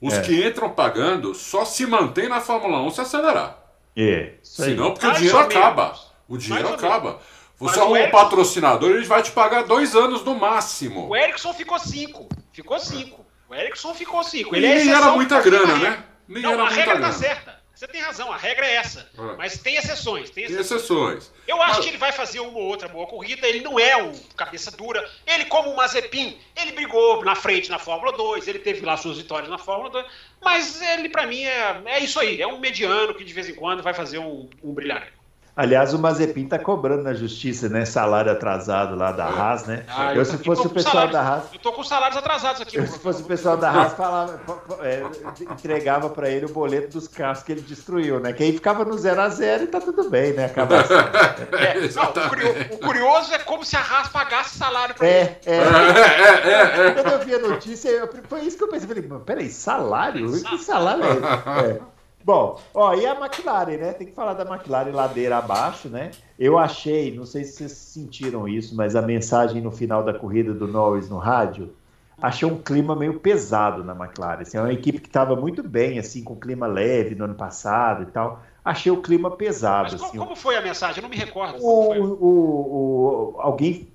[0.00, 0.20] os é.
[0.20, 3.58] que entram pagando só se mantém na Fórmula 1 se acelerar.
[3.96, 4.34] É.
[4.42, 5.94] Senão, porque Mais o dinheiro acaba.
[6.28, 7.20] O dinheiro acaba.
[7.58, 11.08] Você arruma um patrocinador, ele vai te pagar dois anos no máximo.
[11.08, 12.28] O Ericsson ficou cinco.
[12.52, 13.24] Ficou cinco.
[13.48, 14.54] O Ericsson ficou cinco.
[14.54, 16.04] Ele e é nem era muita grana, né?
[16.28, 17.12] Nem Não, era a muita regra tá grana.
[17.12, 17.55] tá certa.
[17.76, 19.06] Você tem razão, a regra é essa.
[19.18, 19.36] É.
[19.36, 20.30] Mas tem exceções.
[20.30, 20.68] Tem exceções.
[20.68, 21.32] Tem exceções.
[21.46, 21.84] Eu acho Mas...
[21.84, 23.46] que ele vai fazer uma ou outra boa corrida.
[23.46, 25.06] Ele não é um cabeça dura.
[25.26, 28.48] Ele, como o Mazepin, ele brigou na frente na Fórmula 2.
[28.48, 30.06] Ele teve lá suas vitórias na Fórmula 2.
[30.42, 32.40] Mas ele, para mim, é, é isso aí.
[32.40, 35.12] É um mediano que de vez em quando vai fazer um, um brilhar.
[35.56, 37.86] Aliás, o Mazepin está cobrando na justiça, né?
[37.86, 39.86] Salário atrasado lá da Haas, né?
[39.88, 41.44] Ah, eu, eu, se fosse o pessoal da Haas.
[41.50, 42.76] Eu tô com salários atrasados aqui.
[42.76, 44.38] Eu, se fosse o pessoal da Haas, falava,
[44.82, 45.02] é,
[45.50, 48.34] entregava para ele o boleto dos carros que ele destruiu, né?
[48.34, 50.44] Que aí ficava no 0 a 0 e tá tudo bem, né?
[50.44, 50.92] Acaba assim.
[50.92, 55.20] é, não, o, curioso, o, curioso, é como se a Haas pagasse salário para é,
[55.20, 55.36] ele.
[55.46, 58.86] É, é, é, Quando eu vi a notícia, eu, foi isso que eu pensei.
[58.86, 60.30] Falei, peraí, salário?
[60.42, 61.72] Que salário é esse?
[61.72, 61.95] É.
[62.26, 63.92] Bom, ó, e a McLaren, né?
[63.92, 66.10] Tem que falar da McLaren ladeira abaixo, né?
[66.36, 70.52] Eu achei, não sei se vocês sentiram isso, mas a mensagem no final da corrida
[70.52, 71.72] do Norris no rádio,
[72.20, 74.42] achei um clima meio pesado na McLaren.
[74.42, 78.02] Assim, é uma equipe que estava muito bem, assim, com clima leve no ano passado
[78.02, 78.42] e tal.
[78.64, 79.92] Achei o clima pesado.
[79.92, 80.18] Mas assim.
[80.18, 80.96] como foi a mensagem?
[80.96, 81.62] Eu não me recordo.
[81.62, 83.86] O, o, o, alguém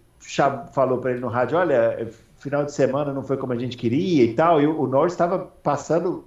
[0.72, 4.24] falou para ele no rádio, olha, final de semana não foi como a gente queria
[4.24, 6.26] e tal, e o Norris estava passando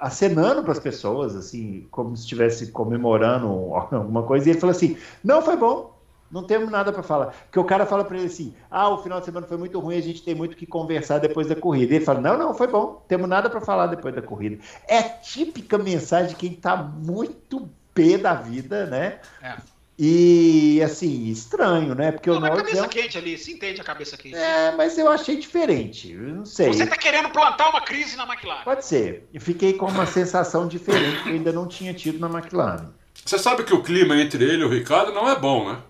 [0.00, 4.96] acenando para as pessoas, assim, como se estivesse comemorando alguma coisa, e ele falou assim:
[5.24, 5.98] não, foi bom,
[6.30, 7.34] não temos nada para falar.
[7.44, 9.96] Porque o cara fala para ele assim: ah, o final de semana foi muito ruim,
[9.96, 11.92] a gente tem muito que conversar depois da corrida.
[11.92, 14.62] E ele fala: não, não, foi bom, temos nada para falar depois da corrida.
[14.86, 19.18] É típica mensagem de quem está muito pé da vida, né?
[19.42, 19.56] É.
[20.02, 22.10] E assim, estranho, né?
[22.10, 22.62] Porque não, o Norris.
[22.62, 22.88] cabeça é...
[22.88, 24.34] quente ali, se entende a cabeça quente.
[24.34, 26.10] É, mas eu achei diferente.
[26.10, 26.68] Eu não sei.
[26.68, 28.64] Você tá querendo plantar uma crise na McLaren.
[28.64, 29.28] Pode ser.
[29.34, 32.88] Eu fiquei com uma sensação diferente que eu ainda não tinha tido na McLaren.
[33.22, 35.82] Você sabe que o clima entre ele e o Ricardo não é bom, né?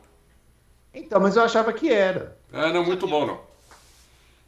[0.93, 2.37] Então, mas eu achava que era.
[2.53, 3.41] É, não é muito bom, não.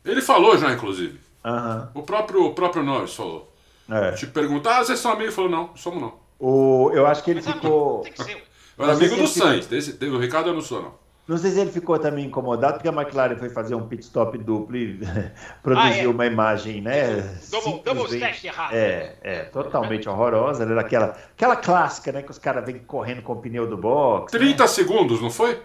[0.05, 1.20] Ele falou já, inclusive.
[1.44, 1.89] Uhum.
[1.94, 3.55] O próprio, o próprio Norris falou.
[3.89, 4.10] É.
[4.10, 5.26] Te perguntar, ah, vocês são amigos?
[5.26, 6.14] Ele falou, não, somos não.
[6.40, 8.01] O, eu acho que ele mas ficou.
[8.01, 8.51] Tem que ser.
[8.78, 10.16] Eu era amigo do Sainz, ficou...
[10.16, 11.03] o Ricardo eu não sou, não.
[11.27, 14.36] Não sei se ele ficou também incomodado, porque a McLaren foi fazer um pit stop
[14.39, 14.99] duplo e
[15.62, 16.09] produziu ah, é.
[16.09, 17.23] uma imagem, né?
[17.49, 18.74] Double, double errado.
[18.74, 20.65] É, é, totalmente horrorosa.
[20.65, 22.23] Era aquela, aquela clássica, né?
[22.23, 24.32] Que os caras vêm correndo com o pneu do box.
[24.32, 24.66] 30 né?
[24.66, 25.62] segundos, não foi?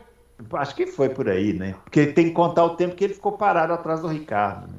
[0.53, 1.73] Acho que foi por aí, né?
[1.83, 4.67] Porque tem que contar o tempo que ele ficou parado atrás do Ricardo.
[4.67, 4.77] Né?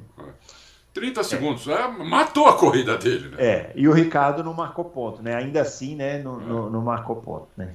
[0.95, 1.73] 30 segundos, é.
[1.73, 3.37] É, matou a corrida dele, né?
[3.39, 5.35] É, e o Ricardo não marcou ponto, né?
[5.35, 6.23] Ainda assim, né?
[6.23, 6.45] Não, é.
[6.45, 7.75] não, não marcou ponto, né?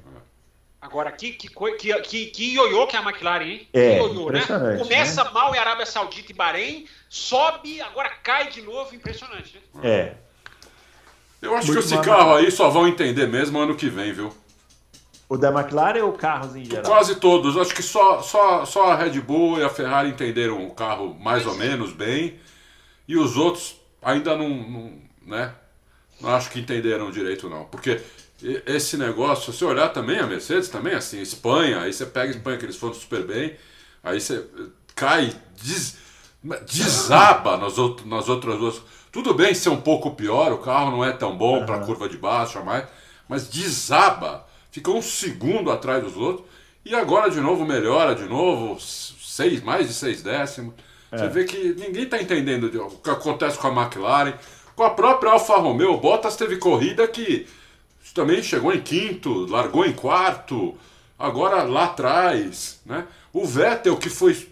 [0.84, 3.68] Agora, que, que, que, que, que ioiô que é a McLaren, hein?
[3.72, 4.42] É, que ioiô, né?
[4.78, 5.30] Começa né?
[5.32, 9.80] mal em Arábia Saudita e Bahrein, sobe, agora cai de novo, impressionante, né?
[9.82, 10.14] É.
[11.40, 14.30] Eu acho Muito que esse carro aí só vão entender mesmo ano que vem, viu?
[15.26, 16.84] O da McLaren ou carros em geral?
[16.84, 17.56] Quase todos.
[17.56, 21.46] Acho que só, só, só a Red Bull e a Ferrari entenderam o carro mais
[21.46, 22.38] ou menos bem.
[23.08, 24.92] E os outros ainda não, não,
[25.22, 25.54] né?
[26.20, 27.64] Não acho que entenderam direito, não.
[27.64, 28.02] Porque
[28.66, 32.58] esse negócio, se olhar também a Mercedes, também assim, Espanha, aí você pega a Espanha,
[32.58, 33.56] que eles foram super bem,
[34.02, 34.44] aí você
[34.94, 35.96] cai, des,
[36.70, 38.82] desaba nas, outro, nas outras duas.
[39.10, 41.66] Tudo bem ser um pouco pior, o carro não é tão bom uhum.
[41.66, 42.84] para curva de baixo, mais,
[43.28, 46.48] mas desaba ficou um segundo atrás dos outros,
[46.84, 50.74] e agora de novo melhora, de novo, seis, mais de seis décimos.
[51.12, 51.16] É.
[51.16, 54.34] Você vê que ninguém está entendendo o que acontece com a McLaren.
[54.74, 57.46] Com a própria Alfa Romeo, o Bottas teve corrida que
[58.14, 60.78] também chegou em quinto, largou em quarto,
[61.18, 62.80] agora lá atrás.
[62.86, 63.06] Né?
[63.32, 64.48] O Vettel, que foi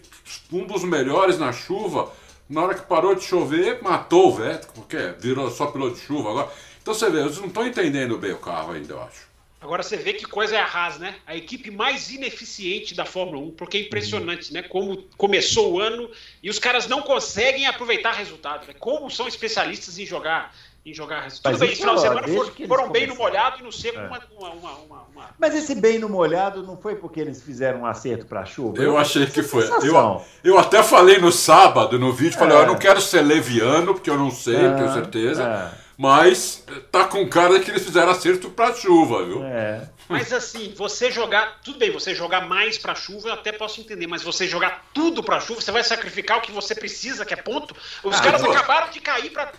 [0.51, 2.11] um dos melhores na chuva,
[2.49, 6.29] na hora que parou de chover, matou o Vettel, porque virou só piloto de chuva
[6.29, 6.51] agora.
[6.81, 9.33] Então você vê, eles não estão entendendo bem o carro ainda, eu acho.
[9.63, 11.15] Agora você vê que coisa é a Haas, né?
[11.25, 14.61] A equipe mais ineficiente da Fórmula 1, porque é impressionante, né?
[14.61, 16.11] Como começou o ano
[16.43, 18.67] e os caras não conseguem aproveitar resultado.
[18.67, 18.73] Né?
[18.77, 20.53] Como são especialistas em jogar
[20.85, 21.53] em jogar resultado.
[21.53, 24.05] Tudo bem, final de semana foram, foram bem no molhado e no seco é.
[24.05, 24.19] uma,
[24.49, 28.25] uma, uma, uma, Mas esse bem no molhado não foi porque eles fizeram um acerto
[28.25, 28.77] para a chuva?
[28.77, 29.63] Eu, eu achei que foi.
[29.81, 32.61] Eu, eu até falei no sábado no vídeo, falei, é.
[32.61, 34.73] eu não quero ser leviano, porque eu não sei, é.
[34.73, 35.43] tenho certeza.
[35.79, 35.83] É.
[35.95, 39.43] Mas tá com cara que eles fizeram acerto pra chuva, viu?
[39.45, 39.87] É.
[40.09, 41.61] Mas assim, você jogar.
[41.63, 45.23] Tudo bem, você jogar mais pra chuva, eu até posso entender, mas você jogar tudo
[45.23, 47.75] pra chuva, você vai sacrificar o que você precisa, que é ponto.
[48.03, 49.51] Os ah, caras acabaram de cair pra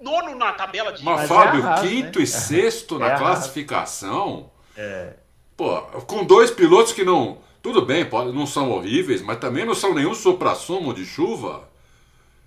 [0.00, 1.04] nono na tabela de.
[1.04, 2.24] Mas, mas Fábio, é quinto né?
[2.24, 4.50] e sexto na é classificação.
[4.76, 5.14] É.
[5.56, 7.38] Pô, com dois pilotos que não.
[7.62, 11.68] Tudo bem, pode, não são horríveis, mas também não são nenhum supra-sumo de chuva.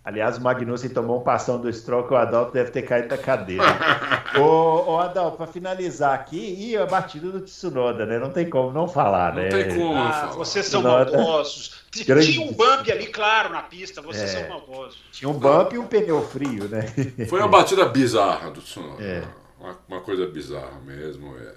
[0.03, 3.17] Aliás, o Magnussen tomou um passão do Stroll que o Adalto deve ter caído da
[3.17, 3.63] cadeira.
[4.37, 8.19] ô, ô, Adalto, para finalizar aqui, e a batida do Tsunoda, né?
[8.19, 9.49] Não tem como não falar, não né?
[9.49, 9.95] Não tem como.
[9.95, 11.11] Ah, vocês são Tsunoda...
[11.15, 11.82] maldosos.
[12.01, 12.33] Grande...
[12.33, 14.39] Tinha um bump ali, claro, na pista, vocês é.
[14.39, 14.97] são maldosos.
[15.11, 16.81] Tinha um bump e um pneu frio, né?
[17.29, 19.03] Foi uma batida bizarra do Tsunoda.
[19.03, 19.23] É.
[19.59, 21.35] Uma, uma, coisa bizarra mesmo.
[21.37, 21.53] É.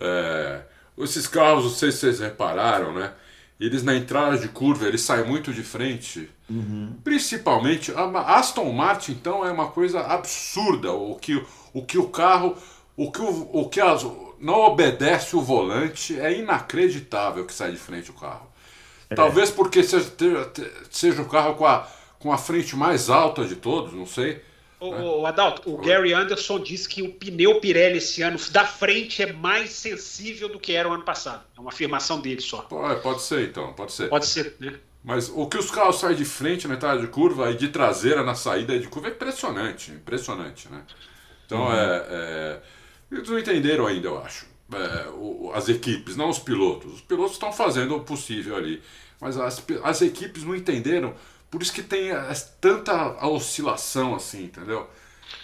[0.00, 0.62] é.
[0.98, 3.12] esses carros, não sei se vocês repararam, né?
[3.58, 6.30] Eles na entrada de curva, eles saem muito de frente.
[6.48, 6.96] Uhum.
[7.02, 10.92] Principalmente, a Aston Martin, então, é uma coisa absurda.
[10.92, 12.56] O que o, que o carro,
[12.96, 14.04] o que, o, o que as,
[14.38, 18.47] não obedece o volante, é inacreditável que sai de frente o carro.
[19.10, 19.14] É.
[19.14, 20.12] Talvez porque seja,
[20.90, 21.86] seja o carro com a,
[22.18, 24.42] com a frente mais alta de todos, não sei.
[24.80, 25.02] O, né?
[25.02, 29.32] o Adalto, o Gary Anderson disse que o pneu Pirelli esse ano da frente é
[29.32, 31.42] mais sensível do que era o ano passado.
[31.56, 32.58] É uma afirmação dele só.
[32.62, 34.08] Pode, pode ser, então, pode ser.
[34.08, 34.78] Pode ser, né?
[35.02, 38.22] Mas o que os carros saem de frente na entrada de curva e de traseira
[38.22, 40.82] na saída de curva é impressionante, impressionante, né?
[41.46, 41.72] Então uhum.
[41.72, 42.60] é, é,
[43.10, 44.46] Eles não entenderam ainda, eu acho.
[44.72, 46.94] É, o, as equipes, não os pilotos.
[46.94, 48.82] Os pilotos estão fazendo o possível ali.
[49.20, 51.14] Mas as, as equipes não entenderam
[51.50, 52.10] por isso que tem
[52.60, 54.88] tanta oscilação assim, entendeu?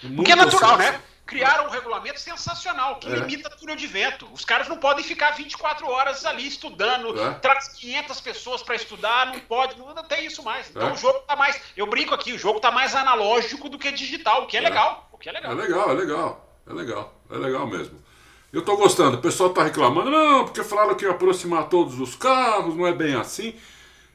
[0.03, 1.01] Muito Porque é natural, né?
[1.27, 3.17] Criaram um regulamento sensacional que é.
[3.17, 4.29] limita túnel de vento.
[4.31, 7.33] Os caras não podem ficar 24 horas ali estudando, é.
[7.35, 10.69] traz 500 pessoas para estudar, não pode, não, não, tem isso mais.
[10.69, 10.93] Então é.
[10.93, 14.43] o jogo tá mais, eu brinco aqui, o jogo tá mais analógico do que digital,
[14.43, 14.65] o que é, é.
[14.65, 15.09] legal.
[15.11, 15.53] porque é legal.
[15.53, 16.59] É legal, é legal.
[16.67, 17.15] É legal.
[17.31, 17.99] É legal mesmo.
[18.55, 19.17] Eu tô gostando.
[19.17, 22.93] O pessoal tá reclamando, não, porque falaram que ia aproximar todos os carros, não é
[22.93, 23.55] bem assim.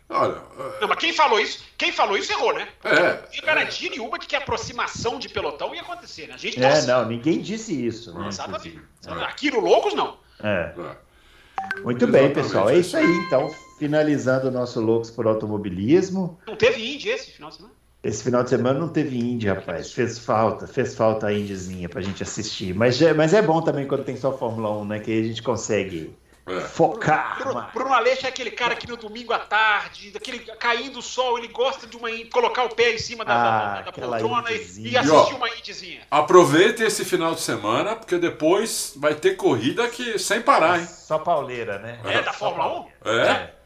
[0.08, 0.42] Olha.
[0.80, 2.68] Não, mas quem falou isso, quem falou isso errou, né?
[2.84, 3.22] É.
[3.22, 6.36] Não tinha garantia nenhuma de que a aproximação de pelotão ia acontecer, né?
[6.36, 8.18] A gente É, não, ninguém disse isso.
[8.18, 8.82] Né, Exatamente.
[9.06, 10.18] Aqui no Loucos, não.
[10.42, 10.74] É.
[10.78, 11.82] É.
[11.84, 12.70] Muito bem, pessoal.
[12.70, 13.54] É isso aí, então.
[13.78, 16.40] Finalizando o nosso Loucos por Automobilismo.
[16.48, 17.76] Não teve Indy esse final de semana?
[18.02, 19.92] Esse final de semana não teve Indy, rapaz.
[19.92, 22.74] Fez falta, fez falta a Indyzinha pra gente assistir.
[22.74, 25.00] Mas, é- mas é bom também quando tem só Fórmula 1, né?
[25.00, 26.16] Que aí a gente consegue
[26.48, 26.62] É.
[26.62, 27.40] focar.
[27.40, 27.74] Bruno, mais.
[27.74, 31.50] Bruno Aleixo é aquele cara que no domingo à tarde, daquele caindo o sol, ele
[31.50, 34.98] gosta de uma colocar o pé em cima da, Ah, da- da poltrona e, e
[34.98, 36.00] assistir uma indizinha.
[36.10, 40.88] Aproveitem esse final de semana, porque depois vai ter corrida que sem parar, hein?
[40.88, 42.00] Só pauleira, né?
[42.06, 42.86] É, da Só Fórmula 1?
[43.04, 43.32] pauleira.
[43.32, 43.59] É.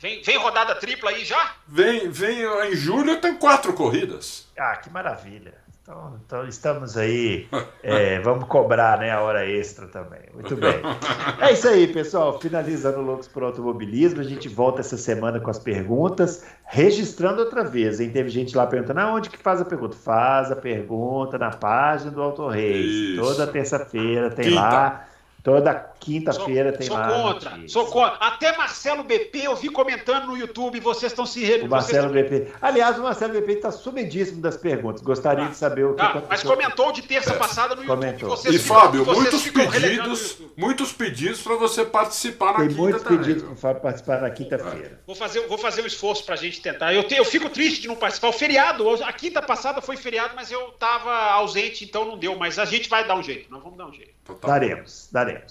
[0.00, 1.54] Vem, vem rodada tripla aí já?
[1.66, 4.46] Vem, vem em julho tem quatro corridas.
[4.56, 5.54] Ah, que maravilha.
[5.82, 7.48] Então, então estamos aí.
[7.82, 10.20] é, vamos cobrar né, a hora extra também.
[10.34, 10.74] Muito bem.
[11.40, 12.38] É isso aí, pessoal.
[12.38, 14.20] Finalizando o Loucos por Automobilismo.
[14.20, 16.44] A gente volta essa semana com as perguntas.
[16.64, 18.10] Registrando outra vez, hein?
[18.10, 19.96] Teve gente lá perguntando aonde que faz a pergunta.
[19.96, 22.86] Faz a pergunta na página do Auto Reis.
[22.86, 23.22] Isso.
[23.22, 24.60] Toda terça-feira tem Quinta.
[24.60, 25.08] lá.
[25.42, 27.08] Toda quinta-feira tem sou lá.
[27.08, 28.16] contra, sou contra.
[28.26, 31.60] Até Marcelo BP eu vi comentando no YouTube, vocês estão se re...
[31.62, 32.28] O Marcelo vocês...
[32.28, 32.52] BP.
[32.60, 35.00] Aliás, o Marcelo BP está sumidíssimo das perguntas.
[35.00, 36.28] Gostaria Ah, de saber o que Ah, aconteceu.
[36.28, 37.96] mas comentou de terça passada no YouTube.
[38.00, 38.28] Comentou.
[38.30, 40.52] Vocês E ficam- Fábio, vocês muitos pedidos, YouTube.
[40.56, 45.00] muitos pedidos para você participar na Tem quinta muitos também, pedidos para participar na quinta-feira.
[45.06, 46.92] Vou fazer, vou fazer um esforço pra gente tentar.
[46.92, 48.28] Eu, te- eu fico triste de não participar.
[48.28, 52.36] O feriado, a quinta passada foi feriado, mas eu tava ausente, então não deu.
[52.36, 53.50] Mas a gente vai dar um jeito.
[53.50, 54.18] Nós vamos dar um jeito.
[54.22, 55.08] Então tá Daremos,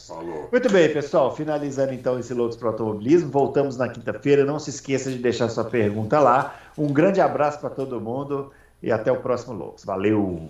[0.07, 0.49] Falou.
[0.51, 1.35] Muito bem, pessoal.
[1.35, 3.29] Finalizando então esse Loucos para o Automobilismo.
[3.29, 4.45] Voltamos na quinta-feira.
[4.45, 6.55] Não se esqueça de deixar sua pergunta lá.
[6.77, 8.51] Um grande abraço para todo mundo
[8.81, 9.83] e até o próximo Loucos.
[9.83, 10.49] Valeu!